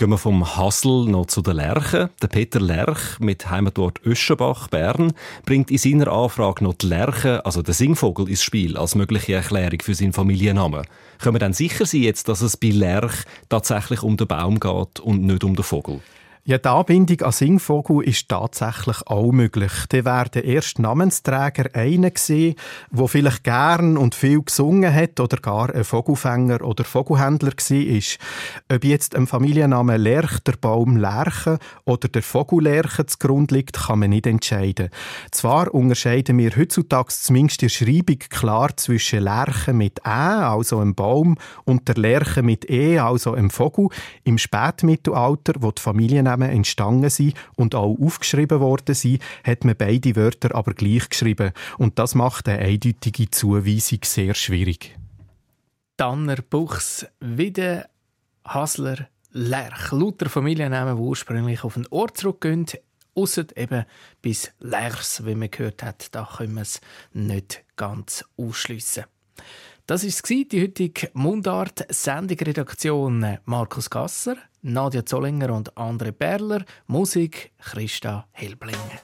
Gehen 0.00 0.10
wir 0.10 0.18
vom 0.18 0.56
Hassel 0.56 1.06
noch 1.06 1.26
zu 1.26 1.42
den 1.42 1.56
Lerchen. 1.56 2.08
Der 2.22 2.28
Peter 2.28 2.60
Lerch 2.60 3.18
mit 3.18 3.50
Heimatort 3.50 4.00
Öschenbach, 4.06 4.68
Bern, 4.68 5.12
bringt 5.44 5.72
in 5.72 5.78
seiner 5.78 6.12
Anfrage 6.12 6.62
noch 6.62 6.74
die 6.74 6.86
Lerche, 6.86 7.44
also 7.44 7.62
den 7.62 7.74
Singvogel, 7.74 8.28
ins 8.28 8.44
Spiel, 8.44 8.76
als 8.76 8.94
mögliche 8.94 9.34
Erklärung 9.34 9.80
für 9.82 9.96
seinen 9.96 10.12
Familiennamen. 10.12 10.86
Können 11.18 11.34
wir 11.34 11.40
dann 11.40 11.52
sicher 11.52 11.84
sein, 11.84 12.02
jetzt, 12.02 12.28
dass 12.28 12.42
es 12.42 12.56
bei 12.56 12.68
Lerch 12.68 13.24
tatsächlich 13.48 14.04
um 14.04 14.16
den 14.16 14.28
Baum 14.28 14.60
geht 14.60 15.00
und 15.00 15.24
nicht 15.24 15.42
um 15.42 15.56
den 15.56 15.64
Vogel? 15.64 16.00
Ja, 16.48 16.56
die 16.56 16.66
Anbindung 16.66 17.20
an 17.26 17.32
Singvogel 17.32 18.08
ist 18.08 18.30
tatsächlich 18.30 19.06
auch 19.06 19.32
möglich. 19.32 19.70
Der 19.92 20.06
wäre 20.06 20.30
der 20.30 20.62
Namensträger 20.78 21.68
einer 21.74 22.10
gewesen, 22.10 22.54
der 22.90 23.06
vielleicht 23.06 23.44
gern 23.44 23.98
und 23.98 24.14
viel 24.14 24.40
gesungen 24.40 24.90
hat 24.90 25.20
oder 25.20 25.36
gar 25.36 25.68
ein 25.74 25.84
Vogelfänger 25.84 26.62
oder 26.64 26.84
Vogelhändler 26.84 27.52
war. 27.52 28.76
Ob 28.76 28.84
jetzt 28.84 29.14
ein 29.14 29.26
Familienname 29.26 29.98
Lerch 29.98 30.38
der 30.38 30.54
Baum 30.58 30.96
Lerche 30.96 31.58
oder 31.84 32.08
der 32.08 32.22
Vogel 32.22 32.62
Lerche 32.62 33.04
zugrunde 33.04 33.54
liegt, 33.54 33.76
kann 33.76 33.98
man 33.98 34.08
nicht 34.08 34.26
entscheiden. 34.26 34.88
Zwar 35.30 35.74
unterscheiden 35.74 36.38
wir 36.38 36.56
heutzutage 36.56 37.10
zumindest 37.10 37.62
in 37.62 37.68
der 37.68 37.74
Schreibung 37.74 38.18
klar 38.30 38.74
zwischen 38.74 39.22
Lerche 39.22 39.74
mit 39.74 39.98
Ä, 39.98 40.08
also 40.08 40.78
einem 40.78 40.94
Baum, 40.94 41.36
und 41.66 41.88
der 41.88 41.96
Lerche 41.96 42.42
mit 42.42 42.70
E, 42.70 43.00
also 43.00 43.34
einem 43.34 43.50
Vogel. 43.50 43.88
Im 44.24 44.38
Spätmittelalter, 44.38 45.52
wo 45.58 45.72
die 45.72 45.82
Familiennamen 45.82 46.37
Namen 46.38 46.50
entstanden 46.50 47.10
sind 47.10 47.34
und 47.56 47.74
auch 47.74 47.98
aufgeschrieben 48.00 48.60
worden 48.60 48.94
sind, 48.94 49.22
hat 49.44 49.64
man 49.64 49.76
beide 49.76 50.16
Wörter 50.16 50.54
aber 50.54 50.74
gleich 50.74 51.08
geschrieben. 51.08 51.52
Und 51.76 51.98
das 51.98 52.14
macht 52.14 52.48
eine 52.48 52.60
eindeutige 52.60 53.30
Zuweisung 53.30 54.00
sehr 54.04 54.34
schwierig. 54.34 54.96
Danner, 55.96 56.36
Buchs, 56.36 57.06
Wiede, 57.20 57.88
Hasler, 58.44 59.08
Lerch. 59.32 59.92
Lauter 59.92 60.30
Familiennamen, 60.30 60.96
die 60.96 61.02
ursprünglich 61.02 61.64
auf 61.64 61.74
den 61.74 61.86
Ort 61.88 62.16
zurückgehen, 62.16 62.66
ausser 63.14 63.44
eben 63.56 63.84
bis 64.22 64.52
Lerchs, 64.60 65.26
wie 65.26 65.34
man 65.34 65.50
gehört 65.50 65.82
hat. 65.82 66.14
Da 66.14 66.28
können 66.36 66.54
wir 66.54 66.62
es 66.62 66.80
nicht 67.12 67.64
ganz 67.76 68.24
ausschliessen. 68.36 69.04
Das 69.88 70.04
war 70.04 70.44
die 70.44 70.62
heutige 70.62 71.10
Mundart-Sendung-Redaktion 71.14 73.38
Markus 73.46 73.88
Gasser, 73.88 74.36
Nadja 74.60 75.06
Zollinger 75.06 75.54
und 75.54 75.72
André 75.78 76.12
Perler, 76.12 76.66
Musik 76.88 77.52
Christa 77.58 78.26
Helblinger. 78.32 79.00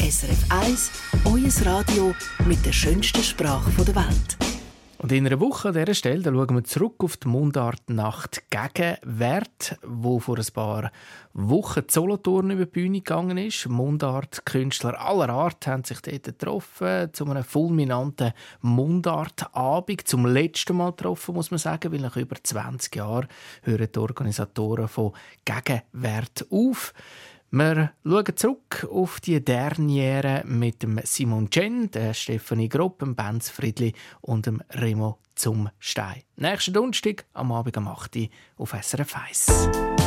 SRF 0.00 0.44
1, 0.48 0.90
euer 1.26 1.72
Radio 1.72 2.12
mit 2.48 2.66
der 2.66 2.72
schönsten 2.72 3.22
Sprache 3.22 3.70
der 3.84 3.94
Welt. 3.94 4.55
Und 4.98 5.12
in 5.12 5.26
einer 5.26 5.40
Woche 5.40 5.68
an 5.68 5.74
dieser 5.74 5.92
Stelle 5.92 6.24
schauen 6.24 6.54
wir 6.54 6.64
zurück 6.64 7.04
auf 7.04 7.18
die 7.18 7.28
Mundartnacht 7.28 8.44
Gegenwert, 8.48 9.78
wo 9.82 10.18
vor 10.18 10.38
ein 10.38 10.46
paar 10.54 10.90
Wochen 11.34 11.82
Solothurn 11.86 12.50
über 12.50 12.64
die 12.64 12.70
Bühne 12.70 12.98
gegangen 12.98 13.36
ist. 13.36 13.68
Mundartkünstler 13.68 14.98
aller 14.98 15.28
Art 15.28 15.66
haben 15.66 15.84
sich 15.84 16.00
dort 16.00 16.24
getroffen, 16.24 17.12
zu 17.12 17.26
einem 17.26 17.44
fulminanten 17.44 18.32
Mundartabend. 18.62 20.08
Zum 20.08 20.24
letzten 20.24 20.78
Mal 20.78 20.92
getroffen, 20.92 21.34
muss 21.34 21.50
man 21.50 21.58
sagen, 21.58 21.92
weil 21.92 22.00
nach 22.00 22.16
über 22.16 22.36
20 22.42 22.96
Jahren 22.96 23.28
hören 23.64 23.88
die 23.94 23.98
Organisatoren 23.98 24.88
von 24.88 25.12
Gegenwert 25.44 26.46
auf. 26.50 26.94
Wir 27.50 27.92
schauen 28.04 28.36
zurück 28.36 28.88
auf 28.90 29.20
die 29.20 29.42
Derniere 29.44 30.42
mit 30.44 30.82
dem 30.82 31.00
Simon 31.04 31.48
Chen, 31.48 31.90
der 31.92 32.12
Stefanie 32.12 32.68
Gropp, 32.68 32.98
dem 32.98 33.14
Benz 33.14 33.50
Friedli 33.50 33.94
und 34.20 34.46
dem 34.46 34.62
Remo 34.70 35.18
zum 35.36 35.70
Stein. 35.78 36.22
Nächsten 36.36 36.74
Donnerstag 36.74 37.24
am 37.34 37.52
Abend 37.52 37.76
um 37.76 37.86
8 37.86 38.16
Uhr 38.16 38.28
auf 38.56 38.74
SRF 38.82 39.14
1. 39.16 40.05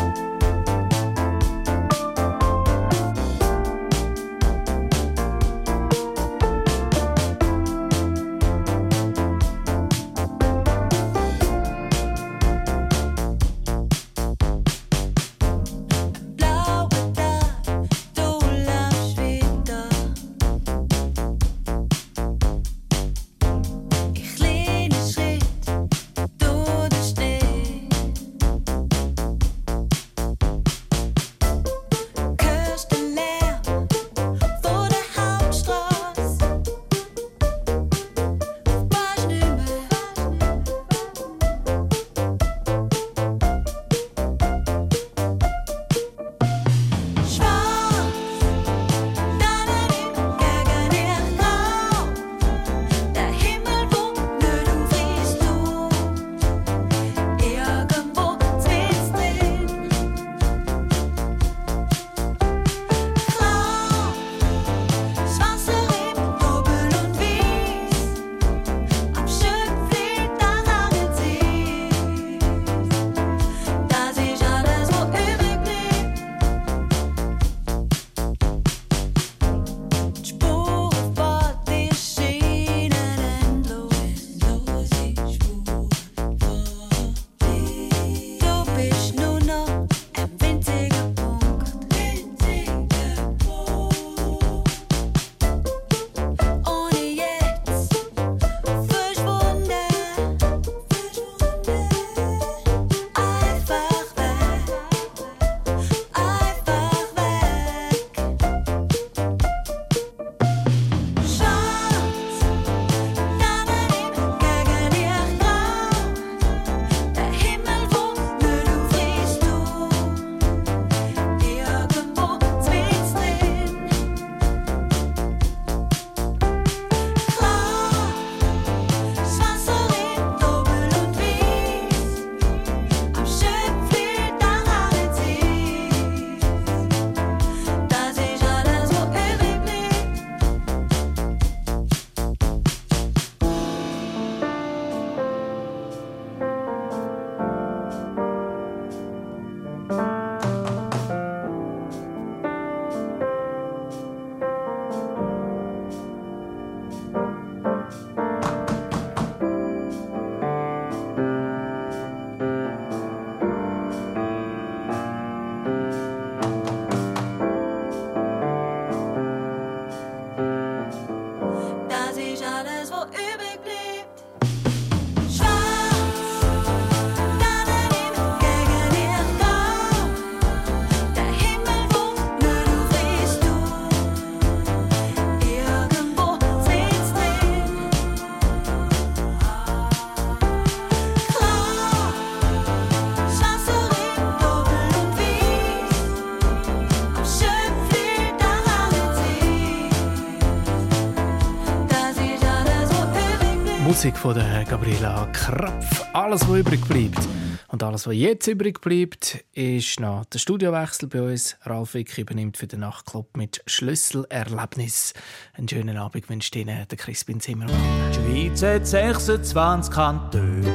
Musik 204.09 204.21
von 204.21 204.33
der 204.33 204.63
Gabriela 204.63 205.27
Krapf. 205.33 206.03
Alles, 206.13 206.41
was 206.49 206.57
übrig 206.57 206.83
bleibt. 206.87 207.19
Und 207.67 207.83
alles, 207.83 208.07
was 208.07 208.15
jetzt 208.15 208.47
übrig 208.47 208.81
bleibt, 208.81 209.45
ist 209.53 209.99
noch 209.99 210.25
der 210.25 210.39
Studiowechsel 210.39 211.07
bei 211.09 211.21
uns. 211.21 211.57
Ralf 211.61 211.93
Wick 211.93 212.17
übernimmt 212.17 212.57
für 212.57 212.65
den 212.65 212.79
Nachtclub 212.79 213.37
mit 213.37 213.61
Schlüsselerlebnis. 213.67 215.13
Einen 215.53 215.67
schönen 215.67 215.97
Abend 215.97 216.27
wünscht 216.27 216.55
Ihnen 216.55 216.87
der 216.87 216.97
Crispin 216.97 217.39
Zimmermann. 217.39 217.75
Die 218.09 218.49
Schweiz 218.49 218.63
hat 218.63 218.87
26 218.87 219.93
Kantone. 219.93 220.73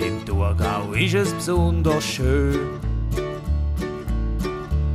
Im 0.00 0.24
Thurgau 0.24 0.92
ist 0.92 1.14
es 1.14 1.30
besonders 1.34 2.04
schön. 2.04 2.80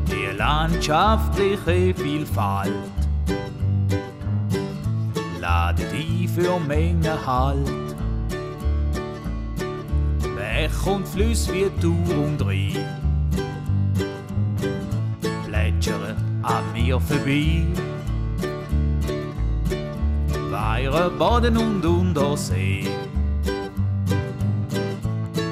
Die 0.08 0.36
landschaftliche 0.36 1.94
Vielfalt 1.94 3.01
ladet 5.52 5.92
ein 5.94 6.30
für 6.30 6.60
Menge 6.60 7.14
Halt. 7.26 7.96
Bech 10.36 10.86
und 10.86 11.06
Flüsse 11.06 11.54
wie 11.54 11.70
Tour 11.82 12.18
und 12.26 12.42
Rhein 12.46 12.86
plätschern 15.46 16.16
an 16.42 16.64
mir 16.74 17.00
vorbei. 17.00 17.66
Meere, 20.52 21.10
Baden 21.20 21.58
und 21.58 21.86
Untersee. 21.86 22.88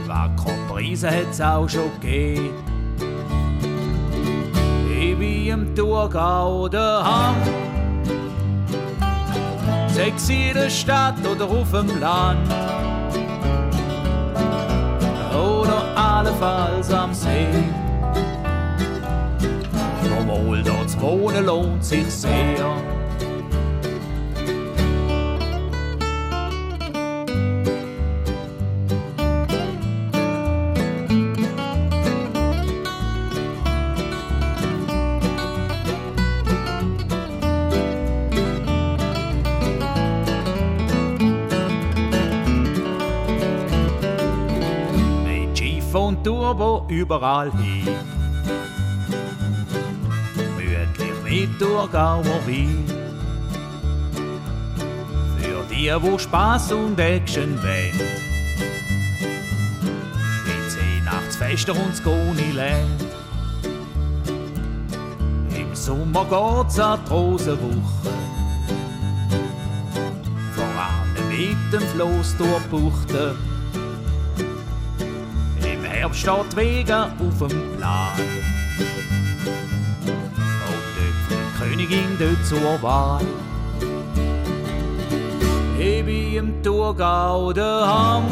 Wackerpreise 0.07 1.09
hat's 1.09 1.41
auch 1.41 1.67
schon 1.67 1.91
gegeben. 1.99 2.53
Wie 5.19 5.49
im 5.49 5.75
Thurgau 5.75 6.69
daheim. 6.69 7.68
Sechs 9.99 10.29
in 10.29 10.53
der 10.53 10.69
Stadt 10.69 11.27
oder 11.27 11.43
auf 11.43 11.71
dem 11.71 11.99
Land. 11.99 12.47
Oder 15.33 15.83
allenfalls 15.93 16.89
am 16.93 17.13
See. 17.13 17.47
Obwohl 20.17 20.63
dort 20.63 20.89
zu 20.89 21.01
wohnen 21.01 21.45
lohnt 21.45 21.83
sich 21.83 22.09
sehr. 22.09 22.98
Überall 46.89 47.51
hin. 47.51 47.87
Mündlich 50.57 51.23
mit 51.23 51.59
Thurgauer 51.59 52.23
Wein. 52.47 52.85
Für 55.37 55.63
die, 55.69 55.91
wo 56.01 56.17
Spaß 56.17 56.71
und 56.73 56.99
Action 56.99 57.57
wollen. 57.61 57.99
Mit 60.45 61.05
Weihnachtsfester 61.05 61.73
und 61.73 61.91
das 61.91 62.03
Goniland. 62.03 63.05
Im 65.55 65.75
Sommer 65.75 66.25
geht's 66.25 66.79
an 66.79 66.99
die 67.05 67.11
Rosenwoche. 67.11 68.09
Voran 70.55 71.29
mit 71.29 71.73
dem 71.73 71.87
Floss 71.89 72.35
durchbuchten. 72.37 73.31
Im 73.31 73.58
Die 76.11 76.55
Wege 76.57 77.03
auf 77.03 77.47
dem 77.47 77.77
Plan. 77.77 78.19
Und 80.67 80.83
dort 80.97 81.29
die 81.29 81.59
Königin 81.59 82.17
dort 82.19 82.45
zur 82.45 82.81
Wahl. 82.81 83.25
Ich 85.79 86.03
bin 86.03 86.33
im 86.33 86.63
Thurgau 86.63 87.53
daheim. 87.53 88.23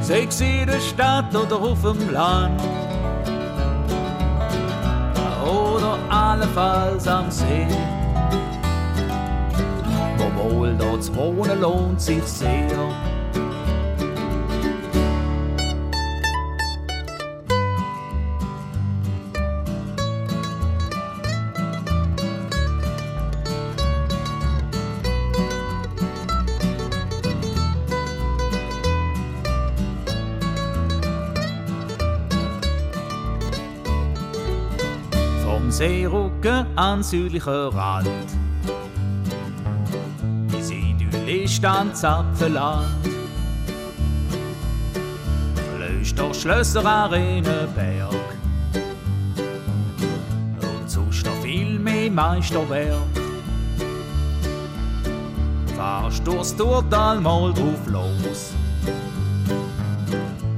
Sechs 0.00 0.40
in 0.40 0.66
der 0.66 0.80
Stadt 0.80 1.34
oder 1.34 1.56
auf 1.56 1.82
dem 1.82 2.12
Land. 2.12 2.60
Oder 5.44 5.98
allenfalls 6.08 7.08
am 7.08 7.30
See. 7.30 7.66
Obwohl 10.18 10.74
dort 10.76 11.02
zu 11.02 11.16
wohnen 11.16 11.60
lohnt 11.60 12.00
sich 12.00 12.22
sehr. 12.24 13.09
An 36.80 37.02
südlichen 37.02 37.52
Rand. 37.52 38.08
Bis 40.50 40.70
idyllisch 40.70 41.62
an 41.62 41.94
Zapfenland. 41.94 42.86
Klöster, 45.76 46.32
Schlösser, 46.32 46.86
Arenenberg. 46.86 48.14
Und 50.62 50.90
sonst 50.90 51.26
noch 51.26 51.36
viel 51.42 51.78
mehr 51.78 52.10
Meisterwerk. 52.10 52.96
Fahrst 55.76 56.26
durchs 56.26 56.56
Turtal 56.56 57.20
mal 57.20 57.52
drauf 57.52 57.86
los. 57.88 58.54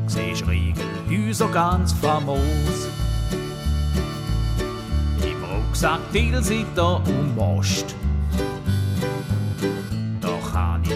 Siehst 0.07 0.47
Riegelhäuser 0.47 1.49
ganz 1.49 1.93
famos. 1.93 2.92
Im 5.83 5.89
Rucksack 5.89 6.13
Tilsiter 6.13 7.03
und 7.05 7.35
Most. 7.35 7.97
Da 10.21 10.39
kann 10.53 10.83
ich 10.85 10.93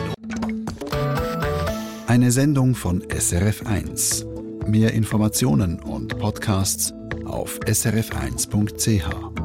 Eine 2.06 2.30
Sendung 2.30 2.76
von 2.76 3.02
SRF1. 3.02 4.24
Mehr 4.68 4.94
Informationen 4.94 5.80
und 5.80 6.16
Podcasts 6.20 6.94
auf 7.24 7.58
srf1.ch. 7.66 9.35